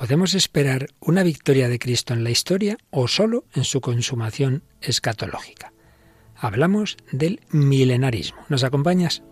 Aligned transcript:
¿Podemos 0.00 0.32
esperar 0.32 0.86
una 0.98 1.22
victoria 1.22 1.68
de 1.68 1.78
Cristo 1.78 2.14
en 2.14 2.24
la 2.24 2.30
historia 2.30 2.78
o 2.88 3.06
solo 3.06 3.44
en 3.54 3.64
su 3.64 3.82
consumación 3.82 4.62
escatológica? 4.80 5.74
Hablamos 6.34 6.96
del 7.12 7.42
milenarismo. 7.50 8.38
¿Nos 8.48 8.64
acompañas? 8.64 9.22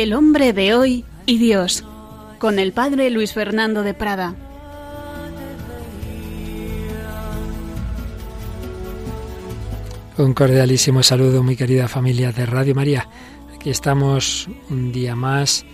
El 0.00 0.14
hombre 0.14 0.54
de 0.54 0.72
hoy 0.72 1.04
y 1.26 1.36
Dios, 1.36 1.84
con 2.38 2.58
el 2.58 2.72
padre 2.72 3.10
Luis 3.10 3.34
Fernando 3.34 3.82
de 3.82 3.92
Prada. 3.92 4.34
Un 10.16 10.32
cordialísimo 10.32 11.02
saludo, 11.02 11.42
mi 11.42 11.54
querida 11.54 11.86
familia 11.86 12.32
de 12.32 12.46
Radio 12.46 12.74
María. 12.74 13.10
Aquí 13.54 13.68
estamos 13.68 14.48
un 14.70 14.90
día 14.90 15.14
más, 15.14 15.66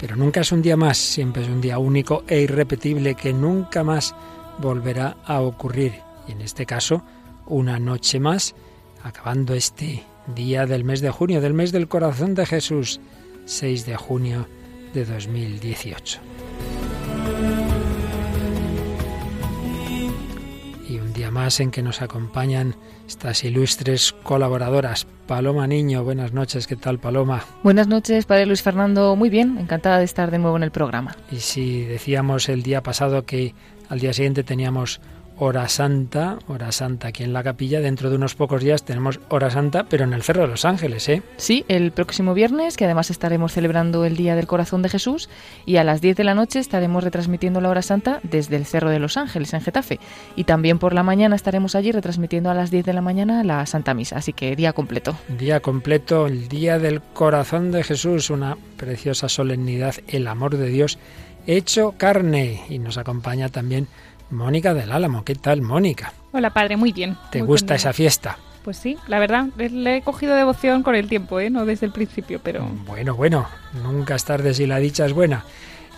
pero 0.00 0.16
nunca 0.16 0.40
es 0.40 0.50
un 0.50 0.62
día 0.62 0.78
más, 0.78 0.96
siempre 0.96 1.42
es 1.42 1.48
un 1.50 1.60
día 1.60 1.78
único 1.78 2.24
e 2.26 2.40
irrepetible 2.40 3.14
que 3.14 3.34
nunca 3.34 3.84
más 3.84 4.14
volverá 4.60 5.18
a 5.26 5.42
ocurrir. 5.42 5.92
Y 6.26 6.32
en 6.32 6.40
este 6.40 6.64
caso, 6.64 7.04
una 7.44 7.78
noche 7.78 8.18
más, 8.18 8.54
acabando 9.02 9.52
este 9.52 10.04
día 10.34 10.64
del 10.64 10.84
mes 10.84 11.02
de 11.02 11.10
junio, 11.10 11.42
del 11.42 11.52
mes 11.52 11.70
del 11.70 11.86
corazón 11.86 12.34
de 12.34 12.46
Jesús 12.46 12.98
6 13.44 13.86
de 13.86 13.96
junio 13.96 14.48
de 14.92 15.04
2018. 15.04 16.20
Y 20.88 20.98
un 20.98 21.12
día 21.12 21.30
más 21.30 21.60
en 21.60 21.70
que 21.70 21.82
nos 21.82 22.02
acompañan 22.02 22.76
estas 23.08 23.44
ilustres 23.44 24.12
colaboradoras. 24.22 25.06
Paloma 25.26 25.66
Niño, 25.66 26.04
buenas 26.04 26.32
noches, 26.32 26.66
¿qué 26.66 26.76
tal 26.76 26.98
Paloma? 26.98 27.44
Buenas 27.62 27.88
noches, 27.88 28.26
Padre 28.26 28.46
Luis 28.46 28.62
Fernando, 28.62 29.16
muy 29.16 29.30
bien, 29.30 29.56
encantada 29.58 29.98
de 29.98 30.04
estar 30.04 30.30
de 30.30 30.38
nuevo 30.38 30.56
en 30.56 30.62
el 30.62 30.70
programa. 30.70 31.16
Y 31.30 31.36
si 31.36 31.84
decíamos 31.84 32.48
el 32.48 32.62
día 32.62 32.82
pasado 32.82 33.24
que 33.24 33.54
al 33.88 34.00
día 34.00 34.12
siguiente 34.12 34.44
teníamos 34.44 35.00
hora 35.38 35.68
santa, 35.68 36.38
hora 36.48 36.72
santa 36.72 37.08
aquí 37.08 37.24
en 37.24 37.32
la 37.32 37.42
capilla. 37.42 37.80
Dentro 37.80 38.10
de 38.10 38.16
unos 38.16 38.34
pocos 38.34 38.62
días 38.62 38.84
tenemos 38.84 39.20
hora 39.28 39.50
santa, 39.50 39.84
pero 39.84 40.04
en 40.04 40.12
el 40.12 40.22
Cerro 40.22 40.42
de 40.42 40.48
los 40.48 40.64
Ángeles, 40.64 41.08
¿eh? 41.08 41.22
Sí, 41.36 41.64
el 41.68 41.92
próximo 41.92 42.34
viernes, 42.34 42.76
que 42.76 42.84
además 42.84 43.10
estaremos 43.10 43.52
celebrando 43.52 44.04
el 44.04 44.16
Día 44.16 44.36
del 44.36 44.46
Corazón 44.46 44.82
de 44.82 44.88
Jesús, 44.88 45.28
y 45.66 45.76
a 45.76 45.84
las 45.84 46.00
10 46.00 46.16
de 46.16 46.24
la 46.24 46.34
noche 46.34 46.58
estaremos 46.58 47.02
retransmitiendo 47.04 47.60
la 47.60 47.70
hora 47.70 47.82
santa 47.82 48.20
desde 48.22 48.56
el 48.56 48.66
Cerro 48.66 48.90
de 48.90 48.98
los 48.98 49.16
Ángeles, 49.16 49.52
en 49.54 49.60
Getafe. 49.60 50.00
Y 50.36 50.44
también 50.44 50.78
por 50.78 50.94
la 50.94 51.02
mañana 51.02 51.36
estaremos 51.36 51.74
allí 51.74 51.92
retransmitiendo 51.92 52.50
a 52.50 52.54
las 52.54 52.70
10 52.70 52.84
de 52.84 52.92
la 52.92 53.00
mañana 53.00 53.44
la 53.44 53.66
Santa 53.66 53.94
Misa, 53.94 54.16
así 54.18 54.32
que 54.32 54.56
día 54.56 54.72
completo. 54.72 55.16
Día 55.28 55.60
completo, 55.60 56.26
el 56.26 56.48
Día 56.48 56.78
del 56.78 57.00
Corazón 57.00 57.72
de 57.72 57.82
Jesús, 57.82 58.30
una 58.30 58.56
preciosa 58.76 59.28
solemnidad, 59.28 59.94
el 60.08 60.26
amor 60.26 60.56
de 60.56 60.68
Dios 60.68 60.98
hecho 61.46 61.94
carne. 61.96 62.62
Y 62.68 62.78
nos 62.78 62.98
acompaña 62.98 63.48
también 63.48 63.88
Mónica 64.34 64.74
del 64.74 64.92
Álamo. 64.92 65.24
¿Qué 65.24 65.34
tal, 65.34 65.62
Mónica? 65.62 66.12
Hola, 66.32 66.50
padre, 66.50 66.76
muy 66.76 66.92
bien. 66.92 67.16
¿Te 67.30 67.40
gusta 67.40 67.76
esa 67.76 67.92
fiesta? 67.92 68.36
Pues 68.64 68.76
sí, 68.76 68.96
la 69.06 69.18
verdad, 69.18 69.46
le 69.56 69.96
he 69.96 70.02
cogido 70.02 70.34
devoción 70.34 70.82
con 70.82 70.94
el 70.94 71.08
tiempo, 71.08 71.38
¿eh? 71.38 71.50
no 71.50 71.66
desde 71.66 71.86
el 71.86 71.92
principio, 71.92 72.40
pero... 72.42 72.66
Bueno, 72.86 73.14
bueno, 73.14 73.46
nunca 73.82 74.14
es 74.14 74.24
tarde 74.24 74.54
si 74.54 74.66
la 74.66 74.78
dicha 74.78 75.06
es 75.06 75.12
buena. 75.12 75.44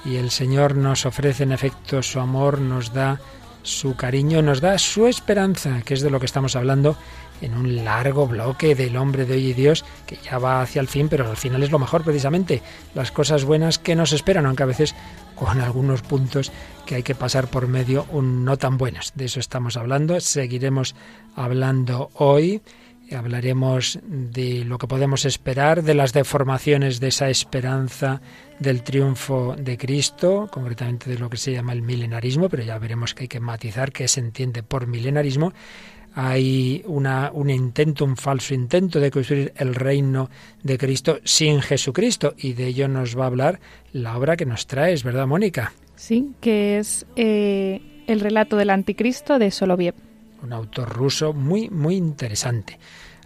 Y 0.04 0.16
el 0.16 0.30
Señor 0.30 0.76
nos 0.76 1.06
ofrece 1.06 1.44
en 1.44 1.52
efecto 1.52 2.02
su 2.02 2.20
amor, 2.20 2.60
nos 2.60 2.92
da 2.92 3.20
su 3.62 3.96
cariño, 3.96 4.42
nos 4.42 4.60
da 4.60 4.78
su 4.78 5.06
esperanza, 5.06 5.82
que 5.84 5.94
es 5.94 6.00
de 6.00 6.10
lo 6.10 6.20
que 6.20 6.26
estamos 6.26 6.56
hablando 6.56 6.96
en 7.40 7.54
un 7.54 7.84
largo 7.84 8.26
bloque 8.26 8.74
del 8.74 8.96
hombre 8.96 9.24
de 9.24 9.34
hoy 9.34 9.46
y 9.48 9.52
Dios, 9.52 9.84
que 10.06 10.16
ya 10.16 10.38
va 10.38 10.62
hacia 10.62 10.80
el 10.80 10.88
fin, 10.88 11.08
pero 11.08 11.28
al 11.28 11.36
final 11.36 11.62
es 11.62 11.70
lo 11.70 11.78
mejor 11.78 12.04
precisamente, 12.04 12.62
las 12.94 13.12
cosas 13.12 13.44
buenas 13.44 13.78
que 13.78 13.96
nos 13.96 14.12
esperan, 14.12 14.46
aunque 14.46 14.62
a 14.62 14.66
veces 14.66 14.94
con 15.34 15.60
algunos 15.60 16.02
puntos 16.02 16.50
que 16.86 16.96
hay 16.96 17.02
que 17.02 17.14
pasar 17.14 17.48
por 17.48 17.68
medio 17.68 18.06
un 18.10 18.44
no 18.44 18.56
tan 18.56 18.78
buenos. 18.78 19.12
De 19.14 19.26
eso 19.26 19.40
estamos 19.40 19.76
hablando, 19.76 20.20
seguiremos 20.20 20.94
hablando 21.34 22.10
hoy. 22.14 22.62
Hablaremos 23.14 24.00
de 24.02 24.64
lo 24.64 24.78
que 24.78 24.88
podemos 24.88 25.26
esperar, 25.26 25.84
de 25.84 25.94
las 25.94 26.12
deformaciones 26.12 26.98
de 26.98 27.08
esa 27.08 27.28
esperanza 27.28 28.20
del 28.58 28.82
triunfo 28.82 29.54
de 29.56 29.78
Cristo, 29.78 30.48
concretamente 30.50 31.08
de 31.08 31.18
lo 31.18 31.30
que 31.30 31.36
se 31.36 31.52
llama 31.52 31.72
el 31.72 31.82
milenarismo, 31.82 32.48
pero 32.48 32.64
ya 32.64 32.78
veremos 32.78 33.14
que 33.14 33.24
hay 33.24 33.28
que 33.28 33.38
matizar 33.38 33.92
qué 33.92 34.08
se 34.08 34.18
entiende 34.18 34.64
por 34.64 34.88
milenarismo 34.88 35.52
hay 36.18 36.82
una, 36.86 37.30
un 37.34 37.50
intento, 37.50 38.06
un 38.06 38.16
falso 38.16 38.54
intento 38.54 38.98
de 38.98 39.10
construir 39.10 39.52
el 39.54 39.74
reino 39.74 40.30
de 40.62 40.78
Cristo 40.78 41.18
sin 41.24 41.60
Jesucristo. 41.60 42.34
Y 42.38 42.54
de 42.54 42.68
ello 42.68 42.88
nos 42.88 43.18
va 43.18 43.24
a 43.24 43.26
hablar 43.26 43.60
la 43.92 44.16
obra 44.16 44.34
que 44.34 44.46
nos 44.46 44.66
traes, 44.66 45.04
¿verdad, 45.04 45.26
Mónica? 45.26 45.74
Sí, 45.94 46.32
que 46.40 46.78
es 46.78 47.04
eh, 47.16 47.82
el 48.06 48.20
relato 48.20 48.56
del 48.56 48.70
anticristo 48.70 49.38
de 49.38 49.50
Soloviev. 49.50 49.94
Un 50.42 50.54
autor 50.54 50.88
ruso 50.88 51.34
muy, 51.34 51.68
muy 51.68 51.96
interesante 51.96 52.78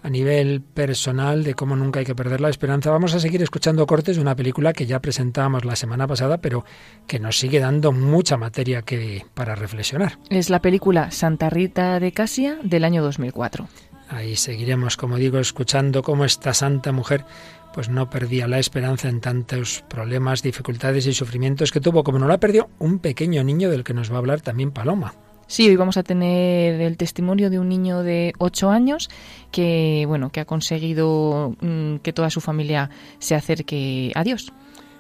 a 0.03 0.11
nivel 0.11 0.63
personal 0.63 1.45
de 1.45 1.55
cómo 1.55 1.77
nunca 1.77 2.01
hay 2.01 2.07
que 2.07 2.15
perder 2.15 2.41
la 2.41 2.49
esperanza. 2.49 2.91
Vamos 2.91 3.15
a 3.15 3.21
seguir 3.21 3.43
escuchando 3.43 3.87
cortes 3.87 4.17
de 4.17 4.23
una 4.23 4.37
película 4.37 4.73
que 4.73 4.87
ya 4.87 5.01
presentábamos 5.01 5.65
la 5.65 5.77
semana 5.77 6.07
pasada, 6.07 6.39
pero 6.39 6.65
que 7.07 7.19
nos 7.19 7.39
sigue 7.39 7.61
dando 7.61 7.93
mucha 7.93 8.37
materia 8.37 8.83
que 8.83 9.25
para 9.35 9.55
reflexionar. 9.55 10.19
Es 10.31 10.51
la 10.51 10.61
película 10.61 11.11
Santa 11.11 11.51
Rita 11.51 12.01
de 12.01 12.13
Casia 12.13 12.59
del 12.63 12.85
año 12.85 13.03
2004. 13.03 13.69
Ahí 14.09 14.35
seguiremos, 14.35 14.97
como 14.97 15.17
digo, 15.17 15.39
escuchando 15.39 16.03
cómo 16.03 16.25
esta 16.25 16.53
santa 16.53 16.91
mujer 16.91 17.25
pues 17.73 17.89
no 17.89 18.11
perdía 18.11 18.49
la 18.49 18.59
esperanza 18.59 19.09
en 19.09 19.21
tantos 19.21 19.85
problemas, 19.89 20.43
dificultades 20.43 21.07
y 21.07 21.15
sufrimientos 21.15 21.71
que 21.71 21.81
tuvo, 21.81 22.03
como 22.03 22.19
no 22.19 22.27
la 22.27 22.39
perdió 22.39 22.69
un 22.81 22.99
pequeño 22.99 23.45
niño 23.45 23.71
del 23.71 23.85
que 23.85 23.95
nos 23.95 24.11
va 24.11 24.17
a 24.17 24.19
hablar 24.19 24.41
también 24.41 24.73
Paloma. 24.73 25.15
Sí, 25.51 25.69
hoy 25.69 25.75
vamos 25.75 25.97
a 25.97 26.05
tener 26.05 26.81
el 26.81 26.97
testimonio 26.97 27.51
de 27.51 27.59
un 27.59 27.69
niño 27.69 28.05
de 28.05 28.35
8 28.39 28.71
años 28.71 29.11
que, 29.51 30.05
bueno, 30.07 30.31
que 30.31 30.39
ha 30.39 30.45
conseguido 30.45 31.57
mm, 31.61 31.97
que 31.97 32.13
toda 32.13 32.31
su 32.31 32.41
familia 32.41 32.89
se 33.19 33.35
acerque 33.35 34.13
a 34.15 34.23
Dios. 34.23 34.53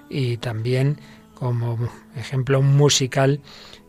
Y 0.09 0.39
también 0.39 0.99
como 1.35 1.79
ejemplo 2.17 2.63
musical 2.63 3.41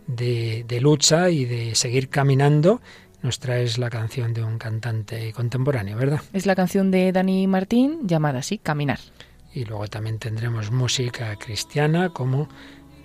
de, 0.05 0.63
de 0.67 0.81
lucha 0.81 1.31
y 1.31 1.45
de 1.45 1.73
seguir 1.73 2.09
caminando, 2.09 2.79
nos 3.23 3.39
traes 3.39 3.79
la 3.79 3.89
canción 3.89 4.31
de 4.31 4.43
un 4.43 4.59
cantante 4.59 5.33
contemporáneo, 5.33 5.97
¿verdad? 5.97 6.21
Es 6.31 6.45
la 6.45 6.53
canción 6.53 6.91
de 6.91 7.11
Dani 7.11 7.47
Martín 7.47 8.01
llamada 8.03 8.37
así, 8.37 8.59
Caminar. 8.59 8.99
Y 9.51 9.65
luego 9.65 9.87
también 9.87 10.19
tendremos 10.19 10.69
música 10.69 11.35
cristiana 11.37 12.09
como 12.09 12.49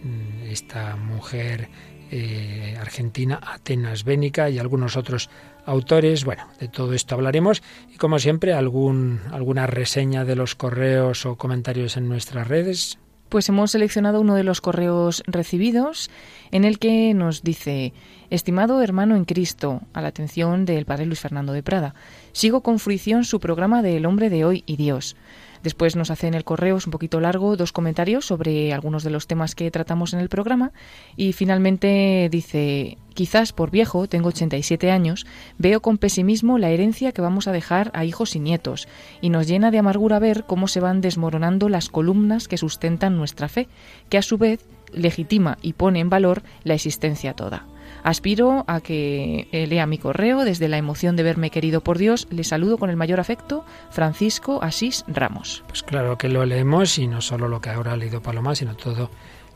mm, 0.02 0.42
esta 0.50 0.96
mujer 0.96 1.70
eh, 2.10 2.76
argentina, 2.80 3.40
Atenas 3.42 4.04
Bénica 4.04 4.50
y 4.50 4.58
algunos 4.58 4.96
otros 4.96 5.30
autores. 5.64 6.24
Bueno, 6.24 6.44
de 6.60 6.68
todo 6.68 6.92
esto 6.92 7.14
hablaremos 7.14 7.62
y 7.92 7.96
como 7.96 8.18
siempre 8.18 8.52
algún, 8.52 9.20
alguna 9.32 9.66
reseña 9.66 10.24
de 10.24 10.36
los 10.36 10.54
correos 10.54 11.26
o 11.26 11.36
comentarios 11.36 11.96
en 11.96 12.08
nuestras 12.08 12.48
redes. 12.48 12.98
Pues 13.28 13.48
hemos 13.48 13.72
seleccionado 13.72 14.20
uno 14.20 14.36
de 14.36 14.44
los 14.44 14.60
correos 14.60 15.24
recibidos 15.26 16.10
en 16.52 16.64
el 16.64 16.78
que 16.78 17.12
nos 17.12 17.42
dice, 17.42 17.92
estimado 18.30 18.80
hermano 18.82 19.16
en 19.16 19.24
Cristo, 19.24 19.82
a 19.92 20.00
la 20.00 20.08
atención 20.08 20.64
del 20.64 20.84
padre 20.84 21.06
Luis 21.06 21.18
Fernando 21.18 21.52
de 21.52 21.64
Prada, 21.64 21.96
sigo 22.30 22.60
con 22.60 22.78
fruición 22.78 23.24
su 23.24 23.40
programa 23.40 23.82
de 23.82 23.96
El 23.96 24.06
hombre 24.06 24.30
de 24.30 24.44
hoy 24.44 24.62
y 24.64 24.76
Dios. 24.76 25.16
Después 25.66 25.96
nos 25.96 26.12
hace 26.12 26.28
en 26.28 26.34
el 26.34 26.44
correo, 26.44 26.76
es 26.76 26.86
un 26.86 26.92
poquito 26.92 27.18
largo, 27.18 27.56
dos 27.56 27.72
comentarios 27.72 28.24
sobre 28.24 28.72
algunos 28.72 29.02
de 29.02 29.10
los 29.10 29.26
temas 29.26 29.56
que 29.56 29.68
tratamos 29.72 30.14
en 30.14 30.20
el 30.20 30.28
programa. 30.28 30.70
Y 31.16 31.32
finalmente 31.32 32.28
dice, 32.30 32.98
quizás 33.14 33.52
por 33.52 33.72
viejo, 33.72 34.06
tengo 34.06 34.28
87 34.28 34.92
años, 34.92 35.26
veo 35.58 35.82
con 35.82 35.98
pesimismo 35.98 36.58
la 36.58 36.70
herencia 36.70 37.10
que 37.10 37.20
vamos 37.20 37.48
a 37.48 37.52
dejar 37.52 37.90
a 37.94 38.04
hijos 38.04 38.36
y 38.36 38.38
nietos, 38.38 38.86
y 39.20 39.30
nos 39.30 39.48
llena 39.48 39.72
de 39.72 39.78
amargura 39.78 40.20
ver 40.20 40.44
cómo 40.46 40.68
se 40.68 40.78
van 40.78 41.00
desmoronando 41.00 41.68
las 41.68 41.88
columnas 41.88 42.46
que 42.46 42.58
sustentan 42.58 43.16
nuestra 43.16 43.48
fe, 43.48 43.66
que 44.08 44.18
a 44.18 44.22
su 44.22 44.38
vez 44.38 44.68
legitima 44.92 45.58
y 45.62 45.72
pone 45.72 45.98
en 45.98 46.10
valor 46.10 46.44
la 46.62 46.74
existencia 46.74 47.34
toda. 47.34 47.66
Aspiro 48.06 48.64
a 48.68 48.80
que 48.80 49.48
eh, 49.50 49.66
lea 49.66 49.84
mi 49.84 49.98
correo. 49.98 50.44
Desde 50.44 50.68
la 50.68 50.78
emoción 50.78 51.16
de 51.16 51.24
verme 51.24 51.50
querido 51.50 51.80
por 51.80 51.98
Dios, 51.98 52.28
le 52.30 52.44
saludo 52.44 52.78
con 52.78 52.88
el 52.88 52.94
mayor 52.94 53.18
afecto, 53.18 53.64
Francisco 53.90 54.62
Asís 54.62 55.04
Ramos. 55.08 55.64
Pues 55.66 55.82
claro 55.82 56.16
que 56.16 56.28
lo 56.28 56.46
leemos 56.46 56.98
y 56.98 57.08
no 57.08 57.20
solo 57.20 57.48
lo 57.48 57.60
que 57.60 57.70
ahora 57.70 57.94
ha 57.94 57.96
leído 57.96 58.22
Paloma, 58.22 58.54
sino 58.54 58.76
todo 58.76 59.10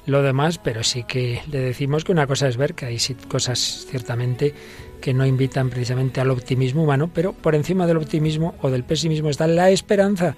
lo 0.05 0.23
demás, 0.23 0.59
pero 0.59 0.83
sí 0.83 1.05
que 1.05 1.43
le 1.49 1.61
decimos 1.61 2.03
que 2.03 2.11
una 2.11 2.27
cosa 2.27 2.49
es 2.49 2.57
ver 2.57 2.75
que 2.75 2.87
hay 2.87 2.99
cosas 3.29 3.87
ciertamente 3.89 4.53
que 5.01 5.15
no 5.15 5.25
invitan 5.25 5.71
precisamente 5.71 6.21
al 6.21 6.33
optimismo 6.33 6.83
humano, 6.83 7.09
pero 7.15 7.33
por 7.33 7.55
encima 7.55 7.87
del 7.87 7.99
optimismo 7.99 8.57
o 8.63 8.71
del 8.71 8.83
pesimismo 8.83 9.31
está 9.31 9.47
la 9.47 9.71
esperanza. 9.71 10.35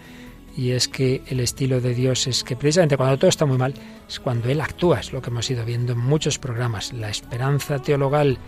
Y 0.56 0.72
es 0.72 0.88
que 0.88 1.22
el 1.28 1.40
estilo 1.40 1.80
de 1.80 1.94
Dios 1.94 2.26
es 2.26 2.44
que 2.44 2.56
precisamente 2.56 2.96
cuando 2.96 3.18
todo 3.18 3.28
está 3.28 3.46
muy 3.46 3.56
mal, 3.56 3.74
es 4.08 4.20
cuando 4.20 4.48
Él 4.48 4.60
actúa, 4.60 5.00
es 5.00 5.12
lo 5.12 5.22
que 5.22 5.30
hemos 5.30 5.50
ido 5.50 5.64
viendo 5.64 5.92
en 5.92 5.98
muchos 5.98 6.38
programas. 6.38 6.92
La 6.92 7.08
esperanza 7.08 7.78
teologal, 7.78 8.38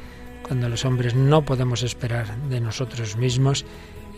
cuando 0.46 0.68
los 0.68 0.84
hombres 0.84 1.14
no 1.14 1.44
podemos 1.44 1.82
esperar 1.82 2.36
de 2.48 2.60
nosotros 2.60 3.16
mismos 3.16 3.64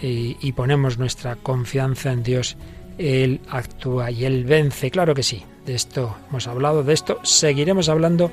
y, 0.02 0.36
y 0.40 0.52
ponemos 0.52 0.98
nuestra 0.98 1.36
confianza 1.36 2.12
en 2.12 2.22
Dios, 2.24 2.56
Él 2.98 3.40
actúa 3.48 4.10
y 4.10 4.24
Él 4.24 4.44
vence. 4.44 4.90
Claro 4.90 5.14
que 5.14 5.22
sí, 5.22 5.44
de 5.64 5.74
esto 5.74 6.16
hemos 6.28 6.48
hablado, 6.48 6.82
de 6.82 6.94
esto 6.94 7.20
seguiremos 7.22 7.88
hablando 7.88 8.32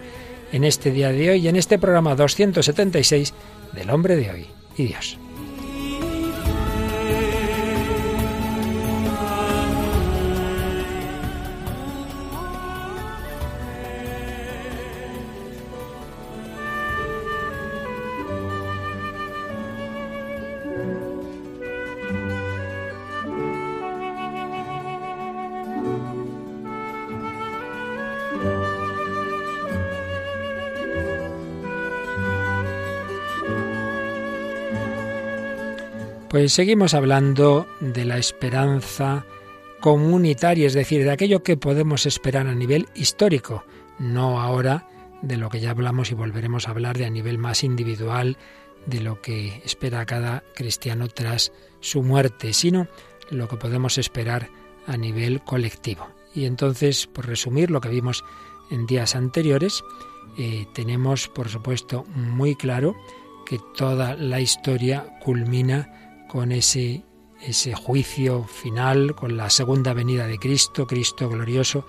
en 0.51 0.63
este 0.63 0.91
día 0.91 1.11
de 1.11 1.31
hoy 1.31 1.39
y 1.39 1.47
en 1.47 1.55
este 1.55 1.77
programa 1.77 2.15
276 2.15 3.33
del 3.73 3.89
hombre 3.89 4.15
de 4.15 4.31
hoy 4.31 4.45
y 4.77 4.85
Dios. 4.85 5.17
Pues 36.43 36.51
seguimos 36.51 36.93
hablando 36.93 37.67
de 37.79 38.03
la 38.03 38.17
esperanza 38.17 39.25
comunitaria, 39.79 40.67
es 40.67 40.73
decir, 40.73 41.05
de 41.05 41.11
aquello 41.11 41.41
que 41.41 41.55
podemos 41.55 42.05
esperar 42.05 42.47
a 42.47 42.53
nivel 42.53 42.89
histórico, 42.95 43.63
no 43.97 44.41
ahora 44.41 44.85
de 45.21 45.37
lo 45.37 45.49
que 45.49 45.61
ya 45.61 45.71
hablamos 45.71 46.11
y 46.11 46.15
volveremos 46.15 46.67
a 46.67 46.71
hablar 46.71 46.97
de 46.97 47.05
a 47.05 47.09
nivel 47.09 47.37
más 47.37 47.63
individual, 47.63 48.37
de 48.85 48.99
lo 48.99 49.21
que 49.21 49.61
espera 49.63 50.05
cada 50.05 50.43
cristiano 50.53 51.07
tras 51.07 51.53
su 51.79 52.03
muerte, 52.03 52.51
sino 52.51 52.89
lo 53.29 53.47
que 53.47 53.55
podemos 53.55 53.97
esperar 53.97 54.49
a 54.85 54.97
nivel 54.97 55.41
colectivo. 55.45 56.09
Y 56.35 56.43
entonces, 56.43 57.07
por 57.07 57.25
resumir 57.25 57.71
lo 57.71 57.79
que 57.79 57.87
vimos 57.87 58.25
en 58.69 58.85
días 58.85 59.15
anteriores, 59.15 59.81
eh, 60.37 60.67
tenemos, 60.73 61.29
por 61.29 61.47
supuesto, 61.47 62.03
muy 62.13 62.57
claro 62.57 62.97
que 63.45 63.61
toda 63.77 64.17
la 64.17 64.41
historia 64.41 65.05
culmina 65.21 66.02
con 66.33 66.51
ese, 66.51 67.03
ese 67.43 67.75
juicio 67.75 68.43
final, 68.45 69.13
con 69.13 69.37
la 69.37 69.51
segunda 69.51 69.93
venida 69.93 70.25
de 70.25 70.39
Cristo, 70.39 70.87
Cristo 70.87 71.29
glorioso, 71.29 71.85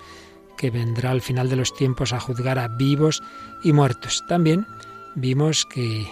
que 0.55 0.69
vendrá 0.69 1.09
al 1.09 1.21
final 1.21 1.49
de 1.49 1.55
los 1.55 1.73
tiempos 1.73 2.13
a 2.13 2.19
juzgar 2.19 2.59
a 2.59 2.67
vivos 2.67 3.23
y 3.63 3.73
muertos. 3.73 4.23
También 4.29 4.67
vimos 5.15 5.65
que, 5.65 6.07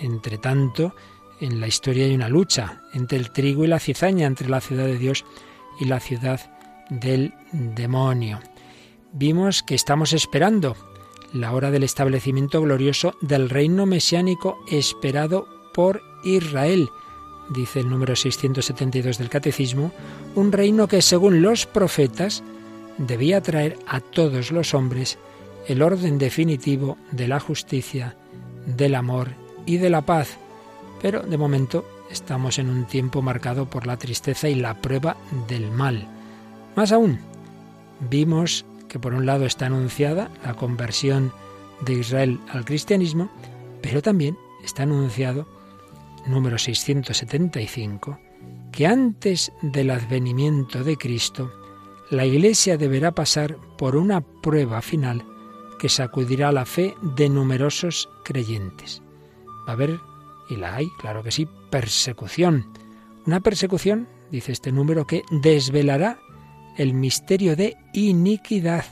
entre 0.00 0.36
tanto, 0.36 0.96
en 1.38 1.60
la 1.60 1.68
historia 1.68 2.06
hay 2.06 2.14
una 2.16 2.28
lucha 2.28 2.82
entre 2.92 3.18
el 3.18 3.30
trigo 3.30 3.62
y 3.62 3.68
la 3.68 3.78
cizaña, 3.78 4.26
entre 4.26 4.48
la 4.48 4.60
ciudad 4.60 4.86
de 4.86 4.98
Dios 4.98 5.24
y 5.78 5.84
la 5.84 6.00
ciudad 6.00 6.40
del 6.90 7.34
demonio. 7.52 8.40
Vimos 9.12 9.62
que 9.62 9.76
estamos 9.76 10.12
esperando 10.12 10.76
la 11.32 11.52
hora 11.52 11.70
del 11.70 11.84
establecimiento 11.84 12.60
glorioso 12.62 13.14
del 13.20 13.48
reino 13.48 13.86
mesiánico 13.86 14.58
esperado 14.72 15.46
por 15.72 16.02
Israel 16.24 16.90
dice 17.50 17.80
el 17.80 17.88
número 17.88 18.16
672 18.16 19.18
del 19.18 19.28
Catecismo, 19.28 19.92
un 20.34 20.52
reino 20.52 20.88
que 20.88 21.02
según 21.02 21.42
los 21.42 21.66
profetas 21.66 22.42
debía 22.98 23.40
traer 23.40 23.78
a 23.86 24.00
todos 24.00 24.52
los 24.52 24.74
hombres 24.74 25.18
el 25.66 25.82
orden 25.82 26.18
definitivo 26.18 26.96
de 27.10 27.28
la 27.28 27.40
justicia, 27.40 28.16
del 28.66 28.94
amor 28.94 29.30
y 29.64 29.78
de 29.78 29.90
la 29.90 30.02
paz. 30.02 30.36
Pero 31.02 31.22
de 31.22 31.36
momento 31.36 31.84
estamos 32.10 32.58
en 32.58 32.70
un 32.70 32.86
tiempo 32.86 33.22
marcado 33.22 33.68
por 33.68 33.86
la 33.86 33.96
tristeza 33.96 34.48
y 34.48 34.54
la 34.54 34.74
prueba 34.80 35.16
del 35.48 35.70
mal. 35.70 36.06
Más 36.74 36.92
aún, 36.92 37.18
vimos 38.10 38.64
que 38.88 38.98
por 38.98 39.14
un 39.14 39.26
lado 39.26 39.46
está 39.46 39.66
anunciada 39.66 40.30
la 40.44 40.54
conversión 40.54 41.32
de 41.80 41.94
Israel 41.94 42.40
al 42.48 42.64
cristianismo, 42.64 43.28
pero 43.82 44.02
también 44.02 44.38
está 44.64 44.84
anunciado 44.84 45.46
número 46.26 46.58
675, 46.58 48.18
que 48.72 48.86
antes 48.86 49.52
del 49.62 49.90
advenimiento 49.90 50.84
de 50.84 50.96
Cristo, 50.96 51.52
la 52.10 52.24
Iglesia 52.24 52.76
deberá 52.76 53.12
pasar 53.12 53.56
por 53.78 53.96
una 53.96 54.20
prueba 54.20 54.82
final 54.82 55.24
que 55.78 55.88
sacudirá 55.88 56.52
la 56.52 56.64
fe 56.64 56.94
de 57.02 57.28
numerosos 57.28 58.08
creyentes. 58.24 59.02
Va 59.66 59.70
a 59.70 59.72
haber, 59.72 60.00
y 60.48 60.56
la 60.56 60.76
hay, 60.76 60.88
claro 60.98 61.22
que 61.22 61.32
sí, 61.32 61.48
persecución. 61.70 62.66
Una 63.26 63.40
persecución, 63.40 64.08
dice 64.30 64.52
este 64.52 64.72
número, 64.72 65.06
que 65.06 65.22
desvelará 65.30 66.18
el 66.76 66.94
misterio 66.94 67.56
de 67.56 67.76
iniquidad 67.92 68.84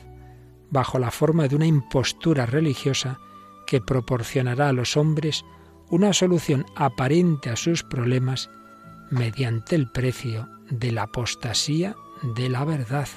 bajo 0.70 0.98
la 0.98 1.10
forma 1.10 1.46
de 1.46 1.56
una 1.56 1.66
impostura 1.66 2.46
religiosa 2.46 3.20
que 3.66 3.81
proporcionará 3.81 4.69
a 4.69 4.72
los 4.72 4.96
hombres 4.96 5.44
una 5.90 6.12
solución 6.12 6.66
aparente 6.76 7.50
a 7.50 7.56
sus 7.56 7.82
problemas 7.82 8.50
mediante 9.10 9.76
el 9.76 9.90
precio 9.90 10.48
de 10.70 10.92
la 10.92 11.02
apostasía 11.02 11.94
de 12.34 12.48
la 12.48 12.64
verdad. 12.64 13.08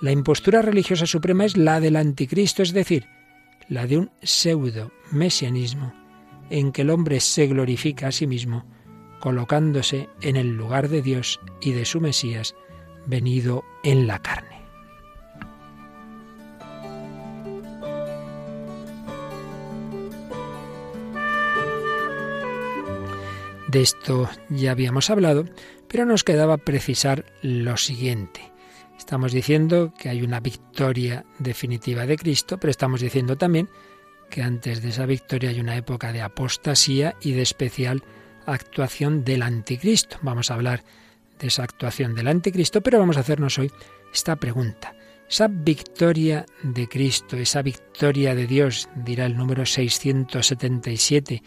La 0.00 0.10
impostura 0.10 0.62
religiosa 0.62 1.06
suprema 1.06 1.44
es 1.44 1.56
la 1.56 1.80
del 1.80 1.96
anticristo, 1.96 2.62
es 2.62 2.72
decir, 2.72 3.06
la 3.68 3.86
de 3.86 3.98
un 3.98 4.10
pseudo 4.22 4.90
mesianismo 5.10 5.94
en 6.50 6.72
que 6.72 6.82
el 6.82 6.90
hombre 6.90 7.20
se 7.20 7.46
glorifica 7.46 8.08
a 8.08 8.12
sí 8.12 8.26
mismo, 8.26 8.66
colocándose 9.20 10.08
en 10.20 10.36
el 10.36 10.56
lugar 10.56 10.88
de 10.88 11.00
Dios 11.00 11.40
y 11.60 11.72
de 11.72 11.84
su 11.84 12.00
Mesías, 12.00 12.54
venido 13.06 13.64
en 13.84 14.06
la 14.06 14.18
carne. 14.18 14.51
De 23.72 23.80
esto 23.80 24.28
ya 24.50 24.72
habíamos 24.72 25.08
hablado, 25.08 25.46
pero 25.88 26.04
nos 26.04 26.24
quedaba 26.24 26.58
precisar 26.58 27.24
lo 27.40 27.78
siguiente. 27.78 28.52
Estamos 28.98 29.32
diciendo 29.32 29.94
que 29.98 30.10
hay 30.10 30.20
una 30.20 30.40
victoria 30.40 31.24
definitiva 31.38 32.04
de 32.04 32.18
Cristo, 32.18 32.58
pero 32.58 32.70
estamos 32.70 33.00
diciendo 33.00 33.38
también 33.38 33.70
que 34.28 34.42
antes 34.42 34.82
de 34.82 34.90
esa 34.90 35.06
victoria 35.06 35.48
hay 35.48 35.58
una 35.58 35.74
época 35.74 36.12
de 36.12 36.20
apostasía 36.20 37.16
y 37.22 37.32
de 37.32 37.40
especial 37.40 38.04
actuación 38.44 39.24
del 39.24 39.40
anticristo. 39.40 40.18
Vamos 40.20 40.50
a 40.50 40.54
hablar 40.54 40.84
de 41.38 41.46
esa 41.46 41.62
actuación 41.62 42.14
del 42.14 42.28
anticristo, 42.28 42.82
pero 42.82 42.98
vamos 42.98 43.16
a 43.16 43.20
hacernos 43.20 43.58
hoy 43.58 43.72
esta 44.12 44.36
pregunta. 44.36 44.94
Esa 45.30 45.48
victoria 45.48 46.44
de 46.62 46.88
Cristo, 46.88 47.38
esa 47.38 47.62
victoria 47.62 48.34
de 48.34 48.46
Dios, 48.46 48.90
dirá 48.94 49.24
el 49.24 49.34
número 49.34 49.64
677, 49.64 51.42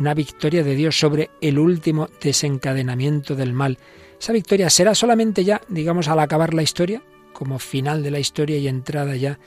una 0.00 0.14
victoria 0.14 0.64
de 0.64 0.74
Dios 0.74 0.98
sobre 0.98 1.30
el 1.42 1.58
último 1.58 2.08
desencadenamiento 2.22 3.36
del 3.36 3.52
mal. 3.52 3.78
Esa 4.18 4.32
victoria 4.32 4.70
será 4.70 4.94
solamente 4.94 5.44
ya, 5.44 5.60
digamos, 5.68 6.08
al 6.08 6.20
acabar 6.20 6.54
la 6.54 6.62
historia, 6.62 7.02
como 7.34 7.58
final 7.58 8.02
de 8.02 8.10
la 8.10 8.18
historia 8.18 8.56
y 8.56 8.66
entrada 8.66 9.14
ya 9.14 9.38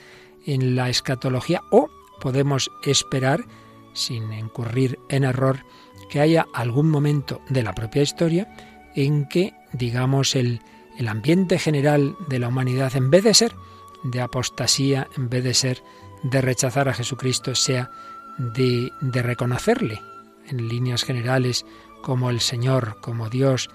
en 0.46 0.76
la 0.76 0.90
escatología, 0.90 1.62
o 1.72 1.90
podemos 2.22 2.70
esperar, 2.86 3.46
sin 3.94 4.32
incurrir 4.32 5.00
en 5.10 5.24
error, 5.24 5.66
que 6.10 6.22
haya 6.22 6.46
algún 6.54 6.90
momento 6.90 7.42
de 7.50 7.64
la 7.64 7.74
propia 7.74 8.04
historia 8.04 8.48
en 8.96 9.28
que, 9.28 9.54
digamos, 9.74 10.36
el, 10.36 10.62
el 11.00 11.08
ambiente 11.08 11.58
general 11.58 12.16
de 12.30 12.38
la 12.38 12.50
humanidad, 12.50 12.96
en 12.96 13.10
vez 13.10 13.24
de 13.24 13.34
ser 13.34 13.56
de 14.04 14.22
apostasía, 14.22 15.08
en 15.18 15.30
vez 15.30 15.44
de 15.44 15.56
ser 15.56 15.84
de 16.22 16.42
rechazar 16.42 16.90
a 16.90 16.94
Jesucristo, 16.94 17.56
sea 17.56 17.90
de, 18.38 18.92
de 19.02 19.22
reconocerle 19.24 20.13
en 20.48 20.68
líneas 20.68 21.04
generales 21.04 21.66
como 22.02 22.30
el 22.30 22.40
Señor, 22.40 22.98
como 23.02 23.30
Dios, 23.30 23.70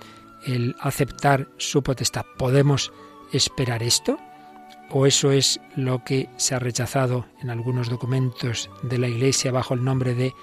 el 0.45 0.77
aceptar 0.81 1.49
su 1.57 1.83
potestad. 1.83 2.27
¿Podemos 2.37 2.93
esperar 3.33 3.83
esto? 3.83 4.19
¿O 4.91 5.07
eso 5.07 5.33
es 5.33 5.61
lo 5.77 6.03
que 6.05 6.29
se 6.37 6.55
ha 6.55 6.59
rechazado 6.59 7.27
en 7.41 7.51
algunos 7.51 7.91
documentos 7.91 8.71
de 8.83 8.99
la 8.99 9.09
Iglesia 9.09 9.53
bajo 9.53 9.75
el 9.75 9.85
nombre 9.85 10.15
de 10.15 10.35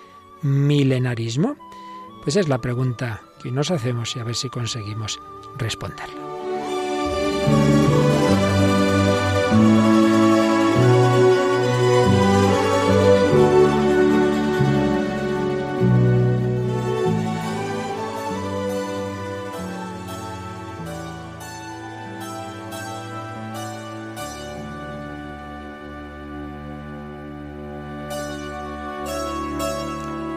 milenarismo? 0.42 1.56
Pues 2.24 2.36
es 2.36 2.48
la 2.48 2.60
pregunta 2.60 3.22
que 3.42 3.52
nos 3.52 3.72
hacemos 3.72 4.16
y 4.16 4.20
a 4.20 4.24
ver 4.24 4.36
si 4.36 4.50
conseguimos 4.50 5.20
responderla. 5.58 6.25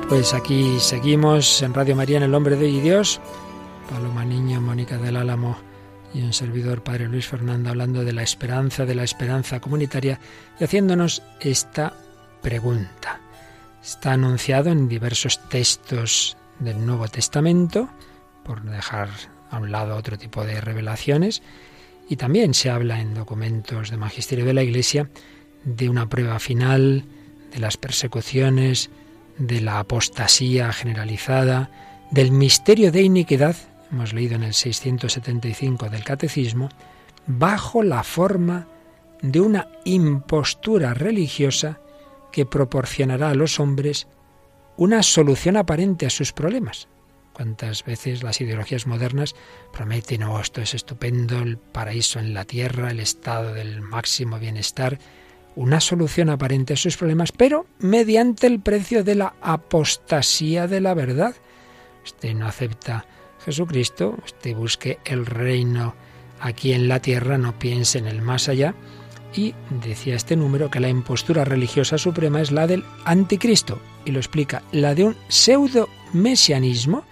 Pues 0.09 0.33
aquí 0.33 0.81
seguimos 0.81 1.61
en 1.61 1.75
Radio 1.75 1.95
María 1.95 2.17
en 2.17 2.23
el 2.23 2.35
Hombre 2.35 2.57
de 2.57 2.65
hoy 2.65 2.81
Dios. 2.81 3.21
Paloma 3.91 4.25
Niño, 4.25 4.59
Mónica 4.59 4.97
del 4.97 5.17
Álamo 5.17 5.59
y 6.15 6.23
un 6.23 6.33
servidor, 6.33 6.83
Padre 6.83 7.09
Luis 7.09 7.27
Fernando, 7.27 7.69
hablando 7.69 8.03
de 8.03 8.15
la 8.15 8.23
esperanza, 8.23 8.87
de 8.87 8.95
la 8.95 9.05
esperanza 9.05 9.61
comunitaria 9.61 10.19
y 10.59 10.65
haciéndonos 10.65 11.23
esta 11.41 11.93
pregunta. 12.41 13.21
Está 13.83 14.13
anunciado 14.13 14.71
en 14.71 14.89
diversos 14.89 15.47
textos 15.51 16.39
del 16.59 16.87
Nuevo 16.87 17.07
Testamento, 17.09 17.91
por 18.45 18.63
dejar 18.63 19.11
a 19.51 19.59
un 19.59 19.71
lado 19.71 19.95
otro 19.95 20.17
tipo 20.17 20.43
de 20.43 20.63
revelaciones, 20.63 21.43
y 22.09 22.17
también 22.17 22.55
se 22.55 22.71
habla 22.71 23.03
en 23.03 23.13
documentos 23.13 23.91
de 23.91 23.99
magisterio 23.99 24.47
de 24.47 24.55
la 24.55 24.63
Iglesia 24.63 25.11
de 25.65 25.91
una 25.91 26.09
prueba 26.09 26.39
final, 26.39 27.05
de 27.53 27.59
las 27.59 27.77
persecuciones, 27.77 28.89
de 29.39 29.61
la 29.61 29.79
apostasía 29.79 30.73
generalizada, 30.73 31.71
del 32.11 32.33
misterio 32.33 32.93
de 32.93 33.03
iniquidad, 33.03 33.57
hemos 33.91 34.13
leído 34.13 34.35
en 34.35 34.43
el 34.43 34.55
675 34.55 35.89
del 35.89 36.05
Catecismo, 36.05 36.69
bajo 37.27 37.83
la 37.83 38.03
forma 38.03 38.67
de 39.23 39.41
una 39.41 39.69
impostura 39.85 40.95
religiosa 40.95 41.81
que 42.33 42.47
proporcionará 42.47 43.31
a 43.31 43.35
los 43.35 43.61
hombres 43.61 44.07
una 44.77 45.03
solución 45.03 45.57
aparente 45.57 46.07
a 46.07 46.11
sus 46.11 46.33
problemas. 46.33 46.89
Cuántas 47.33 47.85
veces 47.85 48.23
las 48.23 48.41
ideologías 48.41 48.87
modernas 48.87 49.35
prometen, 49.73 50.25
oh, 50.25 50.41
esto 50.41 50.61
es 50.61 50.75
estupendo, 50.75 51.39
el 51.39 51.57
paraíso 51.57 52.19
en 52.19 52.35
la 52.35 52.45
tierra, 52.45 52.91
el 52.91 53.01
estado 53.01 53.55
del 53.55 53.81
máximo 53.81 54.39
bienestar, 54.39 54.99
una 55.59 55.81
solución 55.81 56.31
aparente 56.31 56.75
a 56.75 56.77
sus 56.77 56.97
problemas, 56.97 57.33
pero 57.33 57.67
mediante 57.81 58.47
el 58.47 58.61
precio 58.61 59.03
de 59.03 59.17
la 59.17 59.35
apostasía 59.43 60.69
de 60.69 60.81
la 60.81 60.95
verdad. 60.95 61.35
Usted 62.05 62.33
no 62.35 62.47
acepta 62.47 63.07
Jesucristo, 63.45 64.17
usted 64.25 64.55
busque 64.55 65.01
el 65.05 65.27
reino 65.27 65.97
aquí 66.39 66.75
en 66.75 66.87
la 66.87 67.01
tierra, 67.01 67.39
no 67.39 67.59
piense 67.59 67.99
en 67.99 68.07
el 68.07 68.23
más 68.23 68.49
allá. 68.49 68.77
Y 69.35 69.53
decía 69.83 70.15
este 70.15 70.37
número 70.37 70.71
que 70.71 70.79
la 70.79 70.91
impostura 70.91 71.45
religiosa 71.45 71.99
suprema 71.99 72.41
es 72.41 72.53
la 72.53 72.69
del 72.69 72.85
anticristo, 73.05 73.81
y 74.05 74.13
lo 74.13 74.21
explica, 74.21 74.63
la 74.71 74.95
de 74.95 75.03
un 75.03 75.17
pseudo 75.27 75.89
mesianismo, 76.13 77.03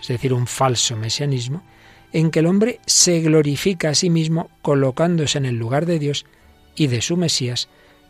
es 0.00 0.06
decir, 0.06 0.32
un 0.32 0.46
falso 0.46 0.94
mesianismo, 0.94 1.64
en 2.12 2.30
que 2.30 2.38
el 2.38 2.46
hombre 2.46 2.78
se 2.86 3.18
glorifica 3.22 3.88
a 3.88 3.94
sí 3.96 4.08
mismo 4.08 4.50
colocándose 4.62 5.36
en 5.36 5.46
el 5.46 5.56
lugar 5.56 5.84
de 5.84 5.98
Dios 5.98 6.26
y 6.76 6.86
de 6.86 7.02
su 7.02 7.16
Mesías, 7.16 7.68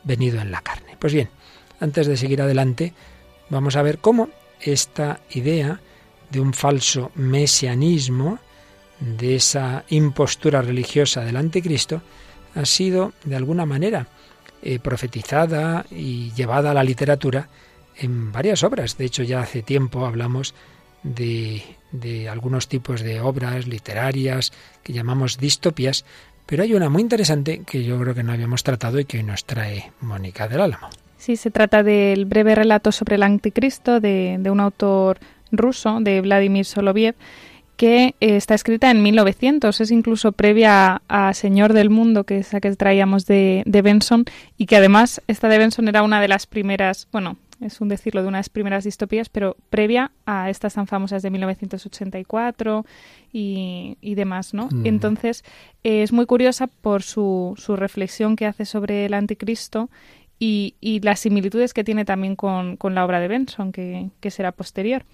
venido 0.09 0.41
en 0.41 0.51
la 0.51 0.63
carne. 0.63 0.97
Pues 0.99 1.13
bien, 1.13 1.29
antes 1.79 2.09
de 2.09 2.17
seguir 2.17 2.43
adelante, 2.43 2.95
vamos 3.51 3.77
a 3.77 3.83
ver 3.83 3.99
cómo 3.99 4.31
esta 4.61 5.21
idea 5.31 5.81
de 6.31 6.41
un 6.41 6.53
falso 6.53 7.13
mesianismo, 7.15 8.41
de 8.99 9.37
esa 9.37 9.85
impostura 9.91 10.61
religiosa 10.63 11.25
del 11.25 11.37
anticristo, 11.37 12.03
ha 12.57 12.65
sido 12.65 13.13
de 13.25 13.37
alguna 13.37 13.67
manera 13.67 14.09
eh, 14.63 14.81
profetizada 14.81 15.87
y 15.91 16.33
llevada 16.33 16.73
a 16.73 16.75
la 16.75 16.83
literatura 16.83 17.49
en 17.97 18.33
varias 18.33 18.65
obras. 18.65 18.99
De 18.99 19.05
hecho, 19.05 19.23
ya 19.23 19.41
hace 19.41 19.63
tiempo 19.63 20.05
hablamos 20.05 20.55
de, 21.05 21.63
de 21.93 22.29
algunos 22.29 22.67
tipos 22.67 23.03
de 23.03 23.21
obras 23.21 23.69
literarias 23.69 24.53
que 24.83 24.93
llamamos 24.93 25.39
distopías, 25.39 26.05
pero 26.49 26.63
hay 26.63 26.73
una 26.73 26.89
muy 26.89 27.03
interesante 27.03 27.61
que 27.67 27.85
yo 27.85 28.01
creo 28.01 28.15
que 28.15 28.23
no 28.23 28.33
habíamos 28.33 28.63
tratado 28.63 28.99
y 28.99 29.05
que 29.05 29.19
hoy 29.19 29.23
nos 29.23 29.45
trae 29.45 29.93
Mónica 30.01 30.49
del 30.49 30.63
Álamo. 30.63 30.89
Sí, 31.19 31.37
se 31.37 31.51
trata 31.51 31.83
del 31.83 32.25
breve 32.25 32.55
relato 32.55 32.91
sobre 32.91 33.17
el 33.17 33.23
anticristo 33.23 34.01
de, 34.01 34.41
un 34.51 34.59
autor 34.59 35.19
ruso, 35.53 35.99
de 36.01 36.23
Vladimir 36.23 36.65
Soloviev, 36.65 37.17
que 37.77 38.15
eh, 38.21 38.37
está 38.37 38.55
escrita 38.55 38.91
en 38.91 39.03
1900, 39.03 39.79
es 39.79 39.91
incluso 39.91 40.33
previa 40.33 41.03
a 41.07 41.35
Señor 41.35 41.75
del 41.75 41.91
Mundo, 41.91 42.25
que 42.25 42.39
es 42.39 42.51
la 42.55 42.61
que 42.61 42.75
traíamos 42.77 43.27
de, 43.27 43.63
de 43.67 43.83
Benson, 43.83 44.25
y 44.57 44.65
que 44.65 44.77
además 44.77 45.21
esta 45.29 45.49
de 45.49 45.59
Benson 45.59 45.87
era 45.87 46.03
una 46.03 46.23
de 46.23 46.29
las 46.29 46.47
primeras, 46.47 47.09
bueno, 47.13 47.37
es 47.61 47.81
un 47.81 47.89
decirlo 47.89 48.23
de 48.23 48.29
unas 48.29 48.49
primeras 48.49 48.85
distopías, 48.85 49.29
pero 49.29 49.57
previa 49.71 50.13
a 50.27 50.51
estas 50.51 50.75
tan 50.75 50.87
famosas 50.87 51.23
de 51.23 51.31
1984 51.31 52.87
y, 53.33 53.97
y 54.01 54.15
demás, 54.15 54.55
¿no? 54.55 54.69
Mm. 54.71 54.87
Entonces, 54.87 55.45
eh, 55.83 56.03
es 56.03 56.13
muy 56.13 56.27
curiosa 56.27 56.69
por 56.69 57.03
su, 57.03 57.55
su, 57.57 57.77
reflexión 57.77 58.37
que 58.37 58.47
hace 58.47 58.65
sobre 58.65 59.07
el 59.07 59.15
anticristo 59.15 59.91
y, 60.39 60.75
y 60.81 61.01
las 61.01 61.21
similitudes 61.21 61.75
que 61.75 61.85
tiene 61.85 62.05
también 62.05 62.37
con, 62.37 62.77
con 62.77 62.95
la 62.95 63.05
obra 63.05 63.21
de 63.21 63.29
Benson, 63.29 63.73
que, 63.73 64.11
que, 64.21 64.31
será 64.31 64.53
posterior. 64.53 65.05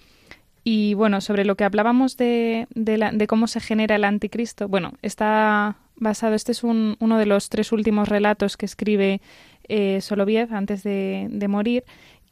Y 0.63 0.93
bueno, 0.93 1.21
sobre 1.21 1.45
lo 1.45 1.55
que 1.55 1.63
hablábamos 1.63 2.17
de, 2.17 2.67
de, 2.73 2.97
la, 2.97 3.11
de 3.11 3.27
cómo 3.27 3.47
se 3.47 3.59
genera 3.59 3.95
el 3.95 4.03
anticristo, 4.03 4.67
bueno, 4.67 4.93
está 5.01 5.77
basado, 5.95 6.35
este 6.35 6.51
es 6.51 6.63
un, 6.63 6.97
uno 6.99 7.17
de 7.17 7.25
los 7.25 7.49
tres 7.49 7.71
últimos 7.71 8.09
relatos 8.09 8.57
que 8.57 8.65
escribe 8.65 9.21
eh, 9.67 10.01
Soloviev 10.01 10.53
antes 10.53 10.83
de, 10.83 11.27
de 11.29 11.47
morir 11.47 11.83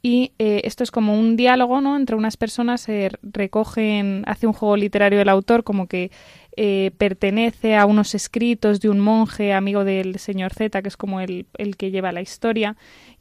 y 0.06 0.32
eh, 0.38 0.60
esto 0.64 0.84
es 0.84 0.90
como 0.90 1.18
un 1.18 1.34
diálogo 1.34 1.80
¿no? 1.80 1.96
entre 1.96 2.14
unas 2.14 2.36
personas, 2.36 2.82
se 2.82 3.10
recogen, 3.22 4.22
hace 4.26 4.46
un 4.46 4.52
juego 4.52 4.76
literario 4.76 5.18
el 5.18 5.30
autor 5.30 5.64
como 5.64 5.86
que 5.86 6.10
eh, 6.58 6.90
pertenece 6.98 7.74
a 7.74 7.86
unos 7.86 8.14
escritos 8.14 8.82
de 8.82 8.90
un 8.90 9.00
monje 9.00 9.54
amigo 9.54 9.82
del 9.82 10.18
señor 10.18 10.52
Z, 10.52 10.82
que 10.82 10.88
es 10.88 10.98
como 10.98 11.22
el, 11.22 11.46
el 11.56 11.78
que 11.78 11.90
lleva 11.90 12.12
la 12.12 12.20
historia, 12.20 12.76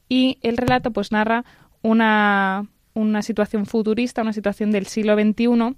y 0.09 0.39
el 0.41 0.57
relato 0.57 0.91
pues 0.91 1.13
narra 1.13 1.45
una, 1.83 2.67
una 2.93 3.21
situación 3.21 3.65
futurista, 3.65 4.21
una 4.21 4.33
situación 4.33 4.71
del 4.71 4.85
siglo 4.85 5.15
XXI 5.15 5.77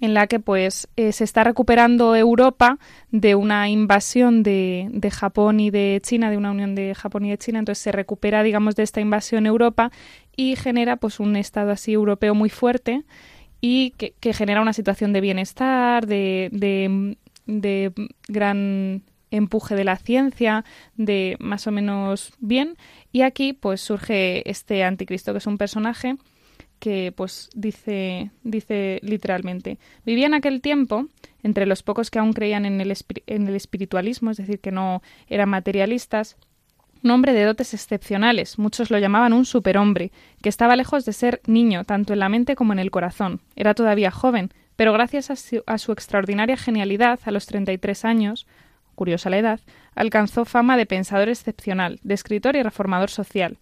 en 0.00 0.14
la 0.14 0.26
que 0.26 0.40
pues 0.40 0.88
eh, 0.96 1.12
se 1.12 1.24
está 1.24 1.44
recuperando 1.44 2.16
Europa 2.16 2.78
de 3.10 3.34
una 3.34 3.68
invasión 3.68 4.42
de, 4.42 4.88
de, 4.90 5.10
Japón 5.10 5.60
y 5.60 5.70
de 5.70 6.00
China, 6.02 6.30
de 6.30 6.36
una 6.36 6.50
unión 6.50 6.74
de 6.74 6.94
Japón 6.94 7.26
y 7.26 7.30
de 7.30 7.38
China, 7.38 7.58
entonces 7.58 7.82
se 7.82 7.92
recupera 7.92 8.42
digamos 8.42 8.76
de 8.76 8.82
esta 8.82 9.00
invasión 9.00 9.46
Europa 9.46 9.90
y 10.36 10.56
genera 10.56 10.96
pues 10.96 11.20
un 11.20 11.36
estado 11.36 11.70
así 11.70 11.92
europeo 11.92 12.34
muy 12.34 12.50
fuerte 12.50 13.04
y 13.60 13.90
que, 13.90 14.32
genera 14.32 14.62
una 14.62 14.72
situación 14.72 15.12
de 15.12 15.20
bienestar, 15.20 16.06
de, 16.06 16.48
de, 16.50 17.16
de 17.46 17.92
gran 18.28 19.02
empuje 19.30 19.74
de 19.74 19.84
la 19.84 19.96
ciencia, 19.96 20.64
de 20.96 21.36
más 21.40 21.66
o 21.66 21.72
menos 21.72 22.32
bien, 22.38 22.76
y 23.12 23.22
aquí 23.22 23.52
pues 23.52 23.80
surge 23.80 24.48
este 24.48 24.82
anticristo, 24.84 25.32
que 25.32 25.38
es 25.38 25.46
un 25.46 25.58
personaje 25.58 26.16
que 26.80 27.12
pues 27.14 27.50
dice, 27.54 28.32
dice 28.42 28.98
literalmente, 29.02 29.78
vivía 30.04 30.26
en 30.26 30.34
aquel 30.34 30.60
tiempo 30.60 31.06
entre 31.42 31.66
los 31.66 31.82
pocos 31.82 32.10
que 32.10 32.18
aún 32.18 32.32
creían 32.32 32.66
en 32.66 32.80
el, 32.80 32.92
en 33.26 33.46
el 33.46 33.54
espiritualismo, 33.54 34.30
es 34.30 34.38
decir, 34.38 34.58
que 34.58 34.72
no 34.72 35.02
eran 35.28 35.48
materialistas, 35.48 36.36
un 37.02 37.12
hombre 37.12 37.32
de 37.32 37.44
dotes 37.44 37.72
excepcionales, 37.72 38.58
muchos 38.58 38.90
lo 38.90 38.98
llamaban 38.98 39.32
un 39.32 39.46
superhombre, 39.46 40.12
que 40.42 40.48
estaba 40.48 40.76
lejos 40.76 41.04
de 41.04 41.12
ser 41.12 41.40
niño, 41.46 41.84
tanto 41.84 42.12
en 42.12 42.18
la 42.18 42.28
mente 42.28 42.56
como 42.56 42.72
en 42.72 42.78
el 42.78 42.90
corazón. 42.90 43.40
Era 43.56 43.74
todavía 43.74 44.10
joven, 44.10 44.50
pero 44.76 44.92
gracias 44.92 45.30
a 45.30 45.36
su, 45.36 45.62
a 45.66 45.78
su 45.78 45.92
extraordinaria 45.92 46.56
genialidad, 46.56 47.20
a 47.24 47.30
los 47.30 47.46
33 47.46 48.04
años, 48.04 48.46
curiosa 48.94 49.30
la 49.30 49.38
edad, 49.38 49.60
alcanzó 49.94 50.44
fama 50.44 50.76
de 50.76 50.84
pensador 50.84 51.30
excepcional, 51.30 52.00
de 52.02 52.14
escritor 52.14 52.56
y 52.56 52.62
reformador 52.62 53.08
social. 53.08 53.58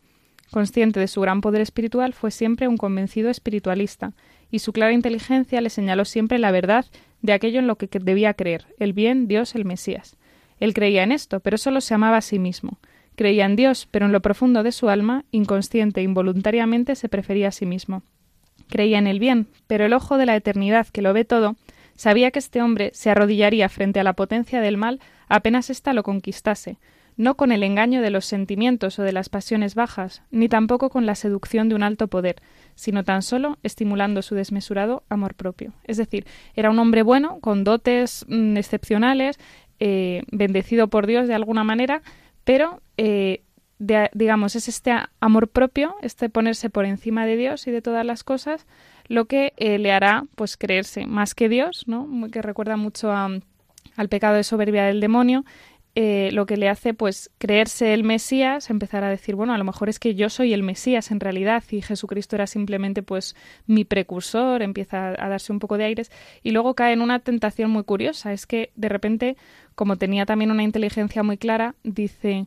Consciente 0.51 0.99
de 0.99 1.09
su 1.09 1.21
gran 1.21 1.41
poder 1.41 1.61
espiritual, 1.61 2.15
fue 2.15 2.31
siempre 2.31 2.69
un 2.69 2.77
convencido 2.77 3.29
espiritualista, 3.29 4.13
y 4.51 4.61
su 4.61 4.73
clara 4.73 4.93
inteligencia 4.93 5.61
le 5.61 5.71
señaló 5.71 6.05
siempre 6.05 6.39
la 6.39 6.51
verdad 6.51 6.87
de 7.21 7.33
aquello 7.33 7.59
en 7.59 7.67
lo 7.67 7.77
que 7.77 7.89
debía 7.99 8.35
creer, 8.35 8.67
el 8.79 8.93
bien, 8.93 9.29
Dios, 9.29 9.55
el 9.55 9.65
Mesías. 9.65 10.17
Él 10.59 10.75
creía 10.75 11.03
en 11.03 11.13
esto, 11.13 11.41
pero 11.41 11.59
solo 11.59 11.81
se 11.81 11.95
amaba 11.95 12.17
a 12.17 12.23
sí 12.23 12.39
mismo. 12.39 12.79
Creía 13.15 13.45
en 13.45 13.57
Dios, 13.57 13.89
pero 13.91 14.07
en 14.07 14.13
lo 14.13 14.23
profundo 14.23 14.63
de 14.63 14.73
su 14.73 14.89
alma, 14.89 15.25
inconsciente 15.33 16.01
e 16.01 16.05
involuntariamente, 16.05 16.95
se 16.95 17.09
prefería 17.09 17.49
a 17.49 17.53
sí 17.53 17.67
mismo. 17.67 18.03
Creía 18.69 18.99
en 18.99 19.07
el 19.07 19.19
bien, 19.19 19.49
pero 19.67 19.85
el 19.85 19.93
ojo 19.93 20.17
de 20.17 20.27
la 20.27 20.37
eternidad, 20.37 20.87
que 20.87 21.03
lo 21.03 21.13
ve 21.13 21.25
todo, 21.25 21.57
sabía 21.97 22.31
que 22.31 22.39
este 22.39 22.63
hombre 22.63 22.91
se 22.95 23.11
arrodillaría 23.11 23.69
frente 23.69 24.01
a 24.01 24.05
la 24.05 24.13
potencia 24.13 24.61
del 24.61 24.77
mal 24.77 25.01
apenas 25.29 25.69
ésta 25.69 25.93
lo 25.93 26.03
conquistase, 26.03 26.79
no 27.19 27.35
con 27.35 27.53
el 27.53 27.65
engaño 27.65 28.01
de 28.01 28.11
los 28.11 28.25
sentimientos 28.25 28.99
o 28.99 29.03
de 29.03 29.13
las 29.13 29.29
pasiones 29.29 29.75
bajas, 29.75 30.23
ni 30.31 30.49
tampoco 30.49 30.89
con 30.89 31.05
la 31.05 31.17
seducción 31.17 31.69
de 31.69 31.75
un 31.75 31.83
alto 31.83 32.07
poder, 32.07 32.37
sino 32.77 33.05
tan 33.05 33.23
solo 33.23 33.59
estimulando 33.65 34.23
su 34.23 34.37
desmesurado 34.37 35.03
amor 35.11 35.35
propio. 35.35 35.75
Es 35.85 35.97
decir, 35.97 36.27
era 36.55 36.71
un 36.71 36.79
hombre 36.79 37.03
bueno, 37.03 37.41
con 37.41 37.65
dotes 37.65 38.25
mm, 38.29 38.57
excepcionales, 38.57 39.39
eh, 39.81 40.23
bendecido 40.31 40.89
por 40.89 41.09
Dios 41.09 41.27
de 41.27 41.35
alguna 41.35 41.65
manera, 41.65 42.03
pero 42.45 42.81
eh, 42.97 43.43
digamos, 43.79 44.55
es 44.55 44.69
este 44.69 44.93
amor 45.21 45.49
propio, 45.49 45.97
este 46.03 46.29
ponerse 46.29 46.71
por 46.71 46.85
encima 46.85 47.27
de 47.27 47.37
Dios 47.37 47.67
y 47.67 47.73
de 47.73 47.83
todas 47.83 48.07
las 48.07 48.23
cosas, 48.23 48.65
lo 49.09 49.25
que 49.25 49.55
eh, 49.57 49.79
le 49.79 49.91
hará 49.93 50.25
pues 50.37 50.57
creerse 50.57 51.07
más 51.07 51.35
que 51.35 51.49
Dios, 51.49 51.85
¿no? 51.89 52.09
que 52.31 52.43
recuerda 52.43 52.77
mucho 52.77 53.13
al 53.13 54.09
pecado 54.09 54.37
de 54.37 54.45
soberbia 54.45 54.85
del 54.85 55.01
demonio, 55.01 55.45
eh, 55.95 56.31
lo 56.33 56.47
que 56.47 56.57
le 56.57 56.69
hace 56.69 56.95
pues 56.95 57.31
creerse 57.39 57.93
el 57.93 58.05
Mesías, 58.05 58.71
empezar 58.71 59.03
a 59.03 59.11
decir, 59.11 59.35
bueno, 59.35 59.53
a 59.53 59.59
lo 59.59 59.65
mejor 59.65 59.89
es 59.89 59.99
que 59.99 60.15
yo 60.15 60.31
soy 60.31 60.53
el 60.53 60.63
Mesías 60.63 61.11
en 61.11 61.19
realidad 61.19 61.65
y 61.71 61.83
Jesucristo 61.83 62.37
era 62.37 62.47
simplemente 62.47 63.03
pues 63.03 63.35
mi 63.67 63.85
precursor, 63.85 64.63
empieza 64.63 65.09
a 65.09 65.29
darse 65.29 65.53
un 65.53 65.59
poco 65.59 65.77
de 65.77 65.85
aires 65.85 66.13
y 66.43 66.53
luego 66.53 66.75
cae 66.75 66.93
en 66.93 67.03
una 67.03 67.19
tentación 67.19 67.71
muy 67.71 67.85
curiosa, 67.85 68.33
es 68.33 68.47
que 68.47 68.71
de 68.77 68.89
repente, 68.89 69.37
como 69.75 69.97
tenía 69.97 70.25
también 70.25 70.51
una 70.51 70.63
inteligencia 70.63 71.23
muy 71.23 71.37
clara, 71.37 71.75
dice, 71.83 72.47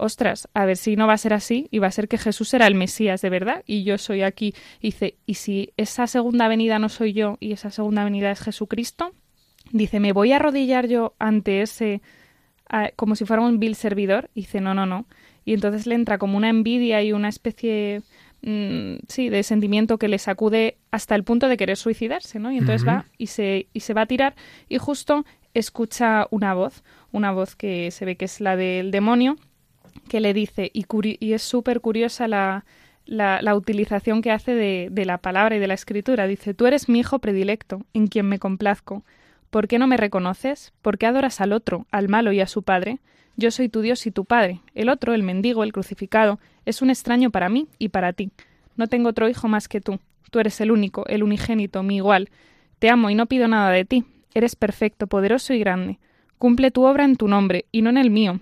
ostras, 0.00 0.48
a 0.54 0.64
ver 0.64 0.76
si 0.76 0.96
no 0.96 1.06
va 1.06 1.12
a 1.12 1.18
ser 1.18 1.34
así 1.34 1.68
y 1.70 1.78
va 1.78 1.86
a 1.86 1.92
ser 1.92 2.08
que 2.08 2.18
Jesús 2.18 2.52
era 2.54 2.66
el 2.66 2.74
Mesías 2.74 3.20
de 3.20 3.30
verdad 3.30 3.62
y 3.66 3.84
yo 3.84 3.98
soy 3.98 4.22
aquí. 4.22 4.54
dice, 4.80 5.16
¿y 5.26 5.34
si 5.34 5.72
esa 5.76 6.06
segunda 6.06 6.48
venida 6.48 6.78
no 6.78 6.88
soy 6.88 7.12
yo 7.12 7.36
y 7.38 7.52
esa 7.52 7.70
segunda 7.70 8.02
venida 8.02 8.30
es 8.30 8.40
Jesucristo? 8.40 9.12
Dice, 9.72 10.00
¿me 10.00 10.12
voy 10.12 10.32
a 10.32 10.36
arrodillar 10.36 10.88
yo 10.88 11.14
ante 11.18 11.62
ese 11.62 12.02
como 12.96 13.16
si 13.16 13.24
fuera 13.24 13.42
un 13.42 13.58
vil 13.58 13.74
servidor, 13.74 14.30
y 14.34 14.42
dice, 14.42 14.60
no, 14.60 14.74
no, 14.74 14.86
no. 14.86 15.06
Y 15.44 15.54
entonces 15.54 15.86
le 15.86 15.94
entra 15.94 16.18
como 16.18 16.36
una 16.36 16.48
envidia 16.48 17.02
y 17.02 17.12
una 17.12 17.28
especie, 17.28 18.02
mm, 18.42 18.96
sí, 19.08 19.28
de 19.28 19.42
sentimiento 19.42 19.98
que 19.98 20.08
le 20.08 20.18
sacude 20.18 20.76
hasta 20.90 21.14
el 21.14 21.24
punto 21.24 21.48
de 21.48 21.56
querer 21.56 21.76
suicidarse, 21.76 22.38
¿no? 22.38 22.52
Y 22.52 22.58
entonces 22.58 22.86
va 22.86 23.06
y 23.18 23.28
se, 23.28 23.66
y 23.72 23.80
se 23.80 23.94
va 23.94 24.02
a 24.02 24.06
tirar 24.06 24.34
y 24.68 24.78
justo 24.78 25.24
escucha 25.54 26.26
una 26.30 26.54
voz, 26.54 26.84
una 27.12 27.32
voz 27.32 27.56
que 27.56 27.90
se 27.90 28.04
ve 28.04 28.16
que 28.16 28.26
es 28.26 28.40
la 28.40 28.56
del 28.56 28.90
demonio, 28.90 29.36
que 30.08 30.20
le 30.20 30.34
dice, 30.34 30.70
y, 30.72 30.84
y 31.18 31.32
es 31.32 31.42
súper 31.42 31.80
curiosa 31.80 32.28
la, 32.28 32.64
la, 33.06 33.42
la, 33.42 33.56
utilización 33.56 34.22
que 34.22 34.30
hace 34.30 34.54
de, 34.54 34.88
de 34.90 35.04
la 35.04 35.18
palabra 35.18 35.56
y 35.56 35.58
de 35.58 35.66
la 35.66 35.74
escritura. 35.74 36.26
Dice, 36.26 36.54
tú 36.54 36.66
eres 36.66 36.88
mi 36.88 37.00
hijo 37.00 37.18
predilecto, 37.18 37.82
en 37.94 38.06
quien 38.06 38.28
me 38.28 38.38
complazco. 38.38 39.04
¿Por 39.50 39.66
qué 39.66 39.80
no 39.80 39.88
me 39.88 39.96
reconoces? 39.96 40.72
¿Por 40.80 40.96
qué 40.96 41.06
adoras 41.06 41.40
al 41.40 41.52
otro, 41.52 41.86
al 41.90 42.08
malo 42.08 42.30
y 42.30 42.40
a 42.40 42.46
su 42.46 42.62
padre? 42.62 43.00
Yo 43.36 43.50
soy 43.50 43.68
tu 43.68 43.80
Dios 43.80 44.06
y 44.06 44.10
tu 44.10 44.24
Padre. 44.24 44.60
El 44.74 44.88
otro, 44.88 45.14
el 45.14 45.22
mendigo, 45.22 45.64
el 45.64 45.72
crucificado, 45.72 46.38
es 46.66 46.82
un 46.82 46.90
extraño 46.90 47.30
para 47.30 47.48
mí 47.48 47.68
y 47.78 47.88
para 47.88 48.12
ti. 48.12 48.30
No 48.76 48.86
tengo 48.86 49.08
otro 49.08 49.28
hijo 49.28 49.48
más 49.48 49.66
que 49.66 49.80
tú. 49.80 49.98
Tú 50.30 50.40
eres 50.40 50.60
el 50.60 50.70
único, 50.70 51.06
el 51.06 51.22
unigénito, 51.22 51.82
mi 51.82 51.96
igual. 51.96 52.28
Te 52.78 52.90
amo 52.90 53.10
y 53.10 53.14
no 53.14 53.26
pido 53.26 53.48
nada 53.48 53.70
de 53.70 53.84
ti. 53.84 54.04
Eres 54.34 54.56
perfecto, 54.56 55.06
poderoso 55.06 55.54
y 55.54 55.58
grande. 55.58 55.98
Cumple 56.38 56.70
tu 56.70 56.84
obra 56.84 57.04
en 57.04 57.16
tu 57.16 57.28
nombre 57.28 57.64
y 57.72 57.82
no 57.82 57.90
en 57.90 57.98
el 57.98 58.10
mío. 58.10 58.40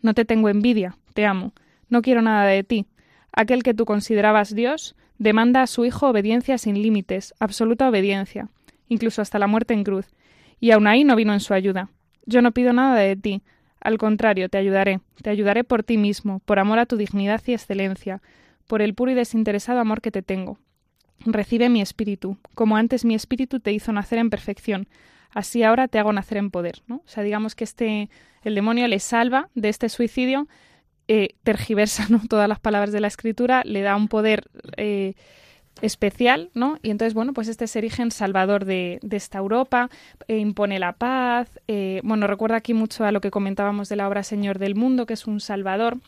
No 0.00 0.14
te 0.14 0.24
tengo 0.24 0.48
envidia, 0.48 0.96
te 1.14 1.26
amo. 1.26 1.52
No 1.88 2.02
quiero 2.02 2.22
nada 2.22 2.46
de 2.46 2.64
ti. 2.64 2.86
Aquel 3.32 3.62
que 3.62 3.74
tú 3.74 3.84
considerabas 3.84 4.54
Dios 4.54 4.96
demanda 5.18 5.62
a 5.62 5.66
su 5.66 5.84
Hijo 5.84 6.08
obediencia 6.08 6.58
sin 6.58 6.82
límites, 6.82 7.34
absoluta 7.38 7.88
obediencia, 7.88 8.48
incluso 8.88 9.22
hasta 9.22 9.38
la 9.38 9.46
muerte 9.46 9.74
en 9.74 9.84
cruz 9.84 10.06
y 10.62 10.70
aún 10.70 10.86
ahí 10.86 11.02
no 11.02 11.16
vino 11.16 11.32
en 11.32 11.40
su 11.40 11.54
ayuda. 11.54 11.90
Yo 12.24 12.40
no 12.40 12.52
pido 12.52 12.72
nada 12.72 12.94
de 12.94 13.16
ti, 13.16 13.42
al 13.80 13.98
contrario, 13.98 14.48
te 14.48 14.58
ayudaré, 14.58 15.00
te 15.20 15.28
ayudaré 15.28 15.64
por 15.64 15.82
ti 15.82 15.98
mismo, 15.98 16.38
por 16.38 16.60
amor 16.60 16.78
a 16.78 16.86
tu 16.86 16.96
dignidad 16.96 17.42
y 17.46 17.52
excelencia, 17.52 18.22
por 18.68 18.80
el 18.80 18.94
puro 18.94 19.10
y 19.10 19.14
desinteresado 19.14 19.80
amor 19.80 20.00
que 20.00 20.12
te 20.12 20.22
tengo. 20.22 20.60
Recibe 21.26 21.68
mi 21.68 21.82
espíritu, 21.82 22.38
como 22.54 22.76
antes 22.76 23.04
mi 23.04 23.16
espíritu 23.16 23.58
te 23.58 23.72
hizo 23.72 23.92
nacer 23.92 24.20
en 24.20 24.30
perfección, 24.30 24.86
así 25.30 25.64
ahora 25.64 25.88
te 25.88 25.98
hago 25.98 26.12
nacer 26.12 26.38
en 26.38 26.52
poder. 26.52 26.82
¿no? 26.86 26.98
O 26.98 27.08
sea, 27.08 27.24
digamos 27.24 27.56
que 27.56 27.64
este, 27.64 28.08
el 28.44 28.54
demonio 28.54 28.86
le 28.86 29.00
salva 29.00 29.48
de 29.56 29.68
este 29.68 29.88
suicidio, 29.88 30.46
eh, 31.08 31.30
tergiversa 31.42 32.06
¿no? 32.08 32.20
todas 32.28 32.48
las 32.48 32.60
palabras 32.60 32.92
de 32.92 33.00
la 33.00 33.08
escritura, 33.08 33.62
le 33.64 33.80
da 33.80 33.96
un 33.96 34.06
poder 34.06 34.48
eh, 34.76 35.14
especial, 35.80 36.50
¿no? 36.54 36.78
Y 36.82 36.90
entonces, 36.90 37.14
bueno, 37.14 37.32
pues 37.32 37.48
este 37.48 37.66
se 37.66 37.78
erige 37.78 38.02
en 38.02 38.10
salvador 38.10 38.64
de, 38.64 39.00
esta 39.10 39.38
Europa, 39.38 39.90
e 40.28 40.38
impone 40.38 40.78
la 40.78 40.92
paz. 40.92 41.48
Eh, 41.68 42.00
bueno, 42.04 42.26
recuerda 42.26 42.56
aquí 42.56 42.74
mucho 42.74 43.04
a 43.04 43.12
lo 43.12 43.20
que 43.20 43.30
comentábamos 43.30 43.88
de 43.88 43.96
la 43.96 44.08
obra 44.08 44.22
Señor 44.22 44.58
del 44.58 44.74
Mundo, 44.74 45.06
que 45.06 45.14
es 45.14 45.26
un 45.26 45.40
salvador, 45.40 45.98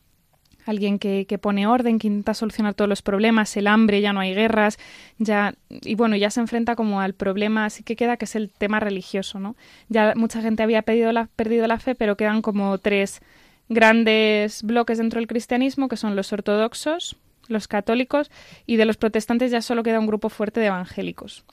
alguien 0.66 0.98
que, 0.98 1.38
pone 1.40 1.66
orden, 1.66 1.98
que 1.98 2.06
intenta 2.06 2.34
solucionar 2.34 2.74
todos 2.74 2.88
los 2.88 3.02
problemas, 3.02 3.56
el 3.56 3.66
hambre, 3.66 4.00
ya 4.00 4.12
no 4.12 4.20
hay 4.20 4.34
guerras, 4.34 4.78
ya 5.18 5.54
y 5.68 5.94
bueno, 5.94 6.16
ya 6.16 6.30
se 6.30 6.40
enfrenta 6.40 6.76
como 6.76 7.00
al 7.00 7.14
problema, 7.14 7.66
así 7.66 7.82
que 7.82 7.96
queda 7.96 8.16
que 8.16 8.24
es 8.24 8.34
el 8.34 8.50
tema 8.50 8.80
religioso, 8.80 9.38
¿no? 9.38 9.56
Ya 9.88 10.14
mucha 10.16 10.40
gente 10.40 10.62
había 10.62 10.82
perdido 10.82 11.12
la 11.12 11.78
fe, 11.78 11.94
pero 11.94 12.16
quedan 12.16 12.42
como 12.42 12.78
tres 12.78 13.20
grandes 13.68 14.62
bloques 14.62 14.98
dentro 14.98 15.20
del 15.20 15.26
cristianismo, 15.26 15.88
que 15.88 15.96
son 15.96 16.16
los 16.16 16.32
ortodoxos, 16.32 17.16
los 17.48 17.68
católicos, 17.68 18.30
y 18.66 18.76
de 18.76 18.84
los 18.84 18.96
protestantes 18.96 19.50
ya 19.50 19.62
solo 19.62 19.82
queda 19.82 20.00
un 20.00 20.06
grupo 20.06 20.28
fuerte 20.28 20.60
de 20.60 20.66
evangélicos. 20.66 21.44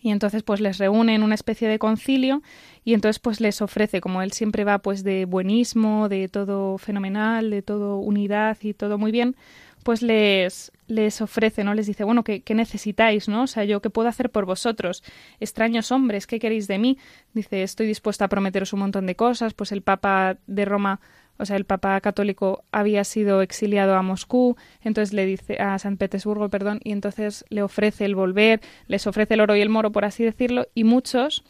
Y 0.00 0.10
entonces 0.10 0.42
pues 0.42 0.60
les 0.60 0.78
reúne 0.78 1.14
en 1.14 1.22
una 1.22 1.34
especie 1.34 1.68
de 1.68 1.78
concilio 1.78 2.42
y 2.84 2.92
entonces 2.92 3.18
pues 3.20 3.40
les 3.40 3.62
ofrece, 3.62 4.00
como 4.00 4.20
él 4.20 4.32
siempre 4.32 4.64
va 4.64 4.78
pues 4.78 5.02
de 5.02 5.24
buenismo, 5.24 6.08
de 6.08 6.28
todo 6.28 6.76
fenomenal, 6.76 7.50
de 7.50 7.62
todo 7.62 7.96
unidad 7.98 8.58
y 8.60 8.74
todo 8.74 8.98
muy 8.98 9.12
bien, 9.12 9.34
pues 9.82 10.02
les, 10.02 10.72
les 10.88 11.20
ofrece, 11.20 11.62
¿no? 11.62 11.74
Les 11.74 11.86
dice, 11.86 12.04
bueno, 12.04 12.24
¿qué, 12.24 12.42
¿qué, 12.42 12.54
necesitáis, 12.54 13.28
no? 13.28 13.42
O 13.42 13.46
sea, 13.46 13.64
yo, 13.64 13.80
¿qué 13.80 13.90
puedo 13.90 14.08
hacer 14.08 14.30
por 14.30 14.46
vosotros? 14.46 15.04
Extraños 15.40 15.92
hombres, 15.92 16.26
¿qué 16.26 16.38
queréis 16.38 16.66
de 16.66 16.78
mí? 16.78 16.98
Dice, 17.34 17.62
estoy 17.62 17.86
dispuesta 17.86 18.24
a 18.24 18.28
prometeros 18.28 18.72
un 18.72 18.80
montón 18.80 19.06
de 19.06 19.14
cosas, 19.14 19.54
pues 19.54 19.72
el 19.72 19.82
Papa 19.82 20.38
de 20.46 20.64
Roma 20.64 21.00
o 21.38 21.46
sea, 21.46 21.56
el 21.56 21.64
Papa 21.64 22.00
católico 22.00 22.64
había 22.70 23.04
sido 23.04 23.42
exiliado 23.42 23.94
a 23.94 24.02
Moscú, 24.02 24.56
entonces 24.82 25.12
le 25.12 25.26
dice 25.26 25.56
a 25.60 25.78
San 25.78 25.96
Petersburgo, 25.96 26.48
perdón, 26.48 26.80
y 26.84 26.92
entonces 26.92 27.44
le 27.48 27.62
ofrece 27.62 28.04
el 28.04 28.14
volver, 28.14 28.60
les 28.86 29.06
ofrece 29.06 29.34
el 29.34 29.40
oro 29.40 29.56
y 29.56 29.60
el 29.60 29.68
moro, 29.68 29.90
por 29.90 30.04
así 30.04 30.24
decirlo, 30.24 30.66
y 30.74 30.84
muchos 30.84 31.44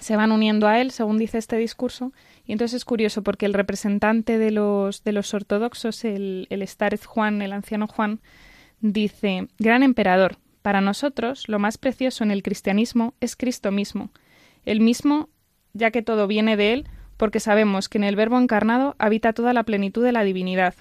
se 0.00 0.16
van 0.16 0.32
uniendo 0.32 0.66
a 0.66 0.80
él, 0.80 0.90
según 0.90 1.18
dice 1.18 1.38
este 1.38 1.56
discurso, 1.56 2.12
y 2.44 2.52
entonces 2.52 2.76
es 2.76 2.84
curioso 2.84 3.22
porque 3.22 3.46
el 3.46 3.54
representante 3.54 4.38
de 4.38 4.50
los 4.50 5.04
de 5.04 5.12
los 5.12 5.32
ortodoxos, 5.32 6.04
el, 6.04 6.46
el 6.50 6.66
Starez 6.66 7.06
Juan, 7.06 7.40
el 7.42 7.52
anciano 7.52 7.86
Juan, 7.86 8.20
dice 8.80 9.48
Gran 9.58 9.82
emperador, 9.82 10.36
para 10.62 10.80
nosotros 10.80 11.48
lo 11.48 11.58
más 11.58 11.78
precioso 11.78 12.24
en 12.24 12.30
el 12.30 12.42
cristianismo 12.42 13.14
es 13.20 13.36
Cristo 13.36 13.70
mismo, 13.70 14.10
el 14.66 14.80
mismo, 14.80 15.28
ya 15.72 15.90
que 15.90 16.02
todo 16.02 16.26
viene 16.26 16.56
de 16.56 16.72
él, 16.74 16.88
porque 17.16 17.40
sabemos 17.40 17.88
que 17.88 17.98
en 17.98 18.04
el 18.04 18.16
Verbo 18.16 18.38
encarnado 18.38 18.96
habita 18.98 19.32
toda 19.32 19.52
la 19.52 19.64
plenitud 19.64 20.04
de 20.04 20.12
la 20.12 20.24
divinidad. 20.24 20.74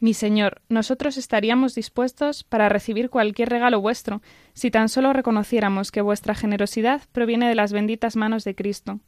Mi 0.00 0.12
Señor, 0.12 0.60
nosotros 0.68 1.16
estaríamos 1.16 1.74
dispuestos 1.74 2.44
para 2.44 2.68
recibir 2.68 3.08
cualquier 3.08 3.48
regalo 3.48 3.80
vuestro, 3.80 4.20
si 4.52 4.70
tan 4.70 4.88
solo 4.88 5.12
reconociéramos 5.12 5.90
que 5.90 6.02
vuestra 6.02 6.34
generosidad 6.34 7.02
proviene 7.12 7.48
de 7.48 7.54
las 7.54 7.72
benditas 7.72 8.14
manos 8.14 8.44
de 8.44 8.54
Cristo. 8.54 9.00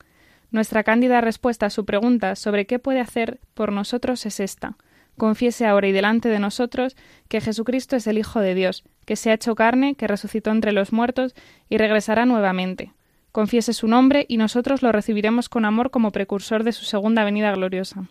Nuestra 0.50 0.84
cándida 0.84 1.20
respuesta 1.20 1.66
a 1.66 1.70
su 1.70 1.84
pregunta 1.84 2.36
sobre 2.36 2.66
qué 2.66 2.78
puede 2.78 3.00
hacer 3.00 3.40
por 3.52 3.72
nosotros 3.72 4.24
es 4.26 4.40
esta. 4.40 4.76
Confiese 5.16 5.66
ahora 5.66 5.88
y 5.88 5.92
delante 5.92 6.28
de 6.28 6.38
nosotros 6.38 6.96
que 7.28 7.40
Jesucristo 7.40 7.96
es 7.96 8.06
el 8.06 8.18
Hijo 8.18 8.40
de 8.40 8.54
Dios, 8.54 8.84
que 9.04 9.16
se 9.16 9.30
ha 9.30 9.34
hecho 9.34 9.54
carne, 9.54 9.96
que 9.96 10.06
resucitó 10.06 10.50
entre 10.50 10.72
los 10.72 10.92
muertos 10.92 11.34
y 11.68 11.78
regresará 11.78 12.26
nuevamente. 12.26 12.92
Confiese 13.36 13.74
su 13.74 13.86
nombre 13.86 14.24
y 14.30 14.38
nosotros 14.38 14.80
lo 14.80 14.92
recibiremos 14.92 15.50
con 15.50 15.66
amor 15.66 15.90
como 15.90 16.10
precursor 16.10 16.64
de 16.64 16.72
su 16.72 16.86
segunda 16.86 17.22
venida 17.22 17.52
gloriosa. 17.52 18.08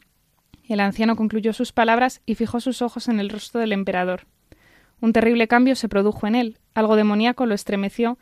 El 0.69 0.79
anciano 0.79 1.15
concluyó 1.15 1.51
sus 1.51 1.71
palabras 1.71 2.21
y 2.27 2.35
fijó 2.35 2.59
sus 2.59 2.83
ojos 2.83 3.07
en 3.07 3.19
el 3.19 3.31
rostro 3.31 3.59
del 3.59 3.71
emperador. 3.71 4.27
Un 5.01 5.13
terrible 5.13 5.47
cambio 5.47 5.75
se 5.75 5.89
produjo 5.89 6.27
en 6.27 6.35
él, 6.35 6.59
algo 6.75 6.95
demoníaco 6.95 7.47
lo 7.47 7.55
estremeció, 7.55 8.19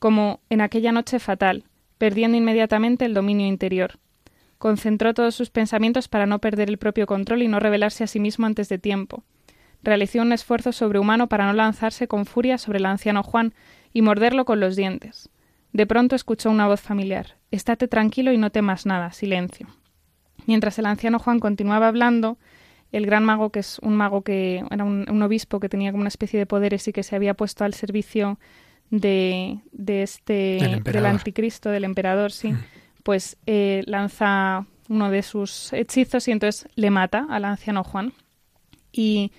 como 0.00 0.40
en 0.50 0.62
aquella 0.62 0.90
noche 0.90 1.20
fatal, 1.20 1.62
perdiendo 1.96 2.36
inmediatamente 2.36 3.04
el 3.04 3.14
dominio 3.14 3.46
interior. 3.46 4.00
Concentró 4.58 5.14
todos 5.14 5.36
sus 5.36 5.50
pensamientos 5.50 6.08
para 6.08 6.26
no 6.26 6.40
perder 6.40 6.68
el 6.68 6.78
propio 6.78 7.06
control 7.06 7.42
y 7.42 7.46
no 7.46 7.60
revelarse 7.60 8.02
a 8.02 8.08
sí 8.08 8.18
mismo 8.18 8.46
antes 8.46 8.68
de 8.68 8.78
tiempo. 8.78 9.22
Realizó 9.84 10.20
un 10.20 10.32
esfuerzo 10.32 10.72
sobrehumano 10.72 11.28
para 11.28 11.46
no 11.46 11.52
lanzarse 11.52 12.08
con 12.08 12.26
furia 12.26 12.58
sobre 12.58 12.78
el 12.78 12.86
anciano 12.86 13.22
Juan 13.22 13.54
y 13.92 14.02
morderlo 14.02 14.44
con 14.44 14.58
los 14.58 14.74
dientes. 14.74 15.30
De 15.72 15.86
pronto 15.86 16.16
escuchó 16.16 16.50
una 16.50 16.66
voz 16.66 16.80
familiar. 16.80 17.36
Estate 17.50 17.88
tranquilo 17.88 18.32
y 18.32 18.38
no 18.38 18.50
temas 18.50 18.86
nada. 18.86 19.12
Silencio. 19.12 19.66
Mientras 20.46 20.78
el 20.78 20.86
anciano 20.86 21.18
Juan 21.18 21.40
continuaba 21.40 21.88
hablando, 21.88 22.38
el 22.90 23.06
gran 23.06 23.24
mago, 23.24 23.50
que 23.50 23.60
es 23.60 23.78
un 23.78 23.96
mago 23.96 24.22
que 24.22 24.62
era 24.70 24.84
un, 24.84 25.22
obispo 25.22 25.60
que 25.60 25.68
tenía 25.68 25.92
como 25.92 26.02
una 26.02 26.08
especie 26.08 26.38
de 26.38 26.46
poderes 26.46 26.86
y 26.88 26.92
que 26.92 27.02
se 27.02 27.16
había 27.16 27.34
puesto 27.34 27.64
al 27.64 27.74
servicio 27.74 28.38
de, 28.90 29.60
de 29.72 30.02
este 30.02 30.80
del 30.84 31.06
anticristo, 31.06 31.70
del 31.70 31.84
emperador, 31.84 32.32
sí, 32.32 32.52
mm. 32.52 32.58
pues 33.02 33.38
eh, 33.46 33.82
lanza 33.86 34.66
uno 34.90 35.10
de 35.10 35.22
sus 35.22 35.72
hechizos 35.72 36.28
y 36.28 36.32
entonces 36.32 36.68
le 36.74 36.90
mata 36.90 37.26
al 37.30 37.46
anciano 37.46 37.82
Juan. 37.82 38.12
Y 38.92 39.32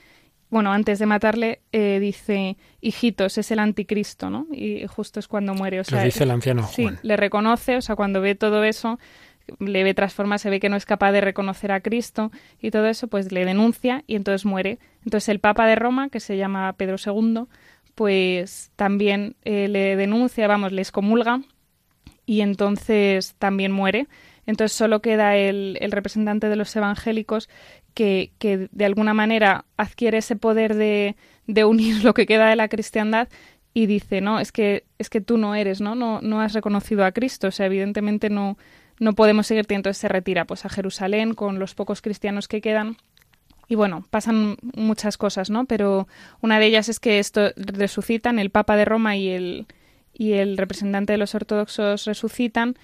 bueno, 0.54 0.72
antes 0.72 1.00
de 1.00 1.08
matarle, 1.08 1.62
eh, 1.72 2.00
dice, 2.00 2.58
hijitos, 2.80 3.38
es 3.40 3.50
el 3.50 3.58
anticristo, 3.58 4.30
¿no? 4.30 4.46
Y 4.52 4.86
justo 4.88 5.20
es 5.20 5.28
cuando 5.28 5.56
muere. 5.56 5.80
O 5.80 5.84
sea, 5.84 5.98
Lo 6.00 6.06
dice 6.06 6.24
el 6.24 6.32
anciano 6.32 6.62
Juan. 6.62 6.74
Sí, 6.74 6.90
le 7.02 7.18
reconoce, 7.18 7.76
o 7.76 7.82
sea, 7.82 7.96
cuando 7.96 8.22
ve 8.22 8.36
todo 8.36 8.64
eso, 8.64 9.00
le 9.60 9.84
ve 9.84 9.96
transformar, 9.96 10.38
se 10.38 10.52
ve 10.52 10.60
que 10.60 10.70
no 10.70 10.76
es 10.76 10.86
capaz 10.86 11.12
de 11.12 11.22
reconocer 11.22 11.72
a 11.72 11.82
Cristo 11.82 12.32
y 12.62 12.70
todo 12.70 12.86
eso, 12.86 13.08
pues 13.08 13.32
le 13.32 13.46
denuncia 13.46 14.04
y 14.06 14.16
entonces 14.16 14.46
muere. 14.46 14.78
Entonces 15.04 15.28
el 15.30 15.40
Papa 15.40 15.66
de 15.66 15.76
Roma, 15.76 16.10
que 16.10 16.20
se 16.20 16.38
llama 16.38 16.72
Pedro 16.74 16.98
II, 17.04 17.46
pues 17.96 18.72
también 18.76 19.36
eh, 19.44 19.68
le 19.68 19.96
denuncia, 19.96 20.48
vamos, 20.48 20.72
le 20.72 20.84
excomulga 20.84 21.42
y 22.28 22.42
entonces 22.42 23.34
también 23.40 23.72
muere. 23.72 24.08
Entonces 24.46 24.78
solo 24.78 25.02
queda 25.02 25.36
el, 25.36 25.78
el 25.82 25.92
representante 25.92 26.48
de 26.48 26.58
los 26.58 26.76
evangélicos 26.76 27.50
que, 27.94 28.32
de 28.72 28.86
alguna 28.86 29.14
manera 29.14 29.66
adquiere 29.78 30.20
ese 30.20 30.36
poder 30.36 30.76
de, 30.76 31.16
de 31.48 31.66
unir 31.66 32.04
lo 32.04 32.14
que 32.14 32.26
queda 32.26 32.50
de 32.50 32.56
la 32.56 32.68
cristiandad 32.68 33.28
y 33.74 33.88
dice, 33.88 34.22
no, 34.22 34.40
es 34.40 34.52
que, 34.52 34.86
es 35.00 35.10
que 35.10 35.22
tú 35.22 35.38
no 35.38 35.56
eres, 35.56 35.82
¿no? 35.82 35.96
No, 35.96 36.22
no 36.22 36.42
has 36.42 36.54
reconocido 36.54 37.06
a 37.06 37.12
Cristo, 37.12 37.48
o 37.48 37.52
sea, 37.52 37.66
evidentemente 37.66 38.30
no, 38.30 38.58
no 39.00 39.14
podemos 39.14 39.48
seguirte, 39.48 39.74
entonces 39.74 40.00
se 40.00 40.08
retira 40.08 40.46
pues 40.46 40.66
a 40.66 40.70
Jerusalén 40.70 41.34
con 41.34 41.60
los 41.60 41.74
pocos 41.74 42.02
cristianos 42.02 42.48
que 42.48 42.62
quedan. 42.62 42.98
Y 43.68 43.76
bueno, 43.76 44.06
pasan 44.10 44.58
muchas 44.76 45.18
cosas, 45.18 45.50
¿no? 45.50 45.66
Pero 45.66 46.08
una 46.42 46.60
de 46.60 46.68
ellas 46.68 46.90
es 46.90 47.00
que 47.00 47.20
esto 47.20 47.52
resucitan, 47.56 48.38
el 48.38 48.50
Papa 48.50 48.76
de 48.76 48.86
Roma 48.86 49.16
y 49.16 49.30
el, 49.30 49.68
y 50.14 50.34
el 50.34 50.58
representante 50.58 51.14
de 51.14 51.18
los 51.18 51.34
ortodoxos 51.34 52.06
resucitan 52.06 52.76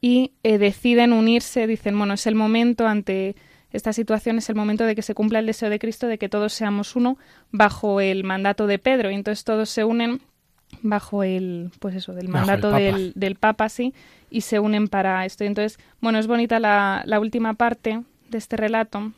y 0.00 0.32
eh, 0.44 0.58
deciden 0.58 1.12
unirse, 1.12 1.66
dicen, 1.66 1.98
bueno, 1.98 2.14
es 2.14 2.26
el 2.26 2.34
momento 2.34 2.86
ante 2.86 3.36
esta 3.72 3.92
situación, 3.92 4.38
es 4.38 4.48
el 4.48 4.56
momento 4.56 4.84
de 4.84 4.94
que 4.94 5.02
se 5.02 5.14
cumpla 5.14 5.40
el 5.40 5.46
deseo 5.46 5.68
de 5.70 5.78
Cristo 5.78 6.06
de 6.06 6.18
que 6.18 6.28
todos 6.28 6.52
seamos 6.52 6.96
uno 6.96 7.18
bajo 7.50 8.00
el 8.00 8.24
mandato 8.24 8.66
de 8.66 8.78
Pedro. 8.78 9.10
Y 9.10 9.14
entonces 9.14 9.44
todos 9.44 9.68
se 9.68 9.84
unen 9.84 10.20
bajo 10.82 11.22
el, 11.22 11.70
pues 11.78 11.94
eso, 11.94 12.14
del 12.14 12.28
mandato 12.28 12.70
del, 12.70 13.12
del, 13.14 13.36
Papa, 13.36 13.68
sí, 13.68 13.94
y 14.30 14.42
se 14.42 14.58
unen 14.58 14.88
para 14.88 15.24
esto. 15.24 15.44
Y 15.44 15.48
entonces, 15.48 15.78
bueno, 16.00 16.18
es 16.18 16.26
bonita 16.26 16.58
la, 16.60 17.02
la 17.04 17.20
última 17.20 17.54
parte 17.54 18.02
de 18.30 18.38
este 18.38 18.56
relato. 18.56 19.12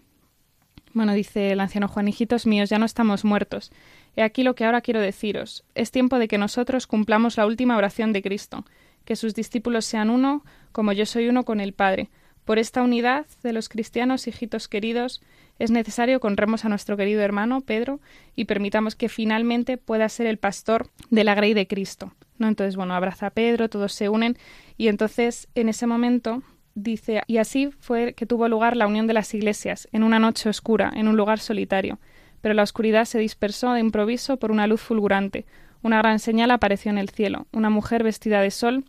Bueno, 0.92 1.14
dice 1.14 1.52
el 1.52 1.60
anciano 1.60 1.88
Juan, 1.88 2.08
hijitos 2.08 2.46
míos, 2.46 2.70
ya 2.70 2.78
no 2.78 2.86
estamos 2.86 3.24
muertos. 3.24 3.70
He 4.16 4.22
aquí 4.22 4.42
lo 4.42 4.54
que 4.54 4.64
ahora 4.64 4.80
quiero 4.80 5.00
deciros. 5.00 5.64
Es 5.74 5.92
tiempo 5.92 6.18
de 6.18 6.26
que 6.26 6.38
nosotros 6.38 6.86
cumplamos 6.86 7.36
la 7.36 7.46
última 7.46 7.76
oración 7.76 8.12
de 8.12 8.22
Cristo, 8.22 8.64
que 9.04 9.14
sus 9.14 9.34
discípulos 9.34 9.84
sean 9.84 10.10
uno, 10.10 10.44
como 10.72 10.92
yo 10.92 11.06
soy 11.06 11.28
uno 11.28 11.44
con 11.44 11.60
el 11.60 11.72
Padre. 11.72 12.10
Por 12.44 12.58
esta 12.58 12.82
unidad 12.82 13.26
de 13.42 13.52
los 13.52 13.68
cristianos, 13.68 14.26
hijitos 14.26 14.68
queridos, 14.68 15.22
es 15.58 15.70
necesario 15.70 16.20
que 16.20 16.26
honremos 16.26 16.64
a 16.64 16.68
nuestro 16.68 16.96
querido 16.96 17.20
hermano 17.20 17.60
Pedro 17.60 18.00
y 18.34 18.46
permitamos 18.46 18.96
que 18.96 19.08
finalmente 19.08 19.76
pueda 19.76 20.08
ser 20.08 20.26
el 20.26 20.38
pastor 20.38 20.88
de 21.10 21.22
la 21.22 21.34
grey 21.34 21.54
de 21.54 21.66
Cristo. 21.66 22.12
¿no? 22.38 22.48
Entonces, 22.48 22.76
bueno, 22.76 22.94
abraza 22.94 23.26
a 23.26 23.30
Pedro, 23.30 23.68
todos 23.68 23.92
se 23.92 24.08
unen 24.08 24.38
y 24.78 24.88
entonces 24.88 25.48
en 25.54 25.68
ese 25.68 25.86
momento 25.86 26.42
dice, 26.74 27.22
y 27.26 27.36
así 27.36 27.70
fue 27.78 28.14
que 28.14 28.26
tuvo 28.26 28.48
lugar 28.48 28.76
la 28.76 28.86
unión 28.86 29.06
de 29.06 29.14
las 29.14 29.34
iglesias, 29.34 29.88
en 29.92 30.02
una 30.02 30.18
noche 30.18 30.48
oscura, 30.48 30.90
en 30.94 31.08
un 31.08 31.16
lugar 31.16 31.40
solitario. 31.40 31.98
Pero 32.40 32.54
la 32.54 32.62
oscuridad 32.62 33.04
se 33.04 33.18
dispersó 33.18 33.72
de 33.72 33.80
improviso 33.80 34.38
por 34.38 34.50
una 34.50 34.66
luz 34.66 34.80
fulgurante. 34.80 35.44
Una 35.82 35.98
gran 35.98 36.18
señal 36.18 36.50
apareció 36.50 36.90
en 36.90 36.98
el 36.98 37.10
cielo, 37.10 37.46
una 37.52 37.68
mujer 37.68 38.02
vestida 38.02 38.40
de 38.40 38.50
sol 38.50 38.84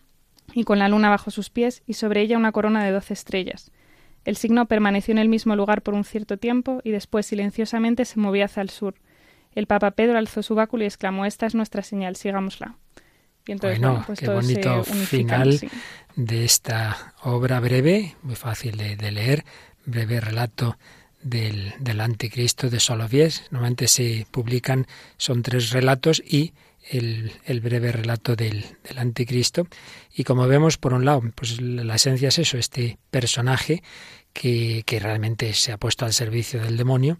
y 0.53 0.63
con 0.63 0.79
la 0.79 0.89
luna 0.89 1.09
bajo 1.09 1.31
sus 1.31 1.49
pies 1.49 1.83
y 1.85 1.93
sobre 1.93 2.21
ella 2.21 2.37
una 2.37 2.51
corona 2.51 2.83
de 2.83 2.91
doce 2.91 3.13
estrellas. 3.13 3.71
El 4.23 4.35
signo 4.35 4.67
permaneció 4.67 5.11
en 5.11 5.17
el 5.17 5.29
mismo 5.29 5.55
lugar 5.55 5.81
por 5.81 5.93
un 5.93 6.03
cierto 6.03 6.37
tiempo 6.37 6.81
y 6.83 6.91
después 6.91 7.25
silenciosamente 7.25 8.05
se 8.05 8.19
movía 8.19 8.45
hacia 8.45 8.61
el 8.61 8.69
sur. 8.69 8.95
El 9.55 9.67
Papa 9.67 9.91
Pedro 9.91 10.17
alzó 10.17 10.43
su 10.43 10.55
báculo 10.55 10.83
y 10.83 10.87
exclamó 10.87 11.25
Esta 11.25 11.45
es 11.45 11.55
nuestra 11.55 11.81
señal, 11.81 12.15
sigámosla. 12.15 12.77
Y 13.47 13.53
entonces, 13.53 13.79
bueno, 13.79 14.03
pues 14.05 14.19
qué 14.19 14.29
bonito 14.29 14.83
final 14.83 15.59
de 16.15 16.45
esta 16.45 17.15
obra 17.23 17.59
breve, 17.59 18.15
muy 18.21 18.35
fácil 18.35 18.77
de, 18.77 19.11
leer, 19.11 19.43
breve 19.85 20.21
relato 20.21 20.77
del, 21.23 21.73
del 21.79 22.01
anticristo 22.01 22.69
de 22.69 22.79
Solovies. 22.79 23.47
Normalmente 23.49 23.87
se 23.87 24.27
publican, 24.29 24.85
son 25.17 25.41
tres 25.41 25.71
relatos 25.71 26.21
y 26.23 26.53
el, 26.91 27.61
breve 27.61 27.91
relato 27.91 28.35
del, 28.35 28.65
del, 28.83 28.97
anticristo. 28.97 29.67
Y 30.13 30.23
como 30.23 30.47
vemos, 30.47 30.77
por 30.77 30.93
un 30.93 31.05
lado, 31.05 31.23
pues 31.35 31.61
la 31.61 31.95
esencia 31.95 32.29
es 32.29 32.39
eso, 32.39 32.57
este 32.57 32.97
personaje 33.09 33.81
que, 34.33 34.83
que 34.85 34.99
realmente 34.99 35.53
se 35.53 35.71
ha 35.71 35.77
puesto 35.77 36.05
al 36.05 36.13
servicio 36.13 36.61
del 36.61 36.77
demonio 36.77 37.17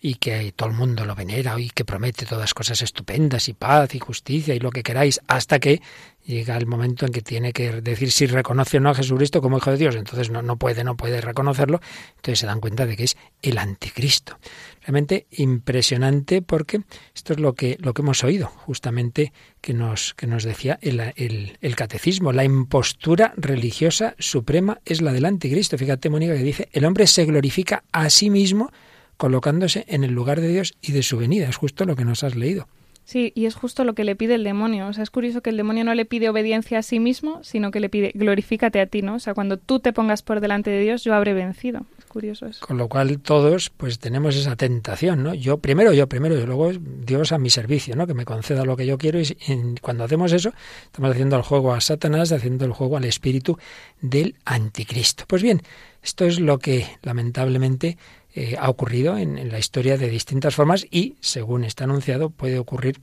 y 0.00 0.14
que 0.14 0.52
todo 0.52 0.68
el 0.68 0.76
mundo 0.76 1.04
lo 1.04 1.14
venera 1.14 1.58
y 1.58 1.70
que 1.70 1.84
promete 1.84 2.24
todas 2.24 2.54
cosas 2.54 2.82
estupendas 2.82 3.48
y 3.48 3.52
paz 3.52 3.94
y 3.94 3.98
justicia 3.98 4.54
y 4.54 4.60
lo 4.60 4.70
que 4.70 4.82
queráis, 4.82 5.20
hasta 5.26 5.58
que 5.58 5.82
llega 6.28 6.56
el 6.56 6.66
momento 6.66 7.06
en 7.06 7.12
que 7.12 7.22
tiene 7.22 7.52
que 7.52 7.80
decir 7.80 8.12
si 8.12 8.26
reconoce 8.26 8.76
o 8.76 8.80
no 8.80 8.90
a 8.90 8.94
Jesucristo 8.94 9.40
como 9.40 9.56
Hijo 9.56 9.70
de 9.70 9.78
Dios. 9.78 9.96
Entonces 9.96 10.30
no, 10.30 10.42
no 10.42 10.56
puede, 10.56 10.84
no 10.84 10.96
puede 10.96 11.20
reconocerlo. 11.20 11.80
Entonces 12.16 12.40
se 12.40 12.46
dan 12.46 12.60
cuenta 12.60 12.86
de 12.86 12.96
que 12.96 13.04
es 13.04 13.16
el 13.40 13.56
anticristo. 13.56 14.38
Realmente 14.82 15.26
impresionante 15.30 16.42
porque 16.42 16.82
esto 17.14 17.32
es 17.32 17.40
lo 17.40 17.54
que, 17.54 17.78
lo 17.80 17.94
que 17.94 18.02
hemos 18.02 18.22
oído, 18.24 18.46
justamente 18.46 19.32
que 19.60 19.72
nos, 19.72 20.14
que 20.14 20.26
nos 20.26 20.44
decía 20.44 20.78
el, 20.82 21.00
el, 21.16 21.56
el 21.60 21.76
catecismo. 21.76 22.32
La 22.32 22.44
impostura 22.44 23.32
religiosa 23.36 24.14
suprema 24.18 24.80
es 24.84 25.00
la 25.00 25.12
del 25.12 25.24
anticristo. 25.24 25.78
Fíjate, 25.78 26.10
Mónica, 26.10 26.34
que 26.34 26.42
dice, 26.42 26.68
el 26.72 26.84
hombre 26.84 27.06
se 27.06 27.24
glorifica 27.24 27.84
a 27.90 28.10
sí 28.10 28.28
mismo 28.28 28.70
colocándose 29.16 29.84
en 29.88 30.04
el 30.04 30.12
lugar 30.12 30.40
de 30.42 30.48
Dios 30.48 30.74
y 30.82 30.92
de 30.92 31.02
su 31.02 31.16
venida. 31.16 31.48
Es 31.48 31.56
justo 31.56 31.86
lo 31.86 31.96
que 31.96 32.04
nos 32.04 32.22
has 32.22 32.36
leído. 32.36 32.68
Sí, 33.08 33.32
y 33.34 33.46
es 33.46 33.54
justo 33.54 33.84
lo 33.84 33.94
que 33.94 34.04
le 34.04 34.16
pide 34.16 34.34
el 34.34 34.44
demonio. 34.44 34.86
O 34.86 34.92
sea, 34.92 35.02
es 35.02 35.08
curioso 35.08 35.40
que 35.40 35.48
el 35.48 35.56
demonio 35.56 35.82
no 35.82 35.94
le 35.94 36.04
pide 36.04 36.28
obediencia 36.28 36.80
a 36.80 36.82
sí 36.82 37.00
mismo, 37.00 37.42
sino 37.42 37.70
que 37.70 37.80
le 37.80 37.88
pide 37.88 38.12
glorifícate 38.14 38.82
a 38.82 38.86
ti, 38.86 39.00
¿no? 39.00 39.14
O 39.14 39.18
sea, 39.18 39.32
cuando 39.32 39.56
tú 39.56 39.80
te 39.80 39.94
pongas 39.94 40.20
por 40.20 40.40
delante 40.40 40.68
de 40.68 40.82
Dios, 40.82 41.04
yo 41.04 41.14
habré 41.14 41.32
vencido. 41.32 41.86
Es 41.98 42.04
curioso 42.04 42.44
eso. 42.44 42.66
Con 42.66 42.76
lo 42.76 42.86
cual 42.90 43.18
todos, 43.20 43.70
pues 43.70 43.98
tenemos 43.98 44.36
esa 44.36 44.56
tentación, 44.56 45.22
¿no? 45.22 45.32
Yo 45.32 45.56
primero, 45.56 45.94
yo 45.94 46.06
primero, 46.06 46.38
y 46.38 46.44
luego 46.44 46.70
Dios 46.74 47.32
a 47.32 47.38
mi 47.38 47.48
servicio, 47.48 47.96
¿no? 47.96 48.06
Que 48.06 48.12
me 48.12 48.26
conceda 48.26 48.66
lo 48.66 48.76
que 48.76 48.84
yo 48.84 48.98
quiero. 48.98 49.18
Y 49.18 49.34
cuando 49.80 50.04
hacemos 50.04 50.32
eso, 50.32 50.52
estamos 50.84 51.10
haciendo 51.10 51.36
el 51.36 51.42
juego 51.42 51.72
a 51.72 51.80
Satanás, 51.80 52.30
haciendo 52.32 52.66
el 52.66 52.72
juego 52.72 52.98
al 52.98 53.06
espíritu 53.06 53.56
del 54.02 54.34
anticristo. 54.44 55.24
Pues 55.26 55.42
bien, 55.42 55.62
esto 56.02 56.26
es 56.26 56.40
lo 56.40 56.58
que 56.58 56.84
lamentablemente 57.00 57.96
eh, 58.34 58.56
ha 58.58 58.68
ocurrido 58.68 59.16
en, 59.16 59.50
la 59.50 59.58
historia 59.58 59.96
de 59.96 60.08
distintas 60.08 60.54
formas 60.54 60.86
y, 60.90 61.16
según 61.20 61.64
está 61.64 61.84
anunciado, 61.84 62.30
puede 62.30 62.58
ocurrir 62.58 63.00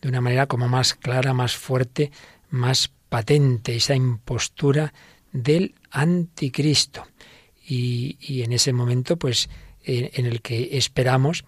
de 0.00 0.08
una 0.08 0.20
manera 0.20 0.46
como 0.46 0.68
más 0.68 0.94
clara, 0.94 1.34
más 1.34 1.56
fuerte, 1.56 2.10
más 2.50 2.90
patente, 3.08 3.76
esa 3.76 3.94
impostura 3.94 4.92
del 5.32 5.74
anticristo. 5.90 7.06
Y, 7.68 8.42
en 8.42 8.52
ese 8.52 8.72
momento, 8.72 9.16
pues, 9.16 9.48
en 9.84 10.26
el 10.26 10.40
que 10.40 10.76
esperamos 10.76 11.44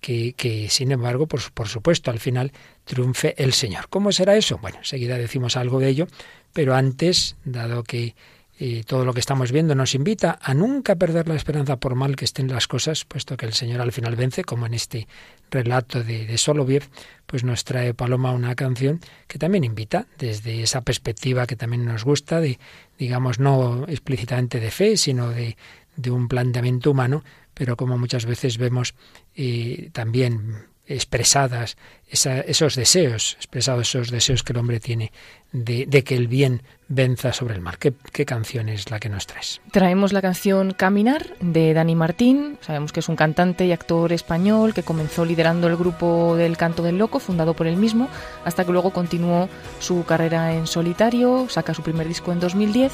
que, 0.00 0.66
sin 0.70 0.90
embargo, 0.92 1.26
por, 1.26 1.52
por, 1.52 1.68
supuesto, 1.68 2.10
al 2.10 2.18
final 2.18 2.52
triunfe 2.84 3.34
el 3.42 3.52
Señor. 3.52 3.88
¿Cómo 3.88 4.12
será 4.12 4.36
eso? 4.36 4.58
Bueno, 4.58 4.78
enseguida 4.78 5.18
decimos 5.18 5.56
algo 5.56 5.78
de 5.78 5.88
ello, 5.88 6.06
pero 6.52 6.74
antes, 6.74 7.36
dado 7.44 7.84
que 7.84 8.14
y 8.62 8.82
todo 8.82 9.06
lo 9.06 9.14
que 9.14 9.20
estamos 9.20 9.52
viendo 9.52 9.74
nos 9.74 9.94
invita 9.94 10.38
a 10.38 10.52
nunca 10.52 10.94
perder 10.94 11.26
la 11.26 11.34
esperanza 11.34 11.78
por 11.78 11.94
mal 11.94 12.14
que 12.14 12.26
estén 12.26 12.52
las 12.52 12.68
cosas, 12.68 13.06
puesto 13.06 13.38
que 13.38 13.46
el 13.46 13.54
Señor 13.54 13.80
al 13.80 13.90
final 13.90 14.16
vence, 14.16 14.44
como 14.44 14.66
en 14.66 14.74
este 14.74 15.08
relato 15.50 16.04
de, 16.04 16.26
de 16.26 16.36
Soloviev, 16.36 16.86
pues 17.24 17.42
nos 17.42 17.64
trae 17.64 17.94
Paloma 17.94 18.32
una 18.32 18.54
canción 18.54 19.00
que 19.26 19.38
también 19.38 19.64
invita 19.64 20.06
desde 20.18 20.62
esa 20.62 20.82
perspectiva 20.82 21.46
que 21.46 21.56
también 21.56 21.86
nos 21.86 22.04
gusta, 22.04 22.38
de, 22.38 22.58
digamos, 22.98 23.38
no 23.38 23.86
explícitamente 23.88 24.60
de 24.60 24.70
fe, 24.70 24.98
sino 24.98 25.30
de, 25.30 25.56
de 25.96 26.10
un 26.10 26.28
planteamiento 26.28 26.90
humano, 26.90 27.24
pero 27.54 27.78
como 27.78 27.96
muchas 27.96 28.26
veces 28.26 28.58
vemos 28.58 28.94
eh, 29.36 29.88
también 29.94 30.69
expresadas 30.90 31.76
esos 32.10 32.74
deseos, 32.74 33.36
expresados 33.36 33.88
esos 33.88 34.10
deseos 34.10 34.42
que 34.42 34.52
el 34.52 34.58
hombre 34.58 34.80
tiene 34.80 35.12
de, 35.52 35.86
que 36.04 36.16
el 36.16 36.26
bien 36.26 36.62
venza 36.88 37.32
sobre 37.32 37.54
el 37.54 37.60
mal. 37.60 37.78
¿Qué, 37.78 38.26
canción 38.26 38.68
es 38.68 38.90
la 38.90 38.98
que 38.98 39.08
nos 39.08 39.28
traes? 39.28 39.60
Traemos 39.70 40.12
la 40.12 40.20
canción 40.20 40.72
Caminar 40.72 41.36
de 41.40 41.72
Dani 41.72 41.94
Martín. 41.94 42.58
Sabemos 42.60 42.92
que 42.92 43.00
es 43.00 43.08
un 43.08 43.14
cantante 43.14 43.64
y 43.66 43.72
actor 43.72 44.12
español 44.12 44.74
que 44.74 44.82
comenzó 44.82 45.24
liderando 45.24 45.68
el 45.68 45.76
grupo 45.76 46.34
del 46.36 46.56
Canto 46.56 46.82
del 46.82 46.98
Loco, 46.98 47.20
fundado 47.20 47.54
por 47.54 47.68
él 47.68 47.76
mismo, 47.76 48.08
hasta 48.44 48.64
que 48.64 48.72
luego 48.72 48.90
continuó 48.90 49.48
su 49.78 50.04
carrera 50.04 50.54
en 50.54 50.66
solitario, 50.66 51.46
saca 51.48 51.74
su 51.74 51.82
primer 51.82 52.08
disco 52.08 52.32
en 52.32 52.40
2010 52.40 52.92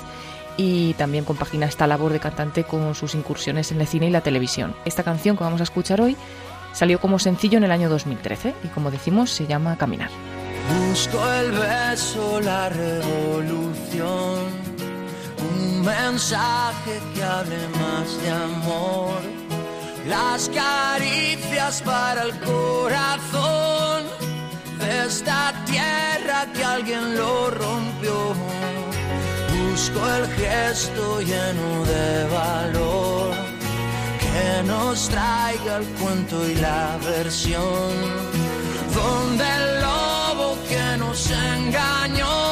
y 0.58 0.94
también 0.94 1.24
compagina 1.24 1.66
esta 1.66 1.86
labor 1.86 2.12
de 2.12 2.20
cantante 2.20 2.64
con 2.64 2.94
sus 2.94 3.14
incursiones 3.14 3.72
en 3.72 3.80
el 3.80 3.86
cine 3.86 4.06
y 4.06 4.10
la 4.10 4.22
televisión. 4.22 4.74
Esta 4.84 5.02
canción 5.02 5.36
que 5.36 5.44
vamos 5.44 5.60
a 5.60 5.64
escuchar 5.64 6.00
hoy 6.00 6.16
Salió 6.76 7.00
como 7.00 7.18
sencillo 7.18 7.56
en 7.56 7.64
el 7.64 7.70
año 7.72 7.88
2013 7.88 8.54
y 8.62 8.68
como 8.68 8.90
decimos 8.90 9.30
se 9.30 9.46
llama 9.46 9.78
Caminar. 9.78 10.10
Busco 10.90 11.32
el 11.32 11.52
beso, 11.52 12.38
la 12.42 12.68
revolución, 12.68 14.40
un 15.38 15.80
mensaje 15.82 17.00
que 17.14 17.22
hable 17.22 17.56
más 17.80 18.20
de 18.20 18.30
amor, 18.30 19.20
las 20.06 20.50
caricias 20.50 21.80
para 21.80 22.24
el 22.24 22.38
corazón 22.40 24.04
de 24.78 25.06
esta 25.06 25.54
tierra 25.64 26.46
que 26.52 26.62
alguien 26.62 27.16
lo 27.16 27.52
rompió. 27.52 28.34
Busco 29.70 30.14
el 30.14 30.26
gesto 30.26 31.20
lleno 31.22 31.84
de 31.86 32.24
valor 32.28 33.45
que 34.36 34.62
nos 34.64 35.08
traiga 35.08 35.76
el 35.78 35.86
cuento 36.00 36.36
y 36.48 36.54
la 36.56 36.98
versión, 37.02 37.92
donde 38.94 39.44
el 39.58 39.80
lobo 39.80 40.58
que 40.68 40.96
nos 40.98 41.30
engañó 41.30 42.45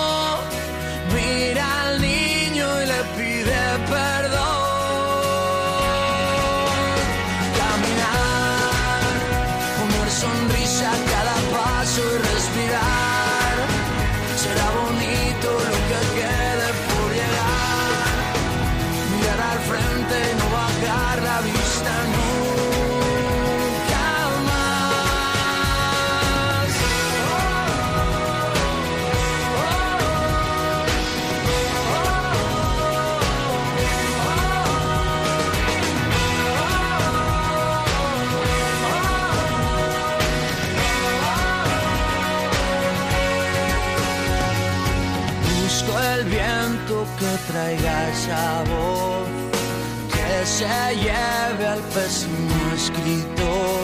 que 50.13 50.47
se 50.47 50.67
lleve 50.97 51.67
al 51.67 51.81
pésimo 51.95 52.73
escritor 52.75 53.84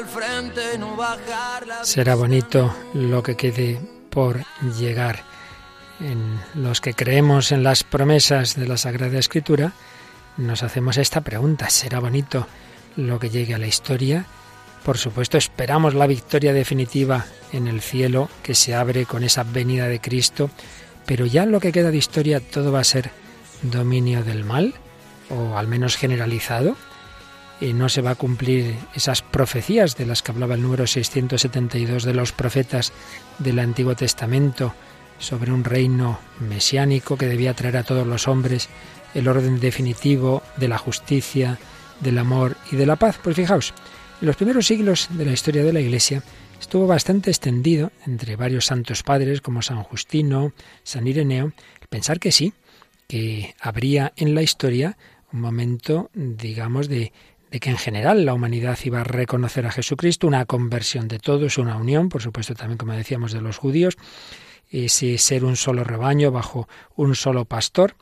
al 0.00 0.06
frente 0.06 0.60
y 0.74 0.78
no 0.78 0.96
bajar 0.96 1.66
la 1.66 1.84
Será 1.84 2.14
bonito 2.14 2.74
lo 2.94 3.22
que 3.22 3.36
quede 3.36 3.80
por 4.08 4.44
llegar. 4.78 5.24
En 6.00 6.40
los 6.54 6.80
que 6.80 6.94
creemos 6.94 7.52
en 7.52 7.62
las 7.62 7.84
promesas 7.84 8.56
de 8.56 8.66
la 8.66 8.78
Sagrada 8.78 9.18
Escritura, 9.18 9.72
nos 10.38 10.62
hacemos 10.62 10.96
esta 10.96 11.20
pregunta. 11.20 11.68
¿Será 11.68 12.00
bonito 12.00 12.46
lo 12.96 13.18
que 13.18 13.28
llegue 13.28 13.54
a 13.54 13.58
la 13.58 13.66
historia? 13.66 14.24
Por 14.84 14.96
supuesto, 14.96 15.36
esperamos 15.36 15.92
la 15.92 16.06
victoria 16.06 16.54
definitiva 16.54 17.26
en 17.52 17.68
el 17.68 17.82
cielo 17.82 18.30
que 18.42 18.54
se 18.54 18.74
abre 18.74 19.04
con 19.04 19.22
esa 19.22 19.42
venida 19.42 19.86
de 19.86 20.00
Cristo, 20.00 20.50
pero 21.04 21.26
ya 21.26 21.42
en 21.42 21.52
lo 21.52 21.60
que 21.60 21.72
queda 21.72 21.90
de 21.90 21.98
historia 21.98 22.40
todo 22.40 22.72
va 22.72 22.80
a 22.80 22.84
ser 22.84 23.10
dominio 23.60 24.24
del 24.24 24.44
mal, 24.44 24.72
o 25.28 25.58
al 25.58 25.68
menos 25.68 25.96
generalizado. 25.96 26.76
Y 27.60 27.74
no 27.74 27.88
se 27.88 28.00
va 28.00 28.12
a 28.12 28.14
cumplir 28.14 28.74
esas 28.94 29.22
profecías 29.22 29.96
de 29.96 30.06
las 30.06 30.22
que 30.22 30.32
hablaba 30.32 30.54
el 30.54 30.62
número 30.62 30.86
672 30.86 32.04
de 32.04 32.14
los 32.14 32.32
profetas 32.32 32.92
del 33.38 33.58
Antiguo 33.58 33.94
Testamento 33.94 34.74
sobre 35.18 35.52
un 35.52 35.64
reino 35.64 36.18
mesiánico 36.40 37.18
que 37.18 37.26
debía 37.26 37.54
traer 37.54 37.76
a 37.76 37.82
todos 37.84 38.06
los 38.06 38.26
hombres 38.26 38.68
el 39.14 39.28
orden 39.28 39.60
definitivo 39.60 40.42
de 40.56 40.68
la 40.68 40.78
justicia, 40.78 41.58
del 42.00 42.18
amor 42.18 42.56
y 42.72 42.76
de 42.76 42.86
la 42.86 42.96
paz. 42.96 43.18
Pues 43.22 43.36
fijaos, 43.36 43.74
en 44.20 44.26
los 44.26 44.36
primeros 44.36 44.66
siglos 44.66 45.08
de 45.10 45.26
la 45.26 45.32
historia 45.32 45.62
de 45.62 45.72
la 45.72 45.80
Iglesia 45.80 46.22
estuvo 46.58 46.86
bastante 46.86 47.30
extendido 47.30 47.92
entre 48.06 48.36
varios 48.36 48.66
santos 48.66 49.02
padres 49.02 49.40
como 49.40 49.62
San 49.62 49.82
Justino, 49.82 50.52
San 50.82 51.06
Ireneo, 51.06 51.52
pensar 51.88 52.20
que 52.20 52.32
sí, 52.32 52.52
que 53.06 53.54
habría 53.60 54.12
en 54.16 54.34
la 54.34 54.42
historia 54.42 54.96
un 55.32 55.40
momento, 55.40 56.10
digamos, 56.14 56.88
de, 56.88 57.12
de 57.50 57.58
que 57.58 57.70
en 57.70 57.76
general 57.76 58.24
la 58.24 58.34
humanidad 58.34 58.78
iba 58.84 59.00
a 59.00 59.04
reconocer 59.04 59.66
a 59.66 59.72
Jesucristo, 59.72 60.26
una 60.26 60.46
conversión 60.46 61.08
de 61.08 61.18
todos, 61.18 61.58
una 61.58 61.76
unión, 61.76 62.08
por 62.08 62.22
supuesto 62.22 62.54
también 62.54 62.78
como 62.78 62.92
decíamos 62.92 63.32
de 63.32 63.40
los 63.40 63.58
judíos, 63.58 63.96
ese 64.70 65.18
ser 65.18 65.44
un 65.44 65.56
solo 65.56 65.82
rebaño 65.82 66.30
bajo 66.30 66.68
un 66.94 67.16
solo 67.16 67.44
pastor. 67.44 67.96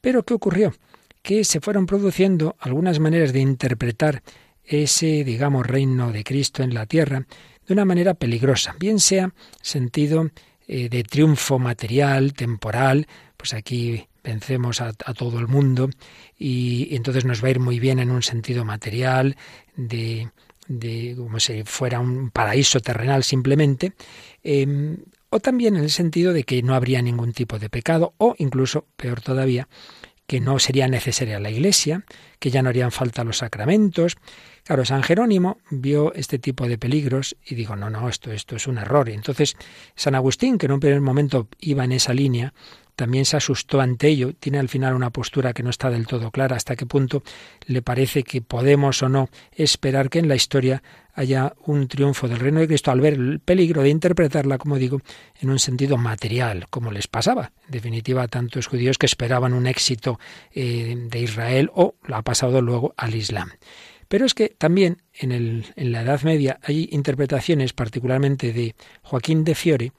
Pero 0.00 0.24
¿qué 0.24 0.34
ocurrió? 0.34 0.72
Que 1.20 1.44
se 1.44 1.60
fueron 1.60 1.86
produciendo 1.86 2.56
algunas 2.60 3.00
maneras 3.00 3.32
de 3.32 3.40
interpretar 3.40 4.22
ese, 4.64 5.24
digamos, 5.24 5.66
reino 5.66 6.12
de 6.12 6.22
Cristo 6.22 6.62
en 6.62 6.74
la 6.74 6.86
tierra 6.86 7.26
de 7.66 7.72
una 7.72 7.84
manera 7.84 8.14
peligrosa, 8.14 8.76
bien 8.78 9.00
sea 9.00 9.32
sentido 9.60 10.30
eh, 10.68 10.88
de 10.88 11.02
triunfo 11.02 11.58
material, 11.58 12.34
temporal, 12.34 13.06
pues 13.36 13.54
aquí 13.54 14.06
vencemos 14.22 14.80
a, 14.80 14.92
todo 14.92 15.38
el 15.38 15.48
mundo 15.48 15.90
y 16.38 16.94
entonces 16.94 17.24
nos 17.24 17.42
va 17.42 17.48
a 17.48 17.50
ir 17.52 17.60
muy 17.60 17.78
bien 17.78 17.98
en 17.98 18.10
un 18.10 18.22
sentido 18.22 18.64
material, 18.64 19.36
de, 19.76 20.30
de 20.68 21.14
como 21.16 21.40
si 21.40 21.64
fuera 21.64 22.00
un 22.00 22.30
paraíso 22.30 22.80
terrenal 22.80 23.24
simplemente, 23.24 23.92
eh, 24.42 24.96
o 25.30 25.40
también 25.40 25.76
en 25.76 25.84
el 25.84 25.90
sentido 25.90 26.32
de 26.32 26.44
que 26.44 26.62
no 26.62 26.74
habría 26.74 27.00
ningún 27.00 27.32
tipo 27.32 27.58
de 27.58 27.70
pecado, 27.70 28.14
o 28.18 28.34
incluso, 28.38 28.86
peor 28.96 29.22
todavía, 29.22 29.66
que 30.26 30.40
no 30.40 30.58
sería 30.58 30.88
necesaria 30.88 31.40
la 31.40 31.50
Iglesia, 31.50 32.04
que 32.38 32.50
ya 32.50 32.62
no 32.62 32.68
harían 32.68 32.92
falta 32.92 33.24
los 33.24 33.38
sacramentos. 33.38 34.16
Claro, 34.64 34.84
San 34.84 35.02
Jerónimo 35.02 35.58
vio 35.70 36.14
este 36.14 36.38
tipo 36.38 36.68
de 36.68 36.78
peligros 36.78 37.36
y 37.44 37.54
dijo, 37.54 37.76
no, 37.76 37.90
no, 37.90 38.08
esto, 38.08 38.32
esto 38.32 38.56
es 38.56 38.66
un 38.66 38.78
error. 38.78 39.08
Y 39.08 39.12
entonces 39.12 39.56
San 39.96 40.14
Agustín, 40.14 40.58
que 40.58 40.66
en 40.66 40.72
un 40.72 40.80
primer 40.80 41.00
momento 41.00 41.48
iba 41.60 41.84
en 41.84 41.92
esa 41.92 42.14
línea, 42.14 42.54
también 42.96 43.24
se 43.24 43.36
asustó 43.36 43.80
ante 43.80 44.08
ello, 44.08 44.32
tiene 44.34 44.58
al 44.58 44.68
final 44.68 44.94
una 44.94 45.10
postura 45.10 45.52
que 45.52 45.62
no 45.62 45.70
está 45.70 45.90
del 45.90 46.06
todo 46.06 46.30
clara 46.30 46.56
hasta 46.56 46.76
qué 46.76 46.86
punto 46.86 47.22
le 47.66 47.82
parece 47.82 48.22
que 48.22 48.42
podemos 48.42 49.02
o 49.02 49.08
no 49.08 49.28
esperar 49.52 50.10
que 50.10 50.18
en 50.18 50.28
la 50.28 50.34
historia 50.34 50.82
haya 51.14 51.54
un 51.66 51.88
triunfo 51.88 52.28
del 52.28 52.38
reino 52.38 52.60
de 52.60 52.68
Cristo 52.68 52.90
al 52.90 53.00
ver 53.00 53.14
el 53.14 53.40
peligro 53.40 53.82
de 53.82 53.90
interpretarla, 53.90 54.58
como 54.58 54.78
digo, 54.78 55.00
en 55.40 55.50
un 55.50 55.58
sentido 55.58 55.96
material, 55.96 56.66
como 56.70 56.90
les 56.90 57.06
pasaba, 57.06 57.52
en 57.66 57.70
definitiva, 57.70 58.22
a 58.22 58.28
tantos 58.28 58.66
judíos 58.66 58.98
que 58.98 59.06
esperaban 59.06 59.52
un 59.52 59.66
éxito 59.66 60.18
eh, 60.52 60.94
de 60.96 61.20
Israel 61.20 61.70
o 61.74 61.96
lo 62.04 62.16
ha 62.16 62.22
pasado 62.22 62.62
luego 62.62 62.94
al 62.96 63.14
Islam. 63.14 63.50
Pero 64.12 64.26
es 64.26 64.34
que 64.34 64.50
también 64.50 64.98
en, 65.14 65.32
el, 65.32 65.64
en 65.74 65.90
la 65.90 66.02
Edad 66.02 66.20
Media 66.22 66.58
hay 66.62 66.86
interpretaciones, 66.92 67.72
particularmente 67.72 68.52
de 68.52 68.74
Joaquín 69.02 69.42
de 69.42 69.54
Fiore, 69.54 69.92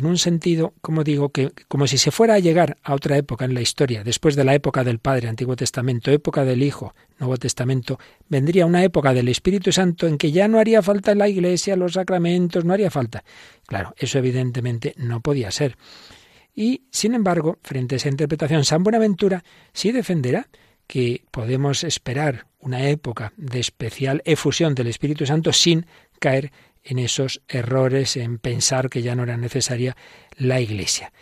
en 0.00 0.06
un 0.06 0.16
sentido, 0.16 0.72
como 0.80 1.04
digo, 1.04 1.28
que 1.28 1.52
como 1.68 1.86
si 1.86 1.98
se 1.98 2.10
fuera 2.10 2.34
a 2.34 2.38
llegar 2.38 2.78
a 2.82 2.94
otra 2.94 3.18
época 3.18 3.44
en 3.44 3.52
la 3.52 3.60
historia, 3.60 4.02
después 4.02 4.34
de 4.34 4.44
la 4.44 4.54
época 4.54 4.82
del 4.82 4.98
Padre, 4.98 5.28
Antiguo 5.28 5.56
Testamento, 5.56 6.10
época 6.10 6.42
del 6.42 6.62
Hijo, 6.62 6.94
Nuevo 7.18 7.36
Testamento, 7.36 7.98
vendría 8.26 8.64
una 8.64 8.82
época 8.82 9.12
del 9.12 9.28
Espíritu 9.28 9.72
Santo 9.72 10.06
en 10.06 10.16
que 10.16 10.32
ya 10.32 10.48
no 10.48 10.58
haría 10.58 10.80
falta 10.80 11.14
la 11.14 11.28
Iglesia, 11.28 11.76
los 11.76 11.92
sacramentos, 11.92 12.64
no 12.64 12.72
haría 12.72 12.90
falta. 12.90 13.24
Claro, 13.66 13.94
eso 13.98 14.16
evidentemente 14.16 14.94
no 14.96 15.20
podía 15.20 15.50
ser. 15.50 15.76
Y, 16.54 16.84
sin 16.90 17.12
embargo, 17.12 17.58
frente 17.62 17.94
a 17.94 17.96
esa 17.96 18.08
interpretación, 18.08 18.64
San 18.64 18.82
Buenaventura 18.82 19.44
sí 19.74 19.92
defenderá 19.92 20.48
que 20.86 21.24
podemos 21.30 21.84
esperar 21.84 22.46
una 22.58 22.88
época 22.88 23.34
de 23.36 23.60
especial 23.60 24.22
efusión 24.24 24.74
del 24.74 24.86
Espíritu 24.86 25.26
Santo 25.26 25.52
sin 25.52 25.84
caer 26.18 26.52
en 26.84 26.98
esos 26.98 27.42
errores, 27.48 28.16
en 28.16 28.38
pensar 28.38 28.88
que 28.90 29.02
ya 29.02 29.14
no 29.14 29.22
era 29.22 29.36
necesaria 29.36 29.96
la 30.36 30.60
Iglesia. 30.60 31.12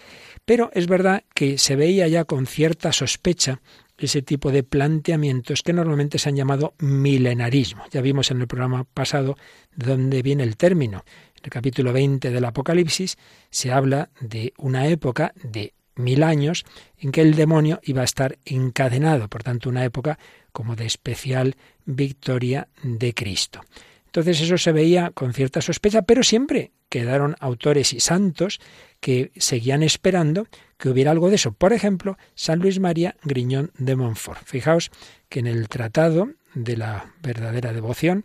Pero 0.45 0.71
es 0.73 0.87
verdad 0.87 1.25
que 1.35 1.59
se 1.59 1.77
veía 1.77 2.09
ya 2.09 2.25
con 2.25 2.47
cierta 2.47 2.93
sospecha 2.93 3.61
ese 3.99 4.23
tipo 4.23 4.53
de 4.53 4.63
planteamientos 4.63 5.63
que 5.63 5.73
normalmente 5.73 6.19
se 6.19 6.29
han 6.29 6.37
llamado 6.37 6.75
milenarismo. 6.79 7.85
Ya 7.91 8.01
vimos 8.01 8.31
en 8.31 8.41
el 8.41 8.47
programa 8.47 8.85
pasado 8.85 9.37
de 9.75 9.87
dónde 9.87 10.23
viene 10.23 10.45
el 10.45 10.57
término. 10.57 11.05
En 11.37 11.45
el 11.45 11.51
capítulo 11.51 11.93
20 11.93 12.31
del 12.31 12.45
Apocalipsis 12.45 13.19
se 13.51 13.73
habla 13.73 14.11
de 14.21 14.55
una 14.57 14.87
época 14.87 15.33
de 15.43 15.75
mil 15.97 16.23
años 16.23 16.65
en 16.97 17.11
que 17.11 17.21
el 17.23 17.35
demonio 17.35 17.81
iba 17.83 18.03
a 18.03 18.05
estar 18.05 18.39
encadenado, 18.45 19.29
por 19.29 19.43
tanto 19.43 19.69
una 19.69 19.85
época 19.85 20.19
como 20.53 20.77
de 20.77 20.87
especial 20.87 21.57
victoria 21.85 22.69
de 22.83 23.15
Cristo. 23.15 23.61
Entonces 24.09 24.41
eso 24.41 24.57
se 24.57 24.73
veía 24.73 25.11
con 25.13 25.35
cierta 25.35 25.61
sospecha, 25.61 26.03
pero 26.03 26.23
siempre 26.23 26.73
quedaron 26.89 27.37
autores 27.41 27.93
y 27.93 28.01
santos 28.01 28.59
que 29.01 29.31
seguían 29.37 29.83
esperando 29.83 30.47
que 30.79 30.89
hubiera 30.89 31.11
algo 31.11 31.29
de 31.29 31.37
eso. 31.37 31.53
Por 31.53 31.75
ejemplo, 31.75 32.17
San 32.35 32.61
Luis 32.61 32.81
María 32.81 33.17
Griñón 33.23 33.71
de 33.77 33.97
Montfort. 33.97 34.43
Fijaos 34.45 34.91
que 35.29 35.41
en 35.41 35.47
el 35.47 35.69
tratado 35.69 36.31
de 36.55 36.79
la 36.79 37.13
verdadera 37.23 37.75
devoción 37.75 38.25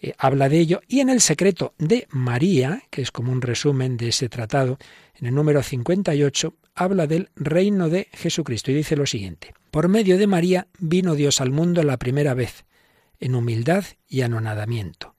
eh, 0.00 0.14
habla 0.16 0.48
de 0.48 0.58
ello 0.58 0.80
y 0.88 1.00
en 1.00 1.10
el 1.10 1.20
secreto 1.20 1.74
de 1.76 2.06
María, 2.08 2.82
que 2.88 3.02
es 3.02 3.10
como 3.10 3.30
un 3.30 3.42
resumen 3.42 3.98
de 3.98 4.08
ese 4.08 4.30
tratado, 4.30 4.78
en 5.16 5.26
el 5.26 5.34
número 5.34 5.62
58, 5.62 6.54
habla 6.74 7.06
del 7.06 7.28
reino 7.36 7.90
de 7.90 8.08
Jesucristo 8.12 8.70
y 8.70 8.74
dice 8.74 8.96
lo 8.96 9.04
siguiente. 9.04 9.52
Por 9.70 9.88
medio 9.88 10.16
de 10.16 10.26
María 10.26 10.68
vino 10.78 11.14
Dios 11.14 11.42
al 11.42 11.50
mundo 11.50 11.82
la 11.82 11.98
primera 11.98 12.32
vez, 12.32 12.64
en 13.20 13.34
humildad 13.34 13.84
y 14.08 14.22
anonadamiento. 14.22 15.14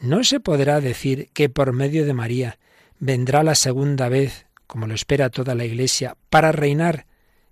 ¿No 0.00 0.24
se 0.24 0.40
podrá 0.40 0.80
decir 0.80 1.28
que 1.32 1.48
por 1.48 1.72
medio 1.72 2.04
de 2.04 2.14
María 2.14 2.58
vendrá 2.98 3.42
la 3.42 3.54
segunda 3.54 4.08
vez, 4.08 4.46
como 4.66 4.86
lo 4.86 4.94
espera 4.94 5.30
toda 5.30 5.54
la 5.54 5.64
Iglesia, 5.64 6.16
para 6.30 6.52
reinar 6.52 7.06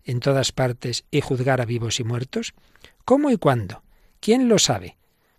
en 0.04 0.20
todas 0.20 0.52
partes 0.52 1.04
y 1.10 1.20
juzgar 1.20 1.60
a 1.60 1.66
vivos 1.66 2.00
y 2.00 2.04
muertos? 2.04 2.54
¿Cómo 3.04 3.30
y 3.30 3.36
cuándo? 3.36 3.82
¿Quién 4.20 4.48
lo 4.48 4.58
sabe? 4.58 4.96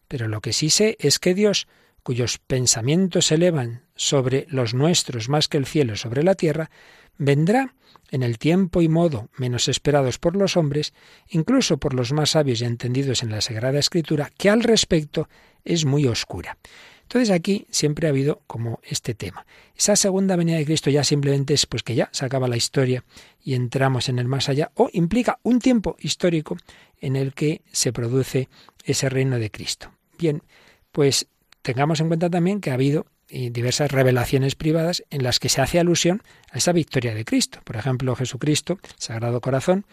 Pero 0.08 0.28
lo 0.28 0.42
que 0.42 0.54
sí 0.54 0.70
sé 0.70 0.98
es 1.00 1.20
que 1.20 1.34
Dios, 1.34 1.68
cuyos 2.04 2.38
pensamientos 2.38 3.28
se 3.28 3.36
elevan 3.36 3.84
sobre 3.96 4.46
los 4.50 4.74
nuestros 4.74 5.30
más 5.30 5.48
que 5.48 5.58
el 5.58 5.66
cielo 5.66 5.96
sobre 5.96 6.24
la 6.24 6.36
tierra, 6.36 6.70
vendrá 7.18 7.76
en 8.12 8.24
el 8.24 8.38
tiempo 8.38 8.82
y 8.82 8.90
modo 8.90 9.30
menos 9.38 9.68
esperados 9.68 10.20
por 10.20 10.36
los 10.36 10.58
hombres, 10.58 10.94
incluso 11.30 11.78
por 11.78 11.94
los 11.94 12.12
más 12.12 12.32
sabios 12.32 12.62
y 12.62 12.66
entendidos 12.66 13.24
en 13.24 13.32
la 13.32 13.42
Sagrada 13.42 13.80
Escritura, 13.80 14.32
que 14.38 14.50
al 14.50 14.62
respecto 14.62 15.28
es 15.64 15.86
muy 15.86 16.06
oscura. 16.06 16.58
Entonces 17.04 17.32
aquí 17.32 17.68
siempre 17.72 18.08
ha 18.08 18.12
habido 18.12 18.42
como 18.48 18.80
este 18.84 19.14
tema. 19.14 19.46
Esa 19.76 19.98
segunda 19.98 20.38
venida 20.38 20.58
de 20.58 20.66
Cristo 20.66 20.90
ya 20.90 21.04
simplemente 21.04 21.54
es 21.54 21.66
pues 21.66 21.84
que 21.84 21.96
ya 21.96 22.10
se 22.14 22.24
acaba 22.24 22.48
la 22.48 22.56
historia 22.56 23.04
y 23.44 23.54
entramos 23.56 24.08
en 24.08 24.20
el 24.20 24.28
más 24.28 24.48
allá 24.48 24.72
o 24.76 24.90
implica 24.94 25.40
un 25.44 25.60
tiempo 25.60 25.98
histórico 26.00 26.56
en 27.02 27.18
el 27.18 27.34
que 27.34 27.64
se 27.72 27.92
produce 27.92 28.48
ese 28.86 29.10
reino 29.10 29.40
de 29.40 29.52
Cristo. 29.52 29.92
Bien, 30.18 30.42
pues 30.94 31.28
tengamos 31.62 32.00
en 32.00 32.08
cuenta 32.08 32.30
también 32.30 32.62
que 32.62 32.72
ha 32.72 32.76
habido 32.76 33.06
diversas 33.32 33.92
revelaciones 33.92 34.56
privadas 34.56 35.04
en 35.10 35.24
las 35.24 35.40
que 35.40 35.50
se 35.50 35.62
hace 35.62 35.80
alusión 35.80 36.22
a 36.52 36.58
esa 36.58 36.72
victoria 36.72 37.14
de 37.16 37.26
Cristo. 37.26 37.60
Por 37.64 37.78
ejemplo, 37.78 38.16
Jesucristo, 38.16 38.80
Sagrado 38.98 39.42
Corazón, 39.42 39.86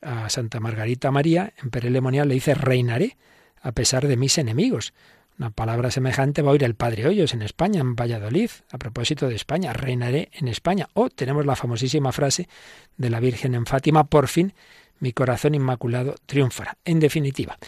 a 0.00 0.28
Santa 0.28 0.60
Margarita 0.60 1.10
María, 1.10 1.52
en 1.62 1.70
Perelemonial, 1.70 2.28
le 2.28 2.34
dice, 2.34 2.54
reinaré 2.54 3.16
a 3.62 3.72
pesar 3.72 4.06
de 4.06 4.16
mis 4.16 4.38
enemigos. 4.38 4.92
Una 5.38 5.50
palabra 5.50 5.90
semejante 5.90 6.42
va 6.42 6.50
a 6.50 6.52
oír 6.52 6.62
el 6.62 6.74
Padre 6.74 7.08
Hoyos 7.08 7.34
en 7.34 7.42
España, 7.42 7.80
en 7.80 7.96
Valladolid, 7.96 8.50
a 8.70 8.78
propósito 8.78 9.28
de 9.28 9.34
España, 9.34 9.72
reinaré 9.72 10.28
en 10.32 10.46
España. 10.46 10.88
O 10.94 11.10
tenemos 11.10 11.44
la 11.44 11.56
famosísima 11.56 12.12
frase 12.12 12.48
de 12.96 13.10
la 13.10 13.18
Virgen 13.18 13.54
en 13.54 13.66
Fátima, 13.66 14.04
por 14.04 14.28
fin 14.28 14.52
mi 15.00 15.12
corazón 15.12 15.54
inmaculado 15.54 16.14
triunfará. 16.26 16.78
En 16.84 17.00
definitiva, 17.00 17.58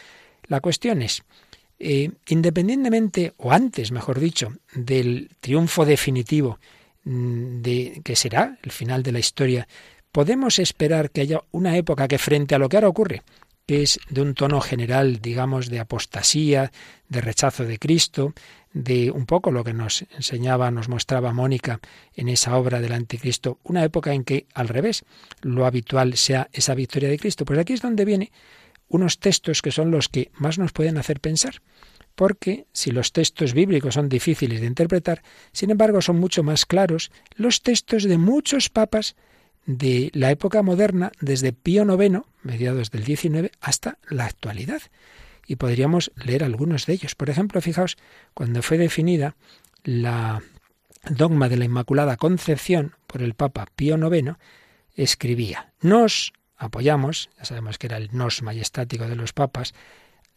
la 0.46 0.60
cuestión 0.60 1.02
es, 1.02 1.24
eh, 1.78 2.10
independientemente, 2.28 3.34
o 3.36 3.52
antes, 3.52 3.92
mejor 3.92 4.18
dicho, 4.18 4.52
del 4.74 5.30
triunfo 5.40 5.84
definitivo 5.84 6.58
mm, 7.04 7.60
de 7.60 8.00
que 8.04 8.16
será 8.16 8.58
el 8.62 8.70
final 8.70 9.02
de 9.02 9.12
la 9.12 9.18
historia, 9.18 9.68
podemos 10.10 10.58
esperar 10.58 11.10
que 11.10 11.20
haya 11.20 11.42
una 11.50 11.76
época 11.76 12.08
que 12.08 12.18
frente 12.18 12.54
a 12.54 12.58
lo 12.58 12.68
que 12.68 12.78
ahora 12.78 12.88
ocurre, 12.88 13.22
que 13.66 13.82
es 13.82 13.98
de 14.08 14.22
un 14.22 14.34
tono 14.34 14.60
general, 14.60 15.20
digamos, 15.20 15.68
de 15.68 15.80
apostasía, 15.80 16.72
de 17.08 17.20
rechazo 17.20 17.64
de 17.64 17.78
Cristo, 17.78 18.32
de 18.72 19.10
un 19.10 19.26
poco 19.26 19.50
lo 19.50 19.64
que 19.64 19.74
nos 19.74 20.06
enseñaba, 20.14 20.70
nos 20.70 20.88
mostraba 20.88 21.32
Mónica 21.32 21.80
en 22.14 22.28
esa 22.28 22.56
obra 22.56 22.80
del 22.80 22.92
anticristo, 22.92 23.58
una 23.64 23.84
época 23.84 24.12
en 24.14 24.24
que, 24.24 24.46
al 24.54 24.68
revés, 24.68 25.04
lo 25.42 25.66
habitual 25.66 26.16
sea 26.16 26.48
esa 26.52 26.74
victoria 26.74 27.08
de 27.08 27.18
Cristo. 27.18 27.44
Pues 27.44 27.58
aquí 27.58 27.72
es 27.72 27.82
donde 27.82 28.04
viene 28.04 28.30
unos 28.88 29.18
textos 29.18 29.62
que 29.62 29.72
son 29.72 29.90
los 29.90 30.09
que 30.09 30.31
más 30.35 30.59
nos 30.59 30.72
pueden 30.72 30.99
hacer 30.99 31.20
pensar. 31.20 31.62
Porque 32.14 32.66
si 32.72 32.90
los 32.90 33.12
textos 33.12 33.53
bíblicos 33.53 33.94
son 33.94 34.09
difíciles 34.09 34.61
de 34.61 34.66
interpretar, 34.66 35.22
sin 35.53 35.70
embargo 35.70 36.01
son 36.01 36.18
mucho 36.18 36.42
más 36.42 36.64
claros 36.64 37.11
los 37.35 37.62
textos 37.62 38.05
de 38.05 38.16
muchos 38.16 38.70
papas 38.70 39.16
de 39.66 40.11
la 40.14 40.31
época 40.31 40.62
moderna, 40.62 41.12
desde 41.20 41.53
Pío 41.53 41.85
IX, 41.85 42.22
mediados 42.42 42.90
del 42.90 43.05
XIX, 43.05 43.51
hasta 43.61 43.99
la 44.09 44.25
actualidad. 44.25 44.81
Y 45.46 45.57
podríamos 45.57 46.12
leer 46.16 46.44
algunos 46.44 46.87
de 46.87 46.94
ellos. 46.94 47.14
Por 47.14 47.31
ejemplo, 47.31 47.61
fijaos, 47.61 47.96
cuando 48.33 48.62
fue 48.62 48.79
definida 48.79 49.37
la 49.85 50.42
dogma 51.11 51.49
de 51.49 51.57
la 51.57 51.64
Inmaculada 51.64 52.16
Concepción 52.16 52.94
por 53.07 53.22
el 53.22 53.35
Papa 53.35 53.66
Pío 53.77 53.96
IX, 53.96 54.37
escribía, 54.94 55.72
nos 55.81 56.33
apoyamos, 56.56 57.30
ya 57.38 57.44
sabemos 57.44 57.78
que 57.78 57.86
era 57.86 57.96
el 57.96 58.10
nos 58.12 58.42
majestático 58.42 59.06
de 59.06 59.16
los 59.16 59.32
papas, 59.32 59.74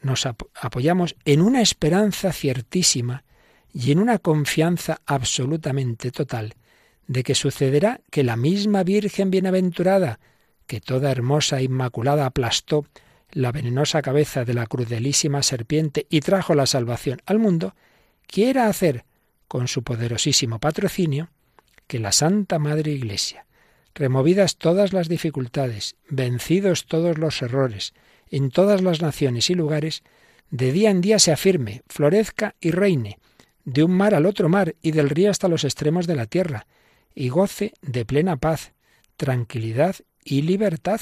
nos 0.02 0.26
apoyamos 0.26 1.16
en 1.26 1.42
una 1.42 1.62
esperanza 1.62 2.32
ciertísima 2.32 3.24
y 3.74 3.92
en 3.92 4.00
una 4.00 4.18
confianza 4.18 5.02
absolutamente 5.06 6.12
total 6.12 6.56
de 7.08 7.24
que 7.24 7.36
sucederá 7.36 8.02
que 8.12 8.24
la 8.24 8.36
misma 8.36 8.84
Virgen 8.84 9.32
bienaventurada, 9.32 10.20
que 10.68 10.80
toda 10.80 11.12
hermosa 11.12 11.60
e 11.60 11.64
inmaculada 11.64 12.26
aplastó 12.26 12.86
la 13.32 13.52
venenosa 13.52 14.02
cabeza 14.02 14.46
de 14.46 14.54
la 14.54 14.66
crudelísima 14.66 15.44
serpiente 15.44 16.08
y 16.10 16.22
trajo 16.22 16.56
la 16.56 16.66
salvación 16.66 17.22
al 17.26 17.40
mundo, 17.40 17.76
quiera 18.28 18.68
hacer 18.68 19.06
con 19.48 19.68
su 19.68 19.84
poderosísimo 19.84 20.60
patrocinio 20.60 21.30
que 21.88 22.00
la 22.00 22.12
Santa 22.12 22.60
Madre 22.60 22.92
Iglesia, 22.92 23.46
removidas 23.94 24.58
todas 24.58 24.94
las 24.94 25.10
dificultades, 25.10 25.96
vencidos 26.10 26.86
todos 26.86 27.18
los 27.18 27.42
errores, 27.42 27.94
en 28.30 28.52
todas 28.52 28.82
las 28.82 29.02
naciones 29.02 29.50
y 29.50 29.56
lugares, 29.56 30.04
de 30.52 30.72
día 30.72 30.90
en 30.90 31.02
día 31.02 31.20
se 31.20 31.32
afirme, 31.32 31.84
florezca 31.88 32.56
y 32.60 32.72
reine, 32.72 33.20
de 33.66 33.84
un 33.84 33.92
mar 33.92 34.16
al 34.16 34.26
otro 34.26 34.50
mar 34.50 34.76
y 34.82 34.92
del 34.92 35.10
río 35.10 35.30
hasta 35.30 35.48
los 35.48 35.64
extremos 35.64 36.08
de 36.08 36.16
la 36.16 36.26
tierra, 36.26 36.66
y 37.14 37.30
goce 37.30 37.74
de 37.82 38.06
plena 38.06 38.38
paz, 38.38 38.74
tranquilidad 39.18 39.96
y 40.24 40.42
libertad, 40.42 41.02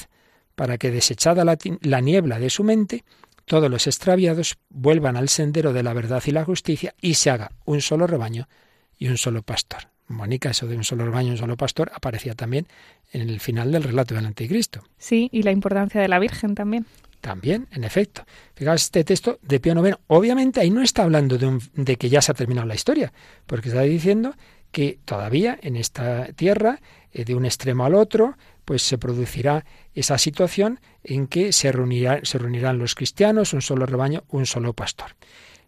para 0.56 0.78
que 0.78 0.92
desechada 0.92 1.46
la, 1.46 1.58
la 1.82 2.02
niebla 2.02 2.40
de 2.40 2.50
su 2.50 2.64
mente, 2.64 3.04
todos 3.46 3.70
los 3.70 3.88
extraviados 3.88 4.58
vuelvan 4.70 5.16
al 5.16 5.30
sendero 5.30 5.72
de 5.72 5.84
la 5.84 5.94
verdad 5.94 6.22
y 6.26 6.32
la 6.32 6.44
justicia 6.44 6.96
y 7.00 7.14
se 7.14 7.30
haga 7.30 7.52
un 7.64 7.82
solo 7.82 8.08
rebaño 8.08 8.50
y 8.98 9.08
un 9.08 9.18
solo 9.18 9.44
pastor. 9.44 9.97
Mónica, 10.08 10.52
eso 10.52 10.68
de 10.68 10.76
un 10.76 10.84
solo 10.84 11.06
rebaño, 11.06 11.32
un 11.32 11.38
solo 11.38 11.58
pastor, 11.58 11.92
aparecía 11.94 12.34
también 12.34 12.68
en 13.12 13.30
el 13.30 13.40
final 13.40 13.72
del 13.72 13.84
relato 13.84 14.16
del 14.16 14.26
Anticristo. 14.26 14.84
Sí, 14.98 15.30
y 15.32 15.44
la 15.44 15.52
importancia 15.52 16.02
de 16.02 16.08
la 16.08 16.20
Virgen 16.20 16.56
también. 16.56 16.86
También, 17.22 17.68
en 17.72 17.84
efecto. 17.84 18.26
Fijaos 18.56 18.84
este 18.84 19.04
texto 19.04 19.40
de 19.42 19.60
Pío 19.60 19.74
IX. 19.74 19.98
Obviamente 20.08 20.62
ahí 20.62 20.70
no 20.70 20.82
está 20.82 21.04
hablando 21.04 21.38
de, 21.38 21.60
de 21.74 21.96
que 21.96 22.10
ya 22.10 22.22
se 22.22 22.32
ha 22.32 22.36
terminado 22.36 22.68
la 22.68 22.76
historia, 22.76 23.12
porque 23.46 23.70
está 23.70 23.82
diciendo 23.82 24.36
que 24.72 25.00
todavía 25.06 25.58
en 25.62 25.76
esta 25.76 26.32
tierra, 26.34 26.80
eh, 27.12 27.26
de 27.26 27.36
un 27.36 27.46
extremo 27.46 27.86
al 27.86 27.96
otro, 27.96 28.38
pues 28.66 28.82
se 28.84 28.98
producirá 28.98 29.66
esa 29.94 30.18
situación 30.18 30.80
en 31.04 31.28
que 31.28 31.54
se, 31.54 31.72
se 32.24 32.38
reunirán 32.38 32.78
los 32.78 32.96
cristianos, 32.96 33.54
un 33.54 33.62
solo 33.62 33.86
rebaño, 33.86 34.24
un 34.30 34.46
solo 34.46 34.74
pastor. 34.74 35.16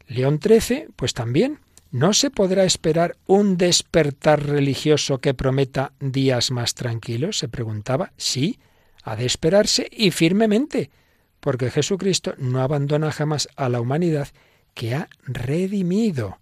León 0.08 0.40
XIII, 0.42 0.88
pues 0.96 1.14
también 1.14 1.60
¿No 1.92 2.14
se 2.14 2.30
podrá 2.30 2.66
esperar 2.66 3.18
un 3.26 3.58
despertar 3.58 4.46
religioso 4.46 5.18
que 5.18 5.34
prometa 5.34 5.94
días 6.00 6.52
más 6.52 6.76
tranquilos? 6.76 7.40
se 7.40 7.48
preguntaba. 7.48 8.12
Sí, 8.16 8.60
ha 9.04 9.16
de 9.16 9.26
esperarse 9.26 9.88
y 9.92 10.12
firmemente, 10.12 10.92
porque 11.40 11.72
Jesucristo 11.72 12.36
no 12.38 12.62
abandona 12.62 13.12
jamás 13.12 13.48
a 13.56 13.70
la 13.70 13.82
humanidad 13.82 14.28
que 14.76 14.94
ha 14.94 15.10
redimido. 15.24 16.38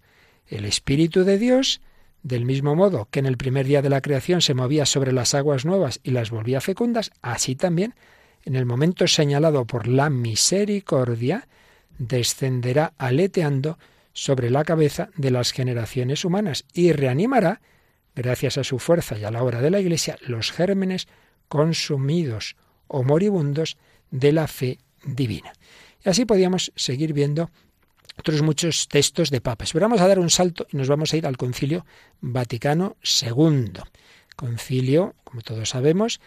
El 0.48 0.66
Espíritu 0.66 1.24
de 1.24 1.38
Dios, 1.38 1.80
del 2.22 2.44
mismo 2.44 2.74
modo 2.74 3.08
que 3.10 3.20
en 3.20 3.26
el 3.26 3.38
primer 3.38 3.66
día 3.66 3.80
de 3.80 3.88
la 3.88 4.02
creación 4.02 4.42
se 4.42 4.52
movía 4.52 4.84
sobre 4.84 5.12
las 5.12 5.34
aguas 5.34 5.64
nuevas 5.64 5.98
y 6.02 6.10
las 6.10 6.30
volvía 6.30 6.60
fecundas, 6.60 7.10
así 7.22 7.54
también, 7.54 7.94
en 8.44 8.54
el 8.54 8.66
momento 8.66 9.06
señalado 9.06 9.64
por 9.64 9.88
la 9.88 10.10
misericordia, 10.10 11.48
descenderá 11.98 12.92
aleteando 12.98 13.78
sobre 14.18 14.50
la 14.50 14.64
cabeza 14.64 15.10
de 15.16 15.30
las 15.30 15.52
generaciones 15.52 16.24
humanas 16.24 16.64
y 16.74 16.90
reanimará, 16.90 17.60
gracias 18.16 18.58
a 18.58 18.64
su 18.64 18.80
fuerza 18.80 19.16
y 19.16 19.22
a 19.22 19.30
la 19.30 19.44
obra 19.44 19.60
de 19.60 19.70
la 19.70 19.78
Iglesia, 19.78 20.18
los 20.26 20.50
gérmenes 20.50 21.06
consumidos 21.46 22.56
o 22.88 23.04
moribundos 23.04 23.76
de 24.10 24.32
la 24.32 24.48
fe 24.48 24.80
divina. 25.04 25.52
Y 26.04 26.08
así 26.08 26.24
podíamos 26.24 26.72
seguir 26.74 27.12
viendo 27.12 27.52
otros 28.18 28.42
muchos 28.42 28.88
textos 28.88 29.30
de 29.30 29.40
papas. 29.40 29.70
Pero 29.72 29.84
vamos 29.84 30.00
a 30.00 30.08
dar 30.08 30.18
un 30.18 30.30
salto 30.30 30.66
y 30.72 30.76
nos 30.76 30.88
vamos 30.88 31.12
a 31.12 31.16
ir 31.16 31.24
al 31.24 31.36
Concilio 31.36 31.86
Vaticano 32.20 32.96
II. 33.22 33.70
Concilio, 34.34 35.14
como 35.22 35.42
todos 35.42 35.68
sabemos, 35.68 36.20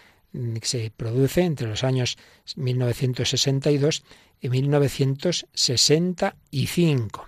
se 0.62 0.94
produce 0.96 1.42
entre 1.42 1.68
los 1.68 1.84
años 1.84 2.18
1962 2.56 4.06
y 4.40 4.48
1965. 4.48 7.28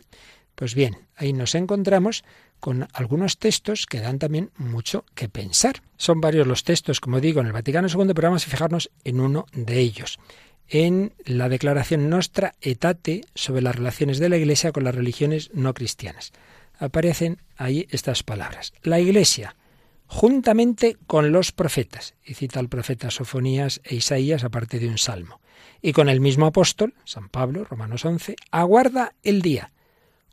Pues 0.55 0.75
bien, 0.75 1.07
ahí 1.15 1.33
nos 1.33 1.55
encontramos 1.55 2.23
con 2.59 2.87
algunos 2.93 3.39
textos 3.39 3.85
que 3.85 3.99
dan 3.99 4.19
también 4.19 4.51
mucho 4.57 5.03
que 5.15 5.27
pensar. 5.27 5.81
Son 5.97 6.21
varios 6.21 6.47
los 6.47 6.63
textos, 6.63 6.99
como 7.01 7.19
digo, 7.19 7.41
en 7.41 7.47
el 7.47 7.53
Vaticano 7.53 7.87
II, 7.87 8.13
pero 8.13 8.29
vamos 8.29 8.47
a 8.47 8.49
fijarnos 8.49 8.89
en 9.03 9.19
uno 9.19 9.47
de 9.51 9.79
ellos. 9.79 10.19
En 10.69 11.13
la 11.25 11.49
declaración 11.49 12.09
Nostra 12.09 12.53
Etate 12.61 13.21
sobre 13.35 13.61
las 13.61 13.75
relaciones 13.75 14.19
de 14.19 14.29
la 14.29 14.37
Iglesia 14.37 14.71
con 14.71 14.85
las 14.85 14.95
religiones 14.95 15.49
no 15.53 15.73
cristianas. 15.73 16.31
Aparecen 16.79 17.41
ahí 17.57 17.85
estas 17.91 18.23
palabras. 18.23 18.73
La 18.81 18.99
Iglesia, 18.99 19.55
juntamente 20.07 20.97
con 21.05 21.31
los 21.31 21.51
profetas, 21.51 22.13
y 22.23 22.35
cita 22.35 22.59
al 22.59 22.69
profeta 22.69 23.11
Sofonías 23.11 23.81
e 23.83 23.95
Isaías 23.95 24.43
aparte 24.43 24.79
de 24.79 24.87
un 24.87 24.97
salmo, 24.97 25.41
y 25.81 25.91
con 25.91 26.07
el 26.07 26.21
mismo 26.21 26.45
apóstol, 26.45 26.93
San 27.03 27.27
Pablo, 27.27 27.65
Romanos 27.65 28.05
11, 28.05 28.35
aguarda 28.51 29.15
el 29.21 29.41
día, 29.41 29.73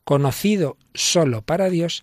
conocido 0.04 0.76
solo 0.94 1.42
para 1.42 1.70
Dios, 1.70 2.02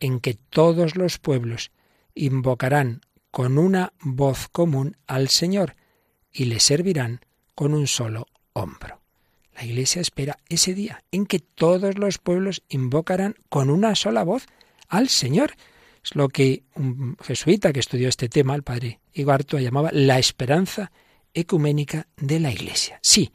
en 0.00 0.20
que 0.20 0.34
todos 0.34 0.96
los 0.96 1.18
pueblos 1.18 1.70
invocarán 2.14 3.00
con 3.30 3.58
una 3.58 3.92
voz 4.00 4.48
común 4.48 4.96
al 5.06 5.28
Señor 5.28 5.76
y 6.32 6.44
le 6.44 6.60
servirán 6.60 7.20
con 7.54 7.74
un 7.74 7.86
solo 7.86 8.26
hombro. 8.52 9.00
La 9.54 9.64
Iglesia 9.64 10.00
espera 10.00 10.38
ese 10.48 10.74
día 10.74 11.04
en 11.12 11.26
que 11.26 11.38
todos 11.38 11.96
los 11.96 12.18
pueblos 12.18 12.62
invocarán 12.68 13.36
con 13.48 13.70
una 13.70 13.94
sola 13.94 14.24
voz 14.24 14.46
al 14.88 15.08
Señor. 15.08 15.54
Es 16.04 16.16
lo 16.16 16.28
que 16.28 16.64
un 16.74 17.16
jesuita 17.22 17.72
que 17.72 17.80
estudió 17.80 18.08
este 18.08 18.28
tema, 18.28 18.54
el 18.54 18.62
padre 18.62 19.00
Igartua, 19.12 19.60
llamaba 19.60 19.90
la 19.92 20.18
esperanza 20.18 20.90
ecuménica 21.32 22.08
de 22.16 22.40
la 22.40 22.50
Iglesia. 22.52 22.98
Sí, 23.00 23.32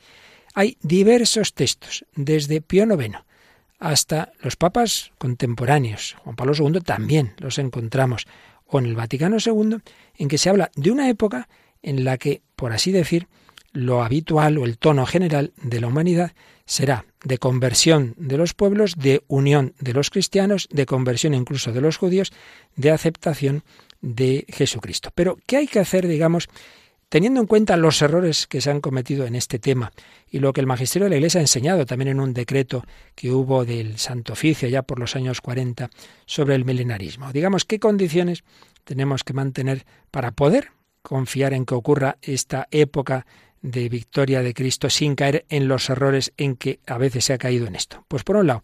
hay 0.53 0.77
diversos 0.81 1.53
textos, 1.53 2.05
desde 2.15 2.61
Pío 2.61 2.85
IX 2.85 3.17
hasta 3.79 4.33
los 4.41 4.55
papas 4.55 5.11
contemporáneos. 5.17 6.15
Juan 6.19 6.35
Pablo 6.35 6.53
II 6.53 6.81
también 6.81 7.33
los 7.37 7.57
encontramos. 7.57 8.27
O 8.65 8.79
en 8.79 8.85
el 8.85 8.95
Vaticano 8.95 9.37
II, 9.43 9.77
en 10.15 10.27
que 10.27 10.37
se 10.37 10.49
habla 10.49 10.69
de 10.75 10.91
una 10.91 11.09
época 11.09 11.49
en 11.81 12.03
la 12.03 12.17
que, 12.17 12.41
por 12.55 12.71
así 12.71 12.91
decir, 12.91 13.27
lo 13.71 14.03
habitual 14.03 14.57
o 14.57 14.65
el 14.65 14.77
tono 14.77 15.05
general 15.05 15.53
de 15.61 15.79
la 15.79 15.87
humanidad 15.87 16.33
será 16.65 17.05
de 17.23 17.37
conversión 17.37 18.13
de 18.17 18.37
los 18.37 18.53
pueblos, 18.53 18.95
de 18.95 19.23
unión 19.27 19.73
de 19.79 19.93
los 19.93 20.09
cristianos, 20.09 20.67
de 20.71 20.85
conversión 20.85 21.33
incluso 21.33 21.71
de 21.71 21.81
los 21.81 21.97
judíos, 21.97 22.31
de 22.75 22.91
aceptación 22.91 23.63
de 24.01 24.45
Jesucristo. 24.49 25.09
Pero, 25.15 25.37
¿qué 25.47 25.57
hay 25.57 25.67
que 25.67 25.79
hacer, 25.79 26.07
digamos, 26.07 26.47
Teniendo 27.09 27.41
en 27.41 27.47
cuenta 27.47 27.75
los 27.75 28.01
errores 28.03 28.45
que 28.45 28.61
se 28.61 28.69
han 28.69 28.81
cometido 28.81 29.25
en 29.25 29.33
este 29.33 29.57
tema 29.57 29.91
y 30.29 30.37
lo 30.37 30.53
que 30.53 30.61
el 30.61 30.67
magisterio 30.67 31.05
de 31.05 31.09
la 31.09 31.15
Iglesia 31.15 31.39
ha 31.39 31.41
enseñado 31.41 31.87
también 31.87 32.09
en 32.09 32.19
un 32.19 32.35
decreto 32.35 32.85
que 33.15 33.31
hubo 33.31 33.65
del 33.65 33.97
Santo 33.97 34.33
Oficio 34.33 34.69
ya 34.69 34.83
por 34.83 34.99
los 34.99 35.15
años 35.15 35.41
40 35.41 35.89
sobre 36.27 36.53
el 36.53 36.65
milenarismo, 36.65 37.33
digamos, 37.33 37.65
¿qué 37.65 37.79
condiciones 37.79 38.43
tenemos 38.83 39.23
que 39.23 39.33
mantener 39.33 39.85
para 40.11 40.31
poder 40.31 40.71
confiar 41.01 41.53
en 41.53 41.65
que 41.65 41.73
ocurra 41.73 42.17
esta 42.21 42.67
época 42.69 43.25
de 43.63 43.89
victoria 43.89 44.43
de 44.43 44.53
Cristo 44.53 44.89
sin 44.91 45.15
caer 45.15 45.45
en 45.49 45.67
los 45.67 45.89
errores 45.89 46.31
en 46.37 46.55
que 46.55 46.79
a 46.85 46.99
veces 46.99 47.25
se 47.25 47.33
ha 47.33 47.39
caído 47.39 47.65
en 47.65 47.75
esto? 47.75 48.05
Pues 48.07 48.23
por 48.23 48.35
un 48.35 48.45
lado, 48.45 48.63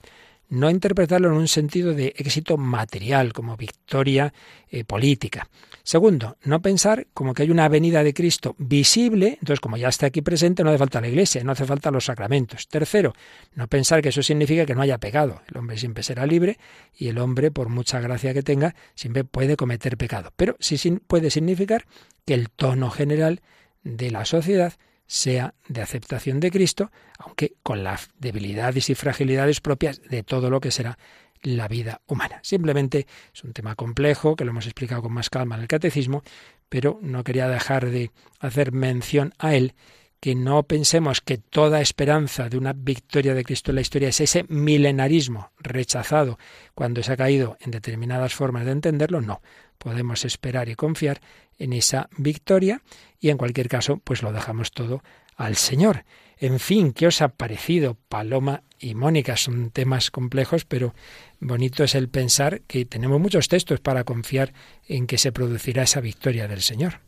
no 0.50 0.70
interpretarlo 0.70 1.30
en 1.30 1.36
un 1.36 1.48
sentido 1.48 1.93
de 1.93 2.14
éxito 2.18 2.58
material, 2.58 3.34
como 3.34 3.58
victoria 3.58 4.34
eh, 4.70 4.84
política. 4.84 5.50
Segundo, 5.84 6.38
no 6.43 6.62
pensar 6.62 7.08
como 7.14 7.34
que 7.34 7.43
hay 7.43 7.52
una 7.52 7.70
venida 7.70 8.04
de 8.04 8.14
Cristo 8.14 8.56
visible, 8.58 9.38
entonces 9.39 9.60
como 9.60 9.78
ya 9.78 9.89
está 9.89 10.08
aquí 10.08 10.22
presente 10.22 10.64
no 10.64 10.70
hace 10.70 10.80
falta 10.80 11.02
la 11.02 11.08
iglesia, 11.08 11.43
no 11.43 11.52
hace 11.52 11.66
falta 11.66 11.91
los 11.91 12.06
sacramentos. 12.06 12.68
Tercero, 12.68 13.14
no 13.54 13.68
pensar 13.68 14.02
que 14.02 14.10
eso 14.10 14.24
significa 14.24 14.66
que 14.66 14.74
no 14.74 14.82
haya 14.82 14.98
pecado. 14.98 15.41
El 15.48 15.58
hombre 15.58 15.78
siempre 15.78 16.04
será 16.04 16.26
libre 16.26 16.58
y 16.98 17.10
el 17.10 17.20
hombre, 17.20 17.52
por 17.52 17.70
mucha 17.70 18.00
gracia 18.00 18.34
que 18.34 18.41
tenga, 18.41 18.76
siempre 18.96 19.24
puede 19.24 19.56
cometer 19.56 19.98
pecado. 19.98 20.32
Pero 20.36 20.56
sí 20.60 20.78
puede 21.08 21.30
significar 21.30 21.86
que 22.26 22.34
el 22.34 22.50
tono 22.50 22.89
general 22.89 23.41
de 23.84 24.10
la 24.12 24.26
sociedad 24.26 24.74
sea 25.08 25.53
de 25.68 25.82
aceptación 25.82 26.39
de 26.39 26.51
Cristo, 26.51 26.91
aunque 27.18 27.56
con 27.64 27.84
las 27.84 28.10
debilidades 28.18 28.89
y 28.89 28.95
fragilidades 28.95 29.62
propias 29.62 30.01
de 30.01 30.24
todo 30.24 30.49
lo 30.49 30.60
que 30.60 30.72
será 30.72 30.97
la 31.41 31.68
vida 31.68 32.01
humana. 32.08 32.39
Simplemente 32.41 33.08
es 33.34 33.43
un 33.43 33.53
tema 33.53 33.76
complejo 33.76 34.36
que 34.36 34.45
lo 34.45 34.51
hemos 34.51 34.66
explicado 34.66 35.03
con 35.03 35.14
más 35.14 35.30
calma 35.30 35.56
en 35.56 35.62
el 35.62 35.68
catecismo, 35.68 36.24
pero 36.70 36.99
no 37.01 37.24
quería 37.24 37.47
dejar 37.47 37.89
de 37.89 38.12
hacer 38.39 38.72
mención 38.72 39.34
a 39.38 39.56
él 39.56 39.76
que 40.20 40.34
no 40.34 40.64
pensemos 40.64 41.22
que 41.22 41.38
toda 41.38 41.82
esperanza 41.82 42.49
de 42.49 42.58
una 42.58 42.74
victoria 42.74 43.36
de 43.36 43.43
Cristo 43.43 43.70
en 43.70 43.76
la 43.76 43.82
historia 43.82 44.10
es 44.10 44.22
ese 44.22 44.43
milenarismo 44.49 45.51
rechazado 45.60 46.39
cuando 46.74 47.03
se 47.03 47.12
ha 47.12 47.18
caído 47.18 47.58
en 47.60 47.70
determinadas 47.70 48.34
formas 48.34 48.66
de 48.66 48.72
entenderlo, 48.72 49.22
no. 49.22 49.41
Podemos 49.78 50.26
esperar 50.26 50.69
y 50.69 50.76
confiar 50.76 51.21
en 51.57 51.73
esa 51.73 52.09
victoria 52.17 52.82
y 53.19 53.30
en 53.30 53.38
cualquier 53.38 53.69
caso, 53.69 53.97
pues 54.03 54.21
lo 54.21 54.32
dejamos 54.32 54.71
todo 54.71 55.01
al 55.36 55.55
Señor. 55.55 56.05
En 56.38 56.59
fin, 56.59 56.91
¿qué 56.91 57.07
os 57.07 57.21
ha 57.21 57.30
parecido 57.30 57.95
Paloma 58.09 58.63
y 58.78 58.93
Mónica? 58.93 59.38
Son 59.38 59.71
temas 59.71 60.11
complejos, 60.11 60.65
pero 60.65 60.93
bonito 61.39 61.84
es 61.84 61.95
el 61.95 62.09
pensar 62.09 62.61
que 62.67 62.86
tenemos 62.86 63.21
muchos 63.21 63.47
textos 63.47 63.80
para 63.80 64.03
confiar 64.03 64.53
en 64.88 65.07
que 65.07 65.17
se 65.17 65.32
producirá 65.32 65.84
esa 65.84 66.01
victoria 66.01 66.47
del 66.47 66.61
Señor. 66.61 66.99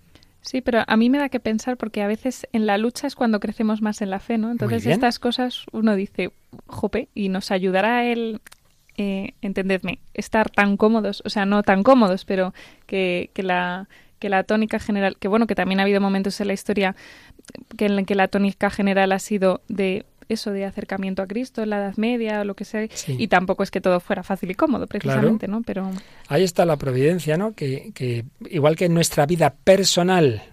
Sí, 0.41 0.61
pero 0.61 0.83
a 0.87 0.95
mí 0.95 1.09
me 1.09 1.17
da 1.17 1.27
que 1.27 1.41
pensar 1.41 1.75
porque 1.75 2.01
a 2.01 2.07
veces 2.07 2.47
en 2.53 2.65
la 2.67 2.77
lucha 2.77 3.05
es 3.05 3.15
cuando 3.15 3.41
crecemos 3.41 3.81
más 3.81 4.01
en 4.01 4.09
la 4.09 4.19
fe, 4.19 4.37
¿no? 4.37 4.49
Entonces 4.49 4.85
estas 4.85 5.19
cosas 5.19 5.65
uno 5.73 5.93
dice, 5.97 6.31
jope, 6.67 7.09
y 7.13 7.27
nos 7.27 7.51
ayudará 7.51 8.05
el, 8.05 8.39
eh, 8.97 9.33
entendedme, 9.41 9.99
estar 10.13 10.49
tan 10.49 10.77
cómodos, 10.77 11.21
o 11.25 11.29
sea, 11.29 11.45
no 11.45 11.63
tan 11.63 11.83
cómodos, 11.83 12.25
pero 12.25 12.53
que, 12.85 13.29
que 13.33 13.43
la 13.43 13.87
que 14.19 14.29
la 14.29 14.43
tónica 14.43 14.79
general, 14.79 15.15
que 15.19 15.27
bueno, 15.27 15.45
que 15.45 15.53
también 15.53 15.79
ha 15.79 15.83
habido 15.83 16.01
momentos 16.01 16.41
en 16.41 16.47
la 16.47 16.53
historia 16.53 16.95
que 17.77 17.85
en 17.85 18.05
que 18.05 18.15
la 18.15 18.27
tónica 18.27 18.69
general 18.69 19.11
ha 19.11 19.19
sido 19.19 19.61
de 19.67 20.05
eso 20.29 20.51
de 20.51 20.65
acercamiento 20.65 21.21
a 21.21 21.27
Cristo 21.27 21.63
en 21.63 21.69
la 21.69 21.77
Edad 21.77 21.97
Media 21.97 22.41
o 22.41 22.43
lo 22.43 22.55
que 22.55 22.65
sea, 22.65 22.87
y 23.07 23.27
tampoco 23.27 23.63
es 23.63 23.71
que 23.71 23.79
todo 23.79 23.99
fuera 23.99 24.23
fácil 24.23 24.51
y 24.51 24.55
cómodo, 24.55 24.87
precisamente, 24.87 25.47
¿no? 25.47 25.61
Pero 25.61 25.89
ahí 26.27 26.43
está 26.43 26.65
la 26.65 26.75
providencia, 26.75 27.37
¿no? 27.37 27.53
Que, 27.53 27.91
que 27.93 28.25
igual 28.49 28.75
que 28.75 28.85
en 28.85 28.93
nuestra 28.93 29.25
vida 29.25 29.53
personal 29.63 30.43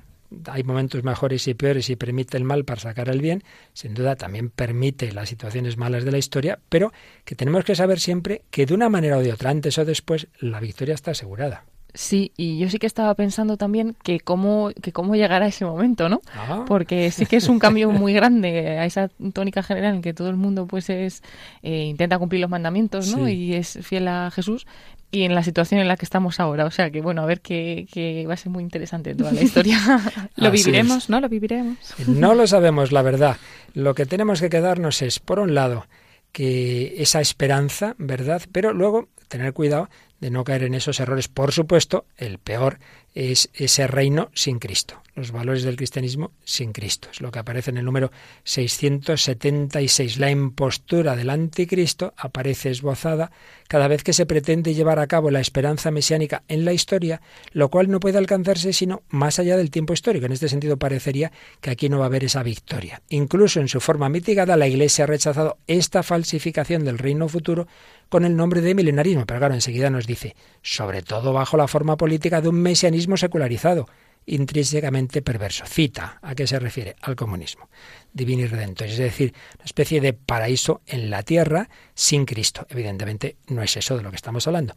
hay 0.46 0.62
momentos 0.64 1.02
mejores 1.04 1.46
y 1.48 1.54
peores 1.54 1.90
y 1.90 1.96
permite 1.96 2.36
el 2.36 2.44
mal 2.44 2.64
para 2.64 2.80
sacar 2.80 3.08
el 3.08 3.20
bien, 3.20 3.42
sin 3.72 3.94
duda 3.94 4.16
también 4.16 4.50
permite 4.50 5.12
las 5.12 5.28
situaciones 5.28 5.76
malas 5.76 6.04
de 6.04 6.12
la 6.12 6.18
historia, 6.18 6.58
pero 6.68 6.92
que 7.24 7.34
tenemos 7.34 7.64
que 7.64 7.74
saber 7.74 8.00
siempre 8.00 8.42
que 8.50 8.66
de 8.66 8.74
una 8.74 8.88
manera 8.88 9.18
o 9.18 9.22
de 9.22 9.32
otra, 9.32 9.50
antes 9.50 9.78
o 9.78 9.84
después, 9.84 10.28
la 10.40 10.60
victoria 10.60 10.94
está 10.94 11.12
asegurada. 11.12 11.64
Sí, 11.96 12.32
y 12.36 12.58
yo 12.58 12.68
sí 12.68 12.80
que 12.80 12.88
estaba 12.88 13.14
pensando 13.14 13.56
también 13.56 13.94
que 14.02 14.18
cómo, 14.18 14.70
que 14.82 14.90
cómo 14.90 15.14
llegar 15.14 15.44
a 15.44 15.46
ese 15.46 15.64
momento, 15.64 16.08
¿no? 16.08 16.20
Ah. 16.34 16.64
Porque 16.66 17.12
sí 17.12 17.24
que 17.24 17.36
es 17.36 17.48
un 17.48 17.58
cambio 17.60 17.88
muy 17.92 18.12
grande 18.12 18.78
a 18.78 18.84
esa 18.84 19.08
tónica 19.32 19.62
general 19.62 19.94
en 19.94 20.02
que 20.02 20.12
todo 20.12 20.28
el 20.28 20.34
mundo 20.34 20.66
pues 20.66 20.90
es 20.90 21.22
eh, 21.62 21.84
intenta 21.84 22.18
cumplir 22.18 22.40
los 22.40 22.50
mandamientos, 22.50 23.16
¿no? 23.16 23.28
Y 23.28 23.54
es 23.54 23.78
fiel 23.82 24.08
a 24.08 24.32
Jesús 24.32 24.66
y 25.14 25.22
en 25.22 25.34
la 25.34 25.44
situación 25.44 25.80
en 25.80 25.86
la 25.86 25.96
que 25.96 26.04
estamos 26.04 26.40
ahora. 26.40 26.66
O 26.66 26.70
sea 26.72 26.90
que 26.90 27.00
bueno, 27.00 27.22
a 27.22 27.26
ver 27.26 27.40
que, 27.40 27.86
que 27.92 28.26
va 28.26 28.34
a 28.34 28.36
ser 28.36 28.50
muy 28.50 28.64
interesante 28.64 29.14
toda 29.14 29.32
la 29.32 29.42
historia. 29.42 29.78
lo 30.36 30.50
viviremos, 30.50 31.08
¿no? 31.08 31.20
Lo 31.20 31.28
viviremos. 31.28 31.78
No 32.08 32.34
lo 32.34 32.46
sabemos, 32.48 32.90
la 32.90 33.02
verdad. 33.02 33.36
Lo 33.74 33.94
que 33.94 34.06
tenemos 34.06 34.40
que 34.40 34.50
quedarnos 34.50 35.02
es, 35.02 35.20
por 35.20 35.38
un 35.38 35.54
lado, 35.54 35.86
que 36.32 36.96
esa 36.98 37.20
esperanza, 37.20 37.94
¿verdad? 37.96 38.42
Pero 38.50 38.72
luego 38.72 39.08
tener 39.28 39.52
cuidado 39.52 39.88
de 40.20 40.30
no 40.30 40.42
caer 40.42 40.64
en 40.64 40.74
esos 40.74 40.98
errores. 40.98 41.28
Por 41.28 41.52
supuesto, 41.52 42.06
el 42.16 42.38
peor 42.38 42.80
es 43.14 43.48
ese 43.54 43.86
reino 43.86 44.30
sin 44.34 44.58
Cristo, 44.58 45.00
los 45.14 45.30
valores 45.30 45.62
del 45.62 45.76
cristianismo 45.76 46.32
sin 46.44 46.72
Cristo. 46.72 47.08
Es 47.12 47.20
lo 47.20 47.30
que 47.30 47.38
aparece 47.38 47.70
en 47.70 47.78
el 47.78 47.84
número 47.84 48.10
676. 48.42 50.18
La 50.18 50.30
impostura 50.30 51.14
del 51.14 51.30
anticristo 51.30 52.12
aparece 52.16 52.70
esbozada 52.70 53.30
cada 53.68 53.86
vez 53.88 54.02
que 54.02 54.12
se 54.12 54.26
pretende 54.26 54.74
llevar 54.74 54.98
a 54.98 55.06
cabo 55.06 55.30
la 55.30 55.40
esperanza 55.40 55.92
mesiánica 55.92 56.42
en 56.48 56.64
la 56.64 56.72
historia, 56.72 57.22
lo 57.52 57.70
cual 57.70 57.88
no 57.90 58.00
puede 58.00 58.18
alcanzarse 58.18 58.72
sino 58.72 59.02
más 59.08 59.38
allá 59.38 59.56
del 59.56 59.70
tiempo 59.70 59.92
histórico. 59.92 60.26
En 60.26 60.32
este 60.32 60.48
sentido 60.48 60.76
parecería 60.76 61.30
que 61.60 61.70
aquí 61.70 61.88
no 61.88 61.98
va 61.98 62.06
a 62.06 62.08
haber 62.08 62.24
esa 62.24 62.42
victoria. 62.42 63.02
Incluso 63.08 63.60
en 63.60 63.68
su 63.68 63.80
forma 63.80 64.08
mitigada, 64.08 64.56
la 64.56 64.66
Iglesia 64.66 65.04
ha 65.04 65.06
rechazado 65.06 65.58
esta 65.68 66.02
falsificación 66.02 66.84
del 66.84 66.98
reino 66.98 67.28
futuro 67.28 67.68
con 68.08 68.24
el 68.24 68.36
nombre 68.36 68.60
de 68.60 68.74
milenarismo. 68.74 69.26
Pero 69.26 69.40
claro, 69.40 69.54
enseguida 69.54 69.90
nos 69.90 70.06
dice, 70.06 70.36
sobre 70.62 71.02
todo 71.02 71.32
bajo 71.32 71.56
la 71.56 71.68
forma 71.68 71.96
política 71.96 72.40
de 72.40 72.48
un 72.48 72.56
mesianismo 72.56 73.16
secularizado, 73.16 73.86
intrínsecamente 74.26 75.22
perverso. 75.22 75.64
Cita, 75.66 76.18
¿a 76.22 76.34
qué 76.34 76.46
se 76.46 76.58
refiere? 76.58 76.96
Al 77.02 77.16
comunismo 77.16 77.68
divino 78.14 78.42
y 78.42 78.46
redentor, 78.46 78.86
es 78.86 78.96
decir, 78.96 79.34
una 79.56 79.64
especie 79.64 80.00
de 80.00 80.12
paraíso 80.12 80.80
en 80.86 81.10
la 81.10 81.22
tierra 81.24 81.68
sin 81.94 82.24
Cristo. 82.24 82.66
Evidentemente 82.70 83.36
no 83.48 83.62
es 83.62 83.76
eso 83.76 83.96
de 83.96 84.02
lo 84.02 84.10
que 84.10 84.16
estamos 84.16 84.46
hablando. 84.46 84.74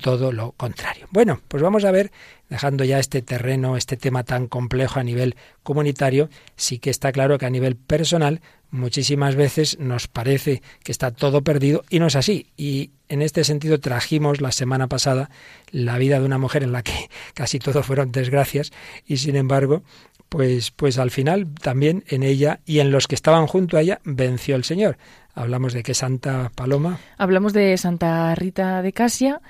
Todo 0.00 0.32
lo 0.32 0.52
contrario. 0.52 1.06
Bueno, 1.10 1.40
pues 1.48 1.62
vamos 1.62 1.84
a 1.84 1.90
ver, 1.90 2.10
dejando 2.48 2.84
ya 2.84 2.98
este 2.98 3.22
terreno, 3.22 3.76
este 3.76 3.96
tema 3.96 4.24
tan 4.24 4.46
complejo 4.46 5.00
a 5.00 5.04
nivel 5.04 5.36
comunitario, 5.62 6.28
sí 6.56 6.78
que 6.78 6.90
está 6.90 7.12
claro 7.12 7.38
que 7.38 7.46
a 7.46 7.50
nivel 7.50 7.76
personal 7.76 8.40
muchísimas 8.70 9.34
veces 9.34 9.78
nos 9.78 10.08
parece 10.08 10.62
que 10.82 10.92
está 10.92 11.10
todo 11.10 11.42
perdido 11.42 11.84
y 11.90 11.98
no 11.98 12.06
es 12.06 12.16
así. 12.16 12.46
Y 12.56 12.90
en 13.08 13.22
este 13.22 13.44
sentido 13.44 13.80
trajimos 13.80 14.40
la 14.40 14.52
semana 14.52 14.86
pasada 14.86 15.30
la 15.70 15.98
vida 15.98 16.18
de 16.18 16.26
una 16.26 16.38
mujer 16.38 16.62
en 16.62 16.72
la 16.72 16.82
que 16.82 17.10
casi 17.34 17.58
todo 17.58 17.82
fueron 17.82 18.12
desgracias 18.12 18.72
y 19.06 19.18
sin 19.18 19.36
embargo 19.36 19.82
pues, 20.28 20.70
pues 20.70 20.98
al 20.98 21.10
final 21.10 21.52
también 21.60 22.04
en 22.06 22.22
ella 22.22 22.60
y 22.64 22.78
en 22.78 22.92
los 22.92 23.08
que 23.08 23.16
estaban 23.16 23.46
junto 23.46 23.76
a 23.76 23.82
ella 23.82 24.00
venció 24.04 24.56
el 24.56 24.64
Señor. 24.64 24.96
Hablamos 25.34 25.72
de 25.72 25.82
que 25.82 25.92
Santa 25.92 26.52
Paloma. 26.54 26.98
Hablamos 27.18 27.52
de 27.52 27.76
Santa 27.76 28.34
Rita 28.34 28.80
de 28.82 28.92
Casia 28.92 29.40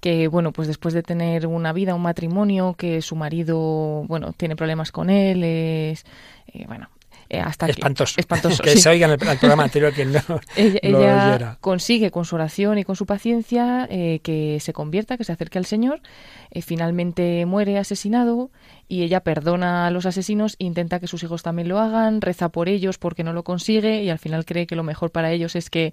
que 0.00 0.28
bueno, 0.28 0.52
pues 0.52 0.68
después 0.68 0.94
de 0.94 1.02
tener 1.02 1.46
una 1.46 1.72
vida, 1.72 1.94
un 1.94 2.02
matrimonio, 2.02 2.74
que 2.76 3.02
su 3.02 3.16
marido, 3.16 4.04
bueno, 4.06 4.32
tiene 4.32 4.56
problemas 4.56 4.92
con 4.92 5.10
él, 5.10 5.42
es, 5.44 6.04
eh, 6.52 6.64
bueno, 6.66 6.88
eh, 7.30 7.40
hasta 7.40 7.66
espantoso. 7.66 8.14
Que, 8.14 8.20
espantoso 8.22 8.62
que 8.64 8.76
se 8.76 8.88
oiga 8.88 9.06
en 9.06 9.12
el, 9.12 9.18
programa 9.18 9.64
anterior 9.64 9.92
que 9.92 10.06
no. 10.06 10.20
ella, 10.56 10.78
ella 10.82 11.58
consigue 11.60 12.10
con 12.10 12.24
su 12.24 12.36
oración 12.36 12.78
y 12.78 12.84
con 12.84 12.96
su 12.96 13.04
paciencia 13.04 13.86
eh, 13.90 14.20
que 14.22 14.58
se 14.60 14.72
convierta, 14.72 15.18
que 15.18 15.24
se 15.24 15.32
acerque 15.32 15.58
al 15.58 15.66
Señor. 15.66 16.00
Eh, 16.50 16.62
finalmente 16.62 17.44
muere 17.44 17.78
asesinado 17.78 18.50
y 18.88 19.02
ella 19.02 19.20
perdona 19.20 19.86
a 19.86 19.90
los 19.90 20.06
asesinos, 20.06 20.56
intenta 20.58 20.98
que 20.98 21.06
sus 21.06 21.22
hijos 21.22 21.42
también 21.42 21.68
lo 21.68 21.78
hagan, 21.78 22.20
reza 22.20 22.48
por 22.48 22.68
ellos 22.68 22.98
porque 22.98 23.22
no 23.22 23.32
lo 23.32 23.44
consigue 23.44 24.02
y 24.02 24.10
al 24.10 24.18
final 24.18 24.44
cree 24.44 24.66
que 24.66 24.76
lo 24.76 24.82
mejor 24.82 25.10
para 25.10 25.30
ellos 25.30 25.56
es 25.56 25.70
que, 25.70 25.92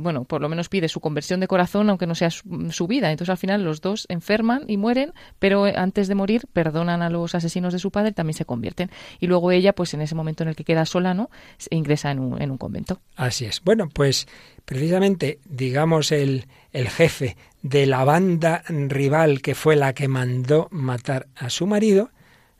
bueno, 0.00 0.24
por 0.24 0.40
lo 0.40 0.48
menos 0.48 0.68
pide 0.68 0.88
su 0.88 1.00
conversión 1.00 1.40
de 1.40 1.48
corazón, 1.48 1.88
aunque 1.88 2.06
no 2.06 2.14
sea 2.14 2.30
su, 2.30 2.70
su, 2.70 2.86
vida. 2.86 3.10
Entonces 3.10 3.30
al 3.30 3.38
final 3.38 3.64
los 3.64 3.80
dos 3.80 4.06
enferman 4.08 4.64
y 4.66 4.76
mueren, 4.76 5.12
pero 5.38 5.64
antes 5.64 6.08
de 6.08 6.14
morir 6.14 6.42
perdonan 6.52 7.02
a 7.02 7.10
los 7.10 7.34
asesinos 7.34 7.72
de 7.72 7.78
su 7.78 7.90
padre 7.90 8.12
también 8.12 8.34
se 8.34 8.44
convierten. 8.44 8.90
Y 9.20 9.26
luego 9.26 9.50
ella, 9.50 9.74
pues 9.74 9.94
en 9.94 10.00
ese 10.00 10.14
momento 10.14 10.42
en 10.42 10.50
el 10.50 10.56
que 10.56 10.64
queda 10.64 10.84
sola, 10.84 11.14
¿no? 11.14 11.30
Se 11.56 11.74
ingresa 11.74 12.10
en 12.10 12.18
un, 12.18 12.42
en 12.42 12.50
un 12.50 12.58
convento. 12.58 13.00
Así 13.16 13.44
es. 13.44 13.62
Bueno, 13.62 13.88
pues 13.92 14.26
precisamente, 14.64 15.40
digamos, 15.46 16.12
el, 16.12 16.46
el 16.72 16.88
jefe 16.88 17.36
de 17.62 17.86
la 17.86 18.04
banda 18.04 18.62
rival 18.68 19.42
que 19.42 19.54
fue 19.54 19.76
la 19.76 19.94
que 19.94 20.08
mandó 20.08 20.68
matar 20.70 21.28
a 21.34 21.50
su 21.50 21.66
marido, 21.66 22.10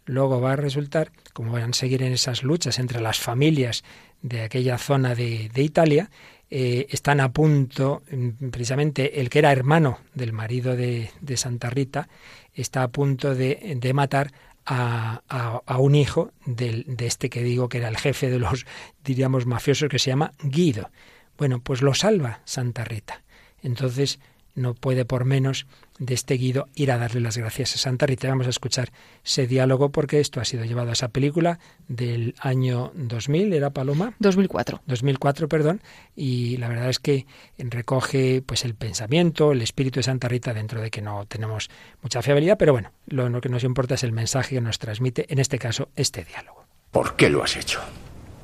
luego 0.09 0.41
va 0.41 0.55
a 0.55 0.57
resultar, 0.57 1.13
como 1.33 1.53
van 1.53 1.71
a 1.71 1.73
seguir 1.73 2.03
en 2.03 2.13
esas 2.13 2.43
luchas 2.43 2.79
entre 2.79 3.01
las 3.01 3.21
familias 3.21 3.85
de 4.23 4.43
aquella 4.43 4.79
zona 4.79 5.15
de, 5.15 5.51
de 5.53 5.63
Italia, 5.63 6.11
eh, 6.51 6.87
están 6.91 7.21
a 7.21 7.33
punto, 7.33 8.03
mm, 8.11 8.49
precisamente 8.51 9.21
el 9.21 9.29
que 9.29 9.39
era 9.39 9.53
hermano 9.53 10.01
del 10.15 10.33
marido 10.33 10.77
de, 10.77 11.11
de 11.21 11.37
Santa 11.37 11.71
Rita, 11.71 12.09
está 12.55 12.83
a 12.83 12.89
punto 12.89 13.35
de, 13.35 13.77
de 13.79 13.93
matar 13.93 14.33
a, 14.65 15.23
a, 15.29 15.63
a, 15.65 15.79
un 15.79 15.95
hijo 15.95 16.33
de 16.45 16.85
este 17.01 17.31
que 17.31 17.43
digo 17.43 17.69
que 17.69 17.79
era 17.79 17.89
el 17.89 17.97
jefe 17.97 18.31
de 18.31 18.39
los, 18.39 18.67
diríamos, 19.05 19.47
mafiosos, 19.47 19.89
que 19.89 19.99
se 19.99 20.11
llama 20.11 20.33
Guido. 20.43 20.91
Bueno, 21.37 21.61
pues 21.61 21.83
lo 21.83 21.95
salva 21.95 22.41
Santa 22.45 22.85
Rita. 22.85 23.23
Entonces 23.63 24.19
no 24.59 24.75
puede 24.75 25.05
por 25.05 25.25
menos 25.25 25.67
de 25.99 26.15
este 26.15 26.35
Guido 26.35 26.69
ir 26.75 26.93
a 26.93 26.99
darle 26.99 27.21
las 27.21 27.37
gracias 27.37 27.75
a 27.75 27.79
Santa 27.79 28.07
Rita. 28.07 28.29
Vamos 28.29 28.47
a 28.47 28.51
escuchar 28.51 28.93
ese 29.25 29.47
diálogo 29.47 29.91
porque 29.91 30.21
esto 30.21 30.41
ha 30.41 30.45
sido 30.45 30.65
llevado 30.65 30.91
a 30.91 30.93
esa 30.93 31.09
película 31.09 31.59
del 31.89 32.35
año 32.41 32.93
2000, 32.95 33.53
¿era 33.53 33.71
Paloma? 33.71 34.15
2004. 34.19 34.83
2004, 34.87 35.49
perdón, 35.49 35.81
y 36.15 36.57
la 36.59 36.69
verdad 36.69 36.91
es 36.91 36.99
que 36.99 37.27
recoge 37.59 38.43
pues 38.45 38.65
el 38.65 38.75
pensamiento, 38.75 39.53
el 39.53 39.63
espíritu 39.63 40.01
de 40.01 40.05
Santa 40.05 40.29
Rita 40.29 40.53
dentro 40.53 40.81
de 40.81 40.91
que 40.91 41.03
no 41.03 41.27
tenemos 41.27 41.71
mucha 42.03 42.23
fiabilidad, 42.23 42.59
pero 42.59 42.73
bueno, 42.73 42.93
lo, 43.07 43.29
lo 43.29 43.41
que 43.41 43.49
nos 43.49 43.65
importa 43.65 43.95
es 43.95 44.05
el 44.05 44.13
mensaje 44.13 44.57
que 44.57 44.61
nos 44.61 44.79
transmite, 44.79 45.27
en 45.33 45.39
este 45.39 45.59
caso, 45.59 45.89
este 45.97 46.25
diálogo. 46.25 46.65
¿Por 46.91 47.17
qué 47.17 47.29
lo 47.29 47.43
has 47.43 47.57
hecho? 47.57 47.81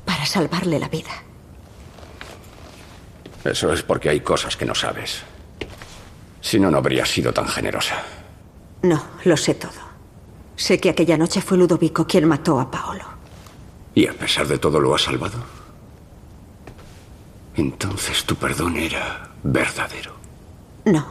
Para 0.04 0.26
salvarle 0.26 0.78
la 0.78 0.88
vida. 0.88 1.10
Eso 3.44 3.72
es 3.72 3.82
porque 3.82 4.08
hay 4.08 4.20
cosas 4.20 4.56
que 4.56 4.64
no 4.64 4.74
sabes. 4.74 5.22
Si 6.44 6.60
no, 6.60 6.70
no 6.70 6.76
habrías 6.76 7.08
sido 7.08 7.32
tan 7.32 7.48
generosa. 7.48 8.02
No, 8.82 9.02
lo 9.24 9.34
sé 9.34 9.54
todo. 9.54 9.80
Sé 10.56 10.78
que 10.78 10.90
aquella 10.90 11.16
noche 11.16 11.40
fue 11.40 11.56
Ludovico 11.56 12.06
quien 12.06 12.28
mató 12.28 12.60
a 12.60 12.70
Paolo. 12.70 13.04
¿Y 13.94 14.06
a 14.06 14.12
pesar 14.12 14.46
de 14.46 14.58
todo 14.58 14.78
lo 14.78 14.94
has 14.94 15.04
salvado? 15.04 15.38
Entonces 17.56 18.24
tu 18.26 18.36
perdón 18.36 18.76
era 18.76 19.30
verdadero. 19.42 20.12
No. 20.84 21.06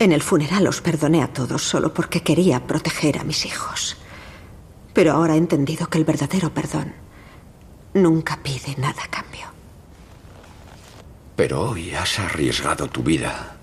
En 0.00 0.10
el 0.10 0.22
funeral 0.22 0.66
os 0.66 0.80
perdoné 0.80 1.22
a 1.22 1.32
todos 1.32 1.62
solo 1.62 1.94
porque 1.94 2.24
quería 2.24 2.66
proteger 2.66 3.20
a 3.20 3.24
mis 3.24 3.46
hijos. 3.46 3.96
Pero 4.92 5.12
ahora 5.12 5.34
he 5.34 5.38
entendido 5.38 5.86
que 5.86 5.98
el 5.98 6.04
verdadero 6.04 6.52
perdón 6.52 6.92
nunca 7.94 8.40
pide 8.42 8.74
nada 8.78 9.04
a 9.04 9.08
cambio. 9.08 9.46
Pero 11.36 11.70
hoy 11.70 11.94
has 11.94 12.18
arriesgado 12.18 12.88
tu 12.88 13.04
vida 13.04 13.59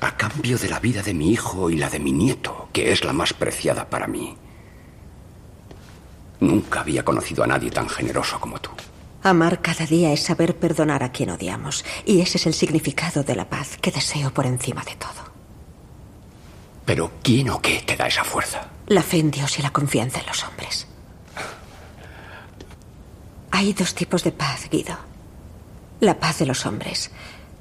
a 0.00 0.16
cambio 0.16 0.58
de 0.58 0.68
la 0.68 0.80
vida 0.80 1.02
de 1.02 1.14
mi 1.14 1.30
hijo 1.30 1.70
y 1.70 1.76
la 1.76 1.90
de 1.90 1.98
mi 1.98 2.12
nieto, 2.12 2.68
que 2.72 2.92
es 2.92 3.04
la 3.04 3.12
más 3.12 3.32
preciada 3.32 3.88
para 3.88 4.06
mí. 4.06 4.36
Nunca 6.40 6.80
había 6.80 7.04
conocido 7.04 7.44
a 7.44 7.46
nadie 7.46 7.70
tan 7.70 7.88
generoso 7.88 8.40
como 8.40 8.58
tú. 8.60 8.70
Amar 9.22 9.60
cada 9.60 9.84
día 9.84 10.12
es 10.12 10.22
saber 10.22 10.56
perdonar 10.56 11.02
a 11.02 11.12
quien 11.12 11.30
odiamos, 11.30 11.84
y 12.06 12.20
ese 12.22 12.38
es 12.38 12.46
el 12.46 12.54
significado 12.54 13.22
de 13.22 13.36
la 13.36 13.50
paz 13.50 13.76
que 13.76 13.90
deseo 13.90 14.32
por 14.32 14.46
encima 14.46 14.82
de 14.82 14.96
todo. 14.96 15.30
Pero 16.86 17.12
¿quién 17.22 17.50
o 17.50 17.60
qué 17.60 17.82
te 17.86 17.96
da 17.96 18.06
esa 18.06 18.24
fuerza? 18.24 18.68
La 18.86 19.02
fe 19.02 19.18
en 19.18 19.30
Dios 19.30 19.58
y 19.58 19.62
la 19.62 19.70
confianza 19.70 20.20
en 20.20 20.26
los 20.26 20.42
hombres. 20.44 20.86
Hay 23.50 23.74
dos 23.74 23.94
tipos 23.94 24.24
de 24.24 24.32
paz, 24.32 24.68
Guido. 24.70 24.96
La 26.00 26.18
paz 26.18 26.38
de 26.38 26.46
los 26.46 26.64
hombres 26.64 27.10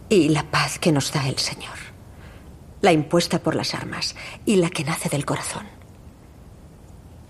y 0.08 0.30
la 0.30 0.44
paz 0.44 0.80
que 0.80 0.94
nos 0.94 1.12
da 1.12 1.28
el 1.28 1.38
Señor. 1.38 1.89
La 2.82 2.92
impuesta 2.92 3.40
por 3.40 3.56
las 3.56 3.74
armas 3.74 4.16
y 4.46 4.56
la 4.56 4.70
que 4.70 4.84
nace 4.84 5.10
del 5.10 5.26
corazón. 5.26 5.68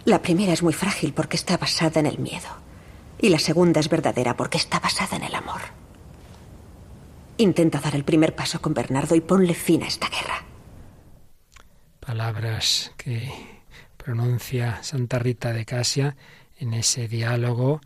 La 0.06 0.22
primera 0.22 0.54
es 0.54 0.64
muy 0.64 0.74
frágil 0.74 1.14
porque 1.14 1.38
está 1.38 1.58
basada 1.58 2.00
en 2.00 2.06
el 2.06 2.20
miedo. 2.20 2.48
Y 3.20 3.30
la 3.30 3.40
segunda 3.40 3.80
es 3.80 3.90
verdadera 3.90 4.36
porque 4.36 4.58
está 4.58 4.80
basada 4.80 5.18
en 5.18 5.24
el 5.24 5.36
amor. 5.36 5.62
Intenta 7.38 7.80
dar 7.80 7.96
el 7.96 8.04
primer 8.04 8.36
paso 8.36 8.62
con 8.62 8.74
Bernardo 8.74 9.16
y 9.16 9.22
ponle 9.22 9.54
fin 9.54 9.84
a 9.84 9.88
esta 9.88 10.10
guerra. 10.10 10.44
Palabras 12.00 12.94
que 12.98 13.32
pronuncia 13.98 14.82
Santa 14.84 15.20
Rita 15.20 15.54
de 15.54 15.66
Casia 15.66 16.16
en 16.58 16.74
ese 16.74 17.08
diálogo 17.08 17.82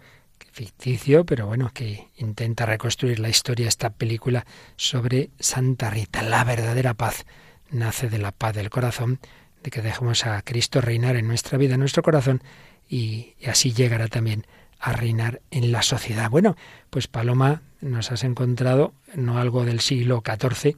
ficticio, 0.51 1.25
pero 1.25 1.47
bueno, 1.47 1.71
que 1.73 2.07
intenta 2.17 2.65
reconstruir 2.65 3.19
la 3.19 3.29
historia, 3.29 3.67
esta 3.67 3.89
película 3.89 4.45
sobre 4.75 5.31
Santa 5.39 5.89
Rita. 5.89 6.21
La 6.21 6.43
verdadera 6.43 6.93
paz 6.93 7.25
nace 7.73 8.09
de 8.09 8.19
la 8.19 8.31
paz 8.31 8.55
del 8.55 8.69
corazón, 8.69 9.19
de 9.63 9.71
que 9.71 9.81
dejemos 9.81 10.25
a 10.25 10.41
Cristo 10.41 10.81
reinar 10.81 11.15
en 11.15 11.27
nuestra 11.27 11.57
vida, 11.57 11.73
en 11.73 11.79
nuestro 11.79 12.03
corazón, 12.03 12.41
y, 12.87 13.33
y 13.39 13.47
así 13.47 13.73
llegará 13.73 14.07
también 14.07 14.45
a 14.79 14.93
reinar 14.93 15.41
en 15.51 15.71
la 15.71 15.81
sociedad. 15.81 16.29
Bueno, 16.29 16.55
pues 16.89 17.07
Paloma, 17.07 17.61
nos 17.81 18.11
has 18.11 18.23
encontrado 18.23 18.93
no 19.15 19.37
algo 19.37 19.65
del 19.65 19.79
siglo 19.79 20.21
XIV, 20.25 20.75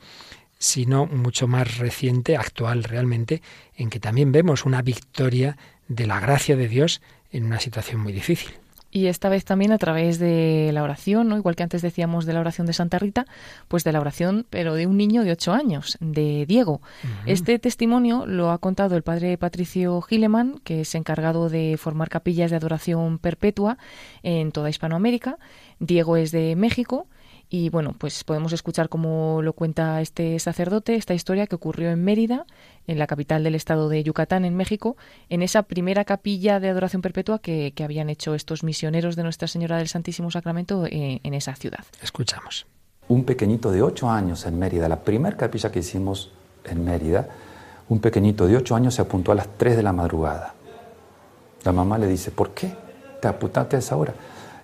sino 0.57 1.05
mucho 1.05 1.47
más 1.47 1.77
reciente, 1.77 2.37
actual 2.37 2.83
realmente, 2.83 3.41
en 3.75 3.89
que 3.89 3.99
también 3.99 4.31
vemos 4.31 4.65
una 4.65 4.81
victoria 4.81 5.57
de 5.87 6.07
la 6.07 6.19
gracia 6.19 6.55
de 6.55 6.67
Dios 6.67 7.01
en 7.31 7.45
una 7.45 7.59
situación 7.59 8.01
muy 8.01 8.13
difícil. 8.13 8.53
Y 8.95 9.07
esta 9.07 9.27
vez 9.27 9.43
también 9.43 9.73
a 9.73 9.77
través 9.77 10.19
de 10.19 10.69
la 10.71 10.81
oración, 10.81 11.27
¿no? 11.27 11.35
igual 11.35 11.57
que 11.57 11.63
antes 11.63 11.81
decíamos 11.81 12.25
de 12.25 12.31
la 12.31 12.39
oración 12.39 12.65
de 12.65 12.71
Santa 12.71 12.97
Rita, 12.97 13.25
pues 13.67 13.83
de 13.83 13.91
la 13.91 13.99
oración, 13.99 14.45
pero 14.49 14.73
de 14.73 14.87
un 14.87 14.95
niño 14.95 15.25
de 15.25 15.33
ocho 15.33 15.51
años, 15.51 15.97
de 15.99 16.45
Diego. 16.47 16.75
Uh 16.75 17.07
-huh. 17.07 17.23
Este 17.25 17.59
testimonio 17.59 18.25
lo 18.25 18.51
ha 18.51 18.57
contado 18.59 18.95
el 18.95 19.03
padre 19.03 19.37
Patricio 19.37 19.99
Gileman, 19.99 20.61
que 20.63 20.79
es 20.79 20.95
encargado 20.95 21.49
de 21.49 21.75
formar 21.77 22.07
capillas 22.07 22.51
de 22.51 22.55
adoración 22.55 23.19
perpetua 23.19 23.77
en 24.23 24.53
toda 24.53 24.69
Hispanoamérica. 24.69 25.39
Diego 25.79 26.15
es 26.15 26.31
de 26.31 26.55
México 26.55 27.05
y 27.49 27.69
bueno, 27.69 27.95
pues 27.97 28.23
podemos 28.23 28.53
escuchar 28.53 28.89
cómo 28.89 29.41
lo 29.41 29.53
cuenta 29.53 30.01
este 30.01 30.37
sacerdote, 30.39 30.95
esta 30.95 31.13
historia 31.13 31.47
que 31.47 31.55
ocurrió 31.55 31.89
en 31.91 32.03
Mérida, 32.03 32.45
en 32.87 32.99
la 32.99 33.07
capital 33.07 33.43
del 33.43 33.55
estado 33.55 33.89
de 33.89 34.03
Yucatán, 34.03 34.45
en 34.45 34.55
México, 34.55 34.97
en 35.29 35.41
esa 35.41 35.63
primera 35.63 36.05
capilla 36.05 36.59
de 36.59 36.69
adoración 36.69 37.01
perpetua 37.01 37.39
que, 37.39 37.73
que 37.75 37.83
habían 37.83 38.09
hecho 38.09 38.35
estos 38.35 38.63
misioneros 38.63 39.15
de 39.15 39.23
Nuestra 39.23 39.47
Señora 39.47 39.77
del 39.77 39.87
Santísimo 39.87 40.31
Sacramento 40.31 40.85
en, 40.85 41.19
en 41.23 41.33
esa 41.33 41.55
ciudad. 41.55 41.85
Escuchamos. 42.01 42.65
Un 43.07 43.23
pequeñito 43.23 43.71
de 43.71 43.81
ocho 43.81 44.09
años 44.09 44.45
en 44.45 44.57
Mérida, 44.57 44.89
la 44.89 45.01
primera 45.03 45.37
capilla 45.37 45.71
que 45.71 45.79
hicimos 45.79 46.31
en 46.63 46.83
Mérida, 46.83 47.27
un 47.87 47.99
pequeñito 47.99 48.47
de 48.47 48.57
ocho 48.57 48.75
años 48.75 48.95
se 48.95 49.01
apuntó 49.01 49.31
a 49.31 49.35
las 49.35 49.47
tres 49.57 49.77
de 49.77 49.83
la 49.83 49.93
madrugada. 49.93 50.55
La 51.63 51.71
mamá 51.71 51.97
le 51.97 52.07
dice, 52.07 52.31
¿por 52.31 52.53
qué 52.53 52.73
te 53.21 53.27
apuntaste 53.27 53.75
a 53.75 53.79
esa 53.79 53.95
hora? 53.95 54.13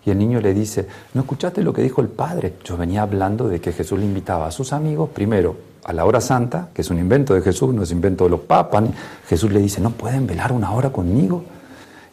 Y 0.06 0.10
el 0.10 0.18
niño 0.18 0.42
le 0.42 0.54
dice, 0.54 0.88
¿no 1.14 1.22
escuchaste 1.22 1.62
lo 1.62 1.74
que 1.74 1.82
dijo 1.82 2.02
el 2.02 2.08
padre? 2.08 2.56
Yo 2.64 2.76
venía 2.76 3.04
hablando 3.04 3.48
de 3.48 3.62
que 3.62 3.72
Jesús 3.72 4.00
le 4.00 4.06
invitaba 4.06 4.48
a 4.48 4.52
sus 4.52 4.74
amigos, 4.74 5.10
primero, 5.14 5.56
a 5.84 5.94
la 5.94 6.06
hora 6.06 6.22
santa, 6.22 6.70
que 6.74 6.82
es 6.82 6.90
un 6.90 6.98
invento 6.98 7.34
de 7.34 7.42
Jesús, 7.42 7.74
no 7.74 7.84
es 7.84 7.92
invento 7.92 8.24
de 8.24 8.32
los 8.32 8.42
papas. 8.42 8.84
Jesús 9.28 9.52
le 9.52 9.60
dice, 9.60 9.80
¿no 9.80 9.92
pueden 9.92 10.26
velar 10.26 10.52
una 10.52 10.72
hora 10.72 10.92
conmigo? 10.92 11.44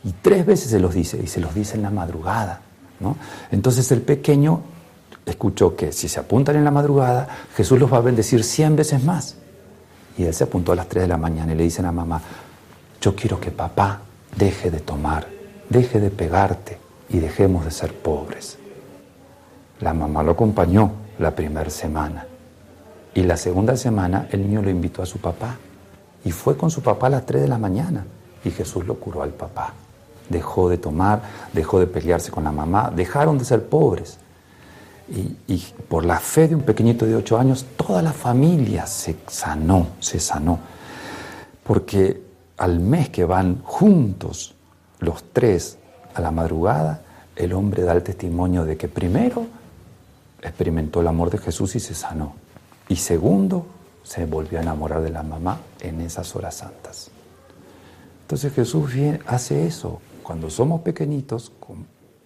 Y 0.04 0.12
tres 0.22 0.44
veces 0.44 0.70
se 0.70 0.78
los 0.78 0.94
dice, 0.94 1.20
y 1.22 1.26
se 1.26 1.40
los 1.40 1.54
dice 1.54 1.76
en 1.76 1.82
la 1.82 1.90
madrugada. 1.90 2.60
¿no? 3.00 3.16
Entonces 3.50 3.90
el 3.90 4.02
pequeño 4.02 4.60
escuchó 5.24 5.74
que 5.74 5.92
si 5.92 6.08
se 6.08 6.20
apuntan 6.20 6.56
en 6.56 6.64
la 6.64 6.70
madrugada, 6.70 7.26
Jesús 7.56 7.78
los 7.78 7.92
va 7.92 7.98
a 7.98 8.02
bendecir 8.02 8.44
cien 8.44 8.76
veces 8.76 9.02
más. 9.02 9.36
Y 10.18 10.24
él 10.24 10.34
se 10.34 10.44
apuntó 10.44 10.72
a 10.72 10.76
las 10.76 10.88
tres 10.88 11.04
de 11.04 11.08
la 11.08 11.16
mañana 11.16 11.52
y 11.52 11.56
le 11.56 11.64
dicen 11.64 11.86
a 11.86 11.92
mamá, 11.92 12.20
yo 13.00 13.14
quiero 13.14 13.40
que 13.40 13.50
papá 13.50 14.00
deje 14.36 14.70
de 14.70 14.80
tomar, 14.80 15.26
deje 15.70 16.00
de 16.00 16.10
pegarte 16.10 16.87
y 17.08 17.18
dejemos 17.18 17.64
de 17.64 17.70
ser 17.70 17.94
pobres. 17.94 18.58
La 19.80 19.94
mamá 19.94 20.22
lo 20.22 20.32
acompañó 20.32 20.92
la 21.18 21.34
primera 21.34 21.70
semana 21.70 22.26
y 23.14 23.22
la 23.22 23.36
segunda 23.36 23.76
semana 23.76 24.28
el 24.30 24.42
niño 24.42 24.62
lo 24.62 24.70
invitó 24.70 25.02
a 25.02 25.06
su 25.06 25.18
papá 25.18 25.56
y 26.24 26.30
fue 26.30 26.56
con 26.56 26.70
su 26.70 26.82
papá 26.82 27.06
a 27.06 27.10
las 27.10 27.26
3 27.26 27.42
de 27.42 27.48
la 27.48 27.58
mañana 27.58 28.04
y 28.44 28.50
Jesús 28.50 28.86
lo 28.86 28.94
curó 28.94 29.22
al 29.22 29.30
papá. 29.30 29.72
Dejó 30.28 30.68
de 30.68 30.78
tomar, 30.78 31.22
dejó 31.52 31.80
de 31.80 31.86
pelearse 31.86 32.30
con 32.30 32.44
la 32.44 32.52
mamá, 32.52 32.92
dejaron 32.94 33.38
de 33.38 33.44
ser 33.44 33.64
pobres. 33.64 34.18
Y, 35.10 35.64
por 35.88 36.04
la 36.04 36.20
fe 36.20 36.48
de 36.48 36.54
un 36.54 36.60
pequeñito 36.60 37.06
de 37.06 37.16
8 37.16 37.38
años, 37.38 37.64
toda 37.78 38.02
la 38.02 38.12
familia 38.12 38.86
se 38.86 39.16
sanó, 39.26 39.86
se 40.00 40.20
sanó. 40.20 40.58
Porque 41.64 42.20
al 42.58 42.78
mes 42.80 43.08
que 43.08 43.24
van 43.24 43.62
juntos 43.64 44.54
los 45.00 45.24
tres 45.32 45.78
a 46.14 46.20
la 46.20 46.30
madrugada, 46.30 47.02
el 47.36 47.52
hombre 47.52 47.82
da 47.82 47.92
el 47.92 48.02
testimonio 48.02 48.64
de 48.64 48.76
que 48.76 48.88
primero 48.88 49.46
experimentó 50.42 51.00
el 51.00 51.08
amor 51.08 51.30
de 51.30 51.38
Jesús 51.38 51.76
y 51.76 51.80
se 51.80 51.94
sanó. 51.94 52.34
Y 52.88 52.96
segundo, 52.96 53.66
se 54.02 54.24
volvió 54.24 54.58
a 54.58 54.62
enamorar 54.62 55.02
de 55.02 55.10
la 55.10 55.22
mamá 55.22 55.60
en 55.80 56.00
esas 56.00 56.34
horas 56.34 56.56
santas. 56.56 57.10
Entonces 58.22 58.52
Jesús 58.52 58.90
hace 59.26 59.66
eso. 59.66 60.00
Cuando 60.22 60.50
somos 60.50 60.80
pequeñitos, 60.80 61.52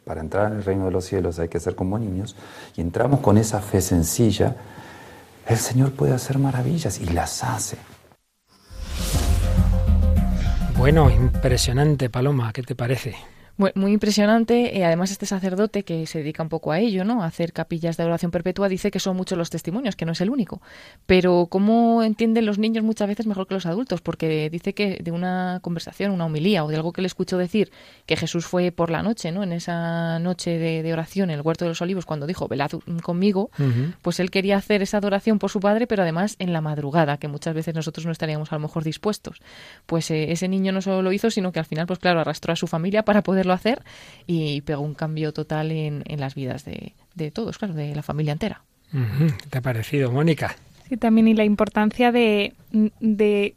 para 0.05 0.21
entrar 0.21 0.51
en 0.51 0.59
el 0.59 0.65
reino 0.65 0.87
de 0.87 0.91
los 0.91 1.05
cielos 1.05 1.39
hay 1.39 1.49
que 1.49 1.61
ser 1.61 1.75
como 1.75 1.99
niños, 1.99 2.37
y 2.77 2.81
entramos 2.81 3.21
con 3.21 3.39
esa 3.39 3.61
fe 3.61 3.81
sencilla, 3.81 4.57
el 5.47 5.57
Señor 5.59 5.93
puede 5.93 6.13
hacer 6.13 6.39
maravillas 6.39 7.01
y 7.01 7.07
las 7.07 7.45
hace. 7.45 7.77
Bueno, 10.77 11.11
impresionante, 11.11 12.11
Paloma, 12.11 12.53
¿qué 12.53 12.63
te 12.63 12.75
parece? 12.75 13.15
Muy, 13.57 13.93
impresionante. 13.93 14.73
y 14.75 14.83
además, 14.83 15.11
este 15.11 15.27
sacerdote 15.27 15.83
que 15.83 16.07
se 16.07 16.19
dedica 16.19 16.43
un 16.43 16.49
poco 16.49 16.73
a 16.73 16.81
ello, 16.81 17.05
¿no? 17.05 17.23
A 17.23 17.27
hacer 17.27 17.53
capillas 17.53 17.97
de 17.97 18.05
oración 18.05 18.31
perpetua, 18.31 18.69
dice 18.69 18.91
que 18.91 18.99
son 18.99 19.17
muchos 19.17 19.37
los 19.37 19.51
testimonios, 19.51 19.95
que 19.97 20.05
no 20.05 20.13
es 20.13 20.21
el 20.21 20.31
único. 20.31 20.63
Pero 21.07 21.47
¿cómo 21.51 22.03
entienden 22.03 22.47
los 22.47 22.59
niños 22.59 22.85
muchas 22.85 23.09
veces 23.09 23.27
mejor 23.27 23.47
que 23.47 23.55
los 23.55 23.67
adultos? 23.67 24.01
Porque 24.01 24.49
dice 24.51 24.75
que 24.75 25.01
de 25.03 25.11
una 25.11 25.61
conversación, 25.63 26.13
una 26.13 26.27
homilía 26.27 26.65
o 26.65 26.69
de 26.69 26.77
algo 26.77 26.93
que 26.93 27.03
le 27.03 27.07
escuchó 27.07 27.39
decir 27.39 27.71
que 28.07 28.17
Jesús 28.17 28.47
fue 28.47 28.73
por 28.73 28.91
la 28.91 29.03
noche, 29.03 29.33
¿no? 29.33 29.43
En 29.43 29.53
esa 29.53 30.19
noche 30.19 30.59
de, 30.59 30.93
oración 30.93 31.31
en 31.31 31.37
el 31.37 31.43
huerto 31.43 31.65
de 31.65 31.71
los 31.71 31.81
olivos, 31.83 32.07
cuando 32.07 32.27
dijo, 32.27 32.49
velad 32.49 32.71
conmigo, 33.03 33.51
pues 34.03 34.21
él 34.21 34.31
quería 34.31 34.57
hacer 34.57 34.83
esa 34.83 34.99
adoración 34.99 35.39
por 35.39 35.51
su 35.51 35.61
padre, 35.61 35.87
pero 35.87 36.03
además 36.03 36.37
en 36.39 36.53
la 36.53 36.61
madrugada, 36.61 37.19
que 37.19 37.29
muchas 37.29 37.55
veces 37.55 37.75
nosotros 37.75 38.07
no 38.07 38.13
estaríamos 38.13 38.53
a 38.53 38.57
lo 38.57 38.61
mejor 38.61 38.85
dispuestos. 38.85 39.41
Pues 39.87 40.11
eh, 40.11 40.33
ese 40.33 40.49
niño 40.49 40.73
no 40.73 40.83
solo 40.83 41.03
lo 41.03 41.13
hizo, 41.13 41.31
sino 41.31 41.53
que 41.53 41.59
al 41.59 41.67
final, 41.67 41.87
pues 41.87 41.99
claro, 41.99 42.21
arrastró 42.21 42.53
a 42.53 42.57
su 42.57 42.67
familia 42.67 43.05
para 43.05 43.23
poderlo 43.43 43.55
hacer 43.55 43.83
y 44.27 44.61
pegó 44.63 44.83
un 44.83 44.95
cambio 44.95 45.33
total 45.33 45.73
en, 45.73 46.05
en 46.07 46.21
las 46.21 46.35
vidas 46.35 46.65
de, 46.65 46.95
de, 47.15 47.31
todos, 47.31 47.59
claro, 47.59 47.75
de 47.75 47.95
la 47.95 48.03
familia 48.03 48.33
entera. 48.33 48.63
¿Qué 48.93 49.49
te 49.49 49.59
ha 49.59 49.63
parecido, 49.63 50.13
Mónica? 50.13 50.55
Sí, 50.89 50.97
también 50.97 51.27
y 51.27 51.35
la 51.35 51.45
importancia 51.45 52.13
de, 52.13 52.55
de 53.01 53.57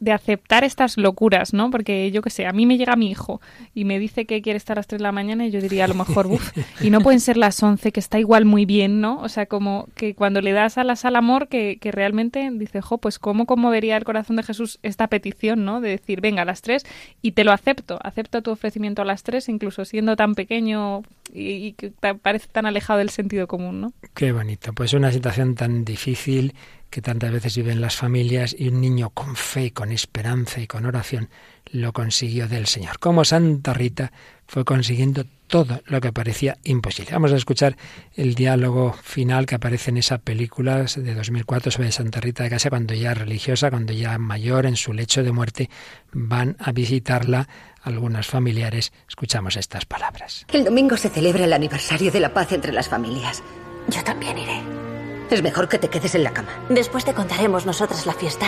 de 0.00 0.12
aceptar 0.12 0.64
estas 0.64 0.96
locuras, 0.96 1.52
¿no? 1.52 1.70
Porque 1.70 2.10
yo 2.10 2.22
qué 2.22 2.30
sé, 2.30 2.46
a 2.46 2.52
mí 2.52 2.66
me 2.66 2.78
llega 2.78 2.96
mi 2.96 3.10
hijo 3.10 3.40
y 3.74 3.84
me 3.84 3.98
dice 3.98 4.26
que 4.26 4.42
quiere 4.42 4.56
estar 4.56 4.78
a 4.78 4.80
las 4.80 4.86
3 4.86 4.98
de 4.98 5.02
la 5.02 5.12
mañana 5.12 5.46
y 5.46 5.50
yo 5.50 5.60
diría 5.60 5.84
a 5.84 5.88
lo 5.88 5.94
mejor, 5.94 6.26
uff, 6.26 6.52
y 6.80 6.90
no 6.90 7.00
pueden 7.00 7.20
ser 7.20 7.36
las 7.36 7.62
11, 7.62 7.92
que 7.92 8.00
está 8.00 8.18
igual 8.18 8.44
muy 8.44 8.64
bien, 8.64 9.00
¿no? 9.00 9.20
O 9.20 9.28
sea, 9.28 9.46
como 9.46 9.88
que 9.94 10.14
cuando 10.14 10.40
le 10.40 10.52
das 10.52 10.78
alas 10.78 11.04
al 11.04 11.16
amor, 11.16 11.48
que, 11.48 11.78
que 11.80 11.92
realmente 11.92 12.48
dice, 12.52 12.80
jo, 12.80 12.98
pues 12.98 13.18
cómo 13.18 13.46
conmovería 13.46 13.96
el 13.96 14.04
corazón 14.04 14.36
de 14.36 14.42
Jesús 14.42 14.78
esta 14.82 15.08
petición, 15.08 15.64
¿no? 15.64 15.80
De 15.80 15.90
decir, 15.90 16.20
venga, 16.20 16.42
a 16.42 16.44
las 16.44 16.62
3 16.62 16.84
y 17.22 17.32
te 17.32 17.44
lo 17.44 17.52
acepto, 17.52 17.98
acepto 18.02 18.42
tu 18.42 18.50
ofrecimiento 18.50 19.02
a 19.02 19.04
las 19.04 19.22
3, 19.22 19.48
incluso 19.48 19.84
siendo 19.84 20.16
tan 20.16 20.34
pequeño 20.34 21.02
y, 21.32 21.50
y 21.50 21.72
que 21.72 21.90
parece 21.90 22.48
tan 22.48 22.66
alejado 22.66 22.98
del 22.98 23.10
sentido 23.10 23.46
común, 23.46 23.80
¿no? 23.80 23.92
Qué 24.14 24.32
bonito, 24.32 24.72
pues 24.72 24.94
una 24.94 25.12
situación 25.12 25.54
tan 25.54 25.84
difícil 25.84 26.54
que 26.90 27.02
tantas 27.02 27.32
veces 27.32 27.56
viven 27.56 27.80
las 27.80 27.96
familias 27.96 28.54
y 28.58 28.68
un 28.68 28.80
niño 28.80 29.10
con 29.10 29.36
fe, 29.36 29.72
con 29.72 29.92
esperanza 29.92 30.60
y 30.60 30.66
con 30.66 30.86
oración 30.86 31.28
lo 31.72 31.92
consiguió 31.92 32.48
del 32.48 32.66
Señor. 32.66 32.98
Como 32.98 33.24
Santa 33.24 33.74
Rita 33.74 34.12
fue 34.46 34.64
consiguiendo 34.64 35.24
todo 35.46 35.82
lo 35.86 36.00
que 36.00 36.12
parecía 36.12 36.56
imposible. 36.64 37.12
Vamos 37.12 37.32
a 37.32 37.36
escuchar 37.36 37.76
el 38.14 38.34
diálogo 38.34 38.92
final 39.02 39.46
que 39.46 39.54
aparece 39.54 39.90
en 39.90 39.98
esa 39.98 40.18
película 40.18 40.84
de 40.84 41.14
2004 41.14 41.70
sobre 41.70 41.92
Santa 41.92 42.20
Rita 42.20 42.44
de 42.44 42.50
Casa, 42.50 42.70
cuando 42.70 42.94
ya 42.94 43.14
religiosa, 43.14 43.70
cuando 43.70 43.92
ya 43.92 44.18
mayor, 44.18 44.66
en 44.66 44.76
su 44.76 44.92
lecho 44.92 45.22
de 45.22 45.32
muerte, 45.32 45.70
van 46.12 46.56
a 46.58 46.72
visitarla 46.72 47.48
algunos 47.82 48.26
familiares. 48.26 48.92
Escuchamos 49.08 49.56
estas 49.56 49.86
palabras. 49.86 50.46
El 50.52 50.64
domingo 50.64 50.96
se 50.96 51.08
celebra 51.08 51.44
el 51.44 51.52
aniversario 51.52 52.10
de 52.10 52.20
la 52.20 52.32
paz 52.32 52.52
entre 52.52 52.72
las 52.72 52.88
familias. 52.88 53.42
Yo 53.88 54.02
también 54.04 54.38
iré. 54.38 54.87
Es 55.30 55.42
mejor 55.42 55.68
que 55.68 55.78
te 55.78 55.88
quedes 55.88 56.14
en 56.14 56.24
la 56.24 56.32
cama. 56.32 56.48
Después 56.68 57.04
te 57.04 57.14
contaremos 57.14 57.66
nosotras 57.66 58.06
la 58.06 58.14
fiesta. 58.14 58.46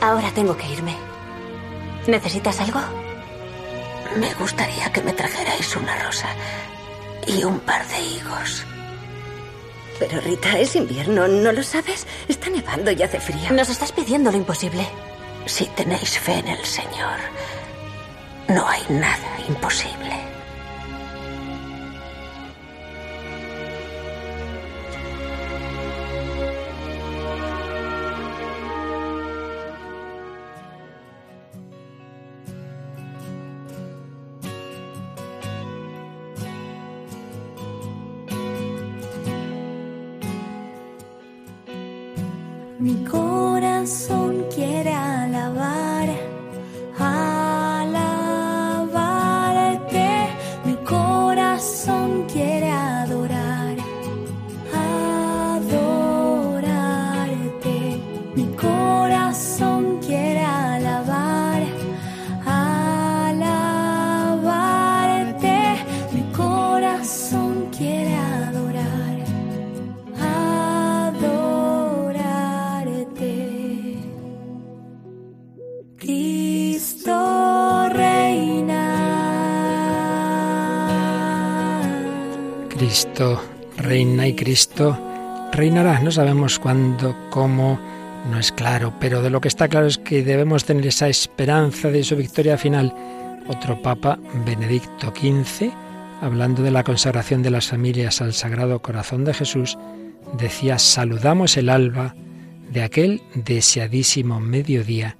Ahora 0.00 0.30
tengo 0.34 0.56
que 0.56 0.68
irme. 0.68 0.94
¿Necesitas 2.06 2.60
algo? 2.60 2.80
Me 4.18 4.32
gustaría 4.34 4.92
que 4.92 5.02
me 5.02 5.12
trajerais 5.12 5.74
una 5.76 5.96
rosa 6.04 6.28
y 7.26 7.44
un 7.44 7.58
par 7.60 7.86
de 7.88 8.00
higos. 8.00 8.64
Pero 9.98 10.20
Rita, 10.20 10.58
es 10.58 10.76
invierno, 10.76 11.26
¿no 11.26 11.52
lo 11.52 11.62
sabes? 11.62 12.06
Está 12.28 12.50
nevando 12.50 12.90
y 12.90 13.02
hace 13.02 13.18
frío. 13.18 13.50
Nos 13.52 13.70
estás 13.70 13.92
pidiendo 13.92 14.30
lo 14.30 14.36
imposible. 14.36 14.86
Si 15.46 15.64
tenéis 15.66 16.18
fe 16.18 16.34
en 16.34 16.48
el 16.48 16.64
Señor, 16.64 17.18
no 18.48 18.68
hay 18.68 18.82
nada 18.90 19.40
imposible. 19.48 20.35
Mi 42.78 42.94
corazón 43.04 44.44
quiere 44.54 44.92
alabar, 44.92 45.95
Reina 83.78 84.28
y 84.28 84.34
Cristo 84.34 84.98
reinará. 85.52 86.00
No 86.00 86.10
sabemos 86.10 86.58
cuándo, 86.58 87.16
cómo, 87.30 87.78
no 88.30 88.38
es 88.38 88.52
claro, 88.52 88.92
pero 89.00 89.22
de 89.22 89.30
lo 89.30 89.40
que 89.40 89.48
está 89.48 89.68
claro 89.68 89.86
es 89.86 89.96
que 89.96 90.22
debemos 90.22 90.64
tener 90.64 90.86
esa 90.86 91.08
esperanza 91.08 91.88
de 91.88 92.04
su 92.04 92.16
victoria 92.16 92.58
final. 92.58 92.94
Otro 93.48 93.80
Papa, 93.80 94.18
Benedicto 94.44 95.14
XV, 95.16 95.70
hablando 96.20 96.62
de 96.62 96.70
la 96.70 96.84
consagración 96.84 97.42
de 97.42 97.50
las 97.50 97.68
familias 97.68 98.20
al 98.20 98.34
Sagrado 98.34 98.82
Corazón 98.82 99.24
de 99.24 99.34
Jesús, 99.34 99.78
decía, 100.36 100.78
saludamos 100.78 101.56
el 101.56 101.68
alba 101.68 102.14
de 102.70 102.82
aquel 102.82 103.22
deseadísimo 103.34 104.40
mediodía 104.40 105.16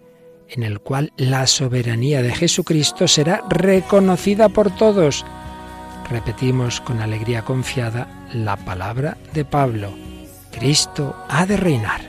en 0.49 0.63
el 0.63 0.81
cual 0.81 1.13
la 1.17 1.47
soberanía 1.47 2.23
de 2.23 2.33
Jesucristo 2.33 3.09
será 3.09 3.43
reconocida 3.49 4.49
por 4.49 4.71
todos. 4.77 5.25
Repetimos 6.09 6.81
con 6.81 7.01
alegría 7.01 7.43
confiada 7.43 8.07
la 8.33 8.57
palabra 8.57 9.17
de 9.35 9.45
Pablo. 9.45 9.91
Cristo 10.53 11.17
ha 11.29 11.45
de 11.47 11.57
reinar. 11.57 12.01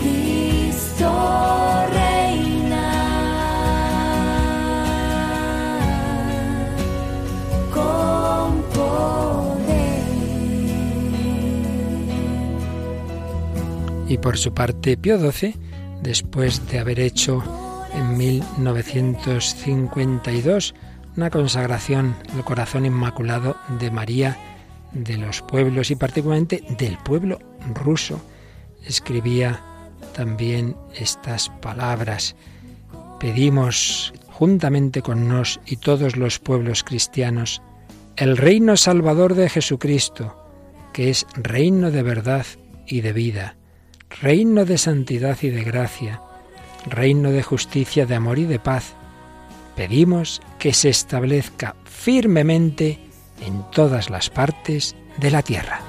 Cristo 0.00 1.10
reina 1.92 2.92
con 7.74 8.62
poder. 8.62 9.98
Y 14.08 14.18
por 14.18 14.38
su 14.38 14.54
parte, 14.54 14.96
Pío 14.96 15.18
XII, 15.18 15.56
después 16.00 16.64
de 16.68 16.78
haber 16.78 17.00
hecho 17.00 17.42
en 17.98 18.16
1952 18.16 20.74
una 21.16 21.30
consagración 21.30 22.16
al 22.34 22.44
corazón 22.44 22.84
inmaculado 22.86 23.56
de 23.80 23.90
María 23.90 24.38
de 24.92 25.16
los 25.16 25.42
pueblos 25.42 25.90
y 25.90 25.96
particularmente 25.96 26.62
del 26.78 26.96
pueblo 26.98 27.40
ruso, 27.74 28.22
escribía 28.84 29.60
también 30.14 30.76
estas 30.94 31.48
palabras. 31.60 32.36
Pedimos 33.18 34.12
juntamente 34.28 35.02
con 35.02 35.26
nos 35.28 35.58
y 35.66 35.74
todos 35.76 36.16
los 36.16 36.38
pueblos 36.38 36.84
cristianos 36.84 37.60
el 38.16 38.36
reino 38.36 38.76
salvador 38.76 39.34
de 39.34 39.48
Jesucristo, 39.48 40.36
que 40.92 41.10
es 41.10 41.26
reino 41.34 41.90
de 41.90 42.04
verdad 42.04 42.46
y 42.86 43.00
de 43.00 43.12
vida, 43.12 43.56
reino 44.20 44.64
de 44.64 44.78
santidad 44.78 45.36
y 45.42 45.50
de 45.50 45.64
gracia, 45.64 46.22
reino 46.90 47.30
de 47.30 47.42
justicia, 47.42 48.06
de 48.06 48.14
amor 48.14 48.38
y 48.38 48.44
de 48.44 48.58
paz. 48.58 48.94
Pedimos 49.76 50.40
que 50.58 50.72
se 50.72 50.88
establezca 50.88 51.76
firmemente 51.84 52.98
en 53.44 53.64
todas 53.70 54.10
las 54.10 54.30
partes 54.30 54.96
de 55.18 55.30
la 55.30 55.42
tierra. 55.42 55.87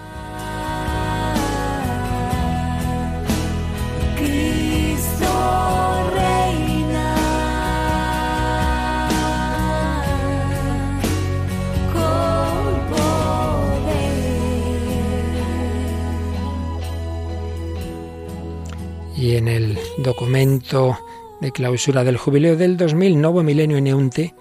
Y 19.19 19.35
en 19.35 19.49
el 19.49 19.77
documento 19.97 20.97
de 21.41 21.51
clausura 21.51 22.05
del 22.05 22.15
jubileo 22.15 22.55
del 22.55 22.77
2000, 22.77 23.19
Novo 23.19 23.43
Milenio 23.43 23.77
in 23.77 23.87
Eunte, 23.87 24.33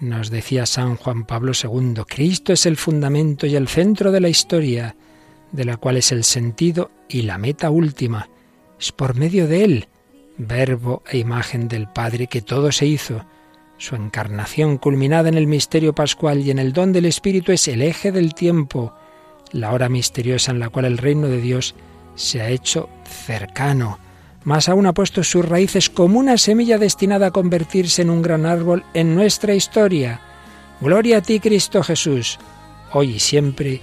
nos 0.00 0.30
decía 0.30 0.66
San 0.66 0.96
Juan 0.96 1.24
Pablo 1.24 1.52
II, 1.52 2.02
Cristo 2.08 2.52
es 2.52 2.66
el 2.66 2.76
fundamento 2.76 3.46
y 3.46 3.54
el 3.54 3.68
centro 3.68 4.10
de 4.10 4.18
la 4.18 4.28
historia, 4.28 4.96
de 5.52 5.64
la 5.64 5.76
cual 5.76 5.96
es 5.96 6.10
el 6.10 6.24
sentido 6.24 6.90
y 7.08 7.22
la 7.22 7.38
meta 7.38 7.70
última. 7.70 8.28
Es 8.80 8.90
por 8.90 9.14
medio 9.14 9.46
de 9.46 9.62
él, 9.62 9.88
verbo 10.38 11.04
e 11.08 11.18
imagen 11.18 11.68
del 11.68 11.86
Padre, 11.86 12.26
que 12.26 12.42
todo 12.42 12.72
se 12.72 12.86
hizo. 12.86 13.24
Su 13.78 13.94
encarnación 13.94 14.78
culminada 14.78 15.28
en 15.28 15.36
el 15.36 15.46
misterio 15.46 15.94
pascual 15.94 16.40
y 16.40 16.50
en 16.50 16.58
el 16.58 16.72
don 16.72 16.92
del 16.92 17.04
Espíritu 17.04 17.52
es 17.52 17.68
el 17.68 17.80
eje 17.80 18.10
del 18.10 18.34
tiempo, 18.34 18.92
la 19.52 19.72
hora 19.72 19.88
misteriosa 19.88 20.50
en 20.50 20.58
la 20.58 20.68
cual 20.68 20.86
el 20.86 20.98
reino 20.98 21.28
de 21.28 21.40
Dios 21.40 21.76
se 22.14 22.40
ha 22.40 22.48
hecho 22.48 22.88
cercano. 23.04 23.98
Más 24.44 24.68
aún 24.68 24.86
ha 24.86 24.94
puesto 24.94 25.22
sus 25.22 25.44
raíces 25.44 25.90
como 25.90 26.18
una 26.18 26.38
semilla 26.38 26.78
destinada 26.78 27.26
a 27.26 27.30
convertirse 27.30 28.02
en 28.02 28.10
un 28.10 28.22
gran 28.22 28.46
árbol 28.46 28.84
en 28.94 29.14
nuestra 29.14 29.54
historia. 29.54 30.20
Gloria 30.80 31.18
a 31.18 31.20
ti, 31.20 31.40
Cristo 31.40 31.82
Jesús. 31.82 32.38
Hoy 32.92 33.16
y 33.16 33.18
siempre, 33.20 33.80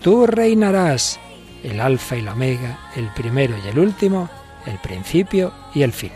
tú 0.00 0.26
reinarás, 0.26 1.20
el 1.62 1.80
alfa 1.80 2.16
y 2.16 2.22
la 2.22 2.32
omega, 2.32 2.78
el 2.96 3.08
primero 3.14 3.54
y 3.62 3.68
el 3.68 3.78
último, 3.78 4.30
el 4.66 4.78
principio 4.78 5.52
y 5.74 5.82
el 5.82 5.92
fin. 5.92 6.12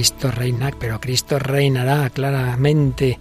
Cristo 0.00 0.30
reina, 0.30 0.70
pero 0.80 0.98
Cristo 0.98 1.38
reinará 1.38 2.08
claramente. 2.08 3.18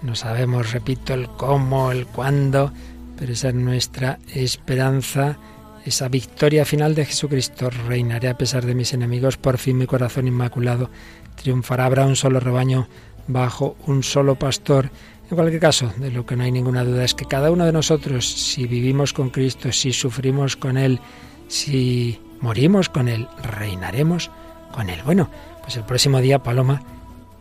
No 0.00 0.14
sabemos, 0.14 0.72
repito, 0.72 1.12
el 1.12 1.28
cómo, 1.28 1.92
el 1.92 2.06
cuándo, 2.06 2.72
pero 3.18 3.34
esa 3.34 3.48
es 3.48 3.54
nuestra 3.54 4.18
esperanza, 4.34 5.36
esa 5.84 6.08
victoria 6.08 6.64
final 6.64 6.94
de 6.94 7.04
Jesucristo. 7.04 7.68
Reinaré 7.68 8.30
a 8.30 8.38
pesar 8.38 8.64
de 8.64 8.74
mis 8.74 8.94
enemigos, 8.94 9.36
por 9.36 9.58
fin 9.58 9.76
mi 9.76 9.86
corazón 9.86 10.26
inmaculado 10.26 10.88
triunfará. 11.36 11.84
Habrá 11.84 12.06
un 12.06 12.16
solo 12.16 12.40
rebaño 12.40 12.88
bajo 13.28 13.76
un 13.86 14.02
solo 14.02 14.36
pastor. 14.36 14.88
En 15.30 15.36
cualquier 15.36 15.60
caso, 15.60 15.92
de 15.98 16.10
lo 16.10 16.24
que 16.24 16.36
no 16.36 16.44
hay 16.44 16.52
ninguna 16.52 16.84
duda 16.84 17.04
es 17.04 17.12
que 17.12 17.26
cada 17.26 17.50
uno 17.50 17.66
de 17.66 17.72
nosotros, 17.72 18.26
si 18.26 18.66
vivimos 18.66 19.12
con 19.12 19.28
Cristo, 19.28 19.72
si 19.72 19.92
sufrimos 19.92 20.56
con 20.56 20.78
Él, 20.78 21.00
si 21.48 22.18
morimos 22.40 22.88
con 22.88 23.08
Él, 23.08 23.28
reinaremos 23.42 24.30
con 24.72 24.88
Él. 24.88 25.00
Bueno, 25.04 25.28
pues 25.64 25.76
el 25.76 25.84
próximo 25.84 26.20
día, 26.20 26.38
Paloma, 26.40 26.82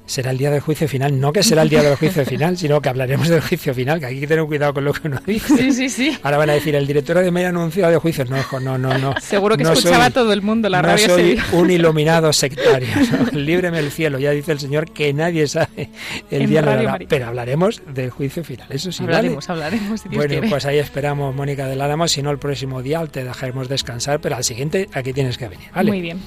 será 0.05 0.32
el 0.32 0.38
día 0.38 0.51
del 0.51 0.59
juicio 0.59 0.86
final. 0.89 1.17
No 1.17 1.32
que 1.32 1.43
será 1.43 1.61
el 1.61 1.69
día 1.69 1.82
del 1.82 1.95
juicio 1.95 2.26
final, 2.34 2.57
sino 2.57 2.82
que 2.82 2.89
hablaremos 2.89 3.30
del 3.30 3.39
juicio 3.39 3.74
final, 3.74 4.01
que 4.01 4.05
hay 4.07 4.19
que 4.19 4.28
tener 4.28 4.43
cuidado 4.45 4.74
con 4.74 4.84
lo 4.84 4.91
que 4.91 5.07
uno 5.07 5.17
dice. 5.26 5.55
Sí, 5.57 5.71
sí, 5.71 5.89
sí. 5.89 6.17
Ahora 6.24 6.38
van 6.38 6.49
a 6.49 6.53
decir, 6.53 6.76
el 6.76 6.86
director 6.86 7.17
de 7.19 7.32
media 7.32 7.49
anunciado 7.49 7.89
de 7.89 7.97
juicios. 7.97 8.30
No, 8.30 8.38
no, 8.59 8.78
no, 8.78 8.97
no. 8.97 9.15
Seguro 9.21 9.55
que 9.55 9.63
No 9.63 9.71
escuchaba 9.71 10.05
soy- 10.05 10.13
todo 10.13 10.34
el 10.34 10.41
mundo 10.41 10.67
la 10.67 10.82
no 10.82 10.89
radio 10.89 11.07
soy 11.07 11.39
un 11.53 11.71
iluminado 11.71 12.34
sectario. 12.34 12.89
¿no? 13.11 13.39
Líbreme 13.39 13.80
el 13.80 13.91
cielo. 13.91 14.19
Ya 14.19 14.32
dice 14.32 14.51
el 14.51 14.59
Señor 14.59 14.91
que 14.91 15.13
nadie 15.13 15.47
sabe 15.47 15.89
el 16.30 16.41
En 16.43 16.49
día 16.49 16.61
de 16.61 16.84
la. 16.84 16.99
Pero 17.07 17.28
hablaremos 17.28 17.82
del 17.93 18.09
juicio 18.09 18.43
final. 18.43 18.67
Eso 18.69 18.91
sí, 18.91 19.03
¿vale? 19.03 19.15
hablaremos, 19.15 19.49
hablaremos, 19.49 20.01
si 20.01 20.09
Dios 20.09 20.17
Bueno, 20.19 20.32
quiere. 20.34 20.49
pues 20.49 20.65
ahí 20.65 20.80
esperamos, 20.80 21.34
Mónica 21.34 21.65
del 21.67 21.80
Álamo. 21.82 22.09
Si 22.09 22.21
no, 22.21 22.30
el 22.32 22.39
próximo 22.39 22.82
día 22.82 23.05
te 23.07 23.24
dejaremos 23.24 23.69
descansar, 23.69 24.19
pero 24.19 24.36
al 24.36 24.43
siguiente 24.43 24.89
aquí 24.93 25.13
tienes 25.13 25.38
que 25.38 25.47
venir, 25.47 25.67
¿vale? 25.74 25.89
Muy 25.89 26.01
bien. 26.01 26.19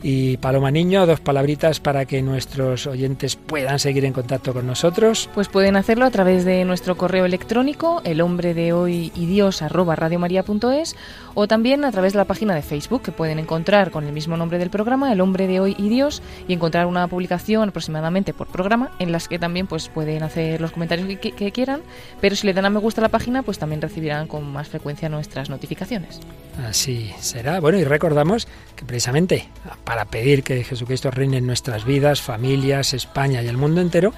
Y 0.00 0.36
Paloma 0.36 0.70
Niño, 0.70 1.06
dos 1.06 1.18
palabritas 1.18 1.80
para 1.80 2.04
que 2.04 2.22
nuestros 2.22 2.86
oyentes 2.86 3.34
puedan 3.34 3.80
seguir 3.80 4.04
en 4.04 4.12
contacto 4.12 4.52
con 4.54 4.64
nosotros. 4.66 5.28
Pues 5.34 5.48
pueden 5.48 5.74
hacerlo 5.74 6.04
a 6.04 6.10
través 6.10 6.44
de 6.44 6.64
nuestro 6.64 6.96
correo 6.96 7.24
electrónico, 7.24 8.00
el 8.04 8.20
hombre 8.20 8.54
de 8.54 8.72
hoy 8.72 9.10
y 9.16 9.26
Dios 9.26 9.60
arroba 9.60 9.96
radiomaria.es, 9.96 10.94
o 11.34 11.48
también 11.48 11.84
a 11.84 11.90
través 11.90 12.12
de 12.12 12.18
la 12.18 12.26
página 12.26 12.54
de 12.54 12.62
Facebook 12.62 13.02
que 13.02 13.10
pueden 13.12 13.40
encontrar 13.40 13.90
con 13.90 14.04
el 14.06 14.12
mismo 14.12 14.36
nombre 14.36 14.58
del 14.58 14.70
programa, 14.70 15.12
el 15.12 15.20
hombre 15.20 15.48
de 15.48 15.58
hoy 15.58 15.74
y 15.78 15.88
Dios, 15.88 16.22
y 16.46 16.52
encontrar 16.52 16.86
una 16.86 17.08
publicación 17.08 17.68
aproximadamente 17.68 18.32
por 18.32 18.46
programa 18.46 18.90
en 19.00 19.10
las 19.10 19.26
que 19.26 19.38
también 19.40 19.66
pues 19.66 19.88
pueden 19.88 20.22
hacer 20.22 20.60
los 20.60 20.70
comentarios 20.70 21.08
que, 21.08 21.18
que- 21.18 21.32
que 21.32 21.50
quieran, 21.52 21.80
pero 22.20 22.36
si 22.36 22.46
le 22.46 22.54
dan 22.54 22.66
a 22.66 22.70
me 22.70 22.78
gusta 22.78 23.00
a 23.00 23.02
la 23.02 23.08
página 23.08 23.42
pues 23.42 23.58
también 23.58 23.80
recibirán 23.82 24.28
con 24.28 24.44
más 24.52 24.68
frecuencia 24.68 25.08
nuestras 25.08 25.50
notificaciones. 25.50 26.20
Así 26.68 27.12
será. 27.20 27.60
Bueno, 27.60 27.78
y 27.78 27.84
recordamos 27.84 28.46
que 28.76 28.84
precisamente 28.84 29.48
para 29.88 30.04
pedir 30.04 30.42
que 30.42 30.64
Jesucristo 30.64 31.10
reine 31.10 31.38
en 31.38 31.46
nuestras 31.46 31.86
vidas, 31.86 32.20
familias, 32.20 32.92
España 32.92 33.42
y 33.42 33.48
el 33.48 33.56
mundo 33.56 33.80
entero, 33.80 34.12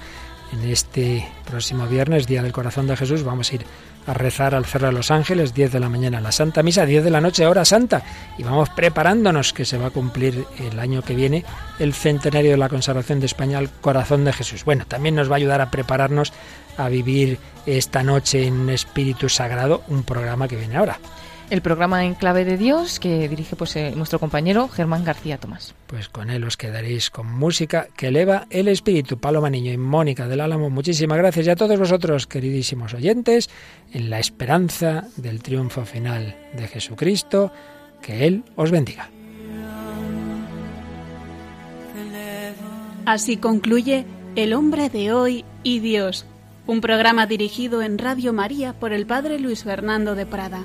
en 0.51 0.69
este 0.69 1.25
próximo 1.45 1.87
viernes, 1.87 2.27
Día 2.27 2.43
del 2.43 2.51
Corazón 2.51 2.87
de 2.87 2.97
Jesús, 2.97 3.23
vamos 3.23 3.49
a 3.49 3.55
ir 3.55 3.65
a 4.05 4.13
rezar 4.13 4.53
al 4.53 4.65
Cerro 4.65 4.87
de 4.87 4.91
los 4.91 5.11
Ángeles, 5.11 5.53
10 5.53 5.71
de 5.71 5.79
la 5.79 5.87
mañana 5.87 6.19
la 6.19 6.33
Santa 6.33 6.61
Misa, 6.61 6.85
10 6.85 7.05
de 7.05 7.09
la 7.09 7.21
noche 7.21 7.47
hora 7.47 7.63
santa. 7.63 8.03
Y 8.37 8.43
vamos 8.43 8.67
preparándonos 8.71 9.53
que 9.53 9.63
se 9.63 9.77
va 9.77 9.87
a 9.87 9.91
cumplir 9.91 10.43
el 10.59 10.77
año 10.77 11.03
que 11.03 11.15
viene 11.15 11.45
el 11.79 11.93
centenario 11.93 12.51
de 12.51 12.57
la 12.57 12.67
consagración 12.67 13.21
de 13.21 13.27
España 13.27 13.57
al 13.57 13.69
corazón 13.69 14.25
de 14.25 14.33
Jesús. 14.33 14.65
Bueno, 14.65 14.83
también 14.85 15.15
nos 15.15 15.29
va 15.31 15.35
a 15.35 15.37
ayudar 15.37 15.61
a 15.61 15.71
prepararnos 15.71 16.33
a 16.75 16.89
vivir 16.89 17.39
esta 17.65 18.03
noche 18.03 18.45
en 18.45 18.69
espíritu 18.69 19.29
sagrado, 19.29 19.83
un 19.87 20.03
programa 20.03 20.49
que 20.49 20.57
viene 20.57 20.75
ahora. 20.75 20.99
El 21.51 21.61
programa 21.61 22.05
En 22.05 22.13
Clave 22.13 22.45
de 22.45 22.55
Dios 22.55 22.97
que 22.97 23.27
dirige 23.27 23.57
pues 23.57 23.75
eh, 23.75 23.91
nuestro 23.93 24.19
compañero 24.19 24.69
Germán 24.69 25.03
García 25.03 25.37
Tomás. 25.37 25.75
Pues 25.85 26.07
con 26.07 26.29
él 26.29 26.45
os 26.45 26.55
quedaréis 26.55 27.09
con 27.09 27.27
música 27.29 27.89
que 27.97 28.07
eleva 28.07 28.47
el 28.49 28.69
espíritu. 28.69 29.17
Paloma 29.17 29.49
Niño 29.49 29.73
y 29.73 29.77
Mónica 29.77 30.29
del 30.29 30.39
Álamo, 30.39 30.69
muchísimas 30.69 31.17
gracias. 31.17 31.47
Y 31.47 31.49
a 31.49 31.57
todos 31.57 31.77
vosotros, 31.77 32.25
queridísimos 32.25 32.93
oyentes, 32.93 33.49
en 33.91 34.09
la 34.09 34.19
esperanza 34.19 35.09
del 35.17 35.43
triunfo 35.43 35.83
final 35.83 36.37
de 36.53 36.69
Jesucristo, 36.69 37.51
que 38.01 38.27
Él 38.27 38.45
os 38.55 38.71
bendiga. 38.71 39.09
Así 43.05 43.35
concluye 43.35 44.05
El 44.37 44.53
hombre 44.53 44.87
de 44.87 45.11
hoy 45.11 45.43
y 45.63 45.79
Dios, 45.79 46.25
un 46.65 46.79
programa 46.79 47.25
dirigido 47.25 47.81
en 47.81 47.97
Radio 47.97 48.31
María 48.31 48.71
por 48.71 48.93
el 48.93 49.05
Padre 49.05 49.37
Luis 49.37 49.65
Fernando 49.65 50.15
de 50.15 50.25
Prada. 50.25 50.63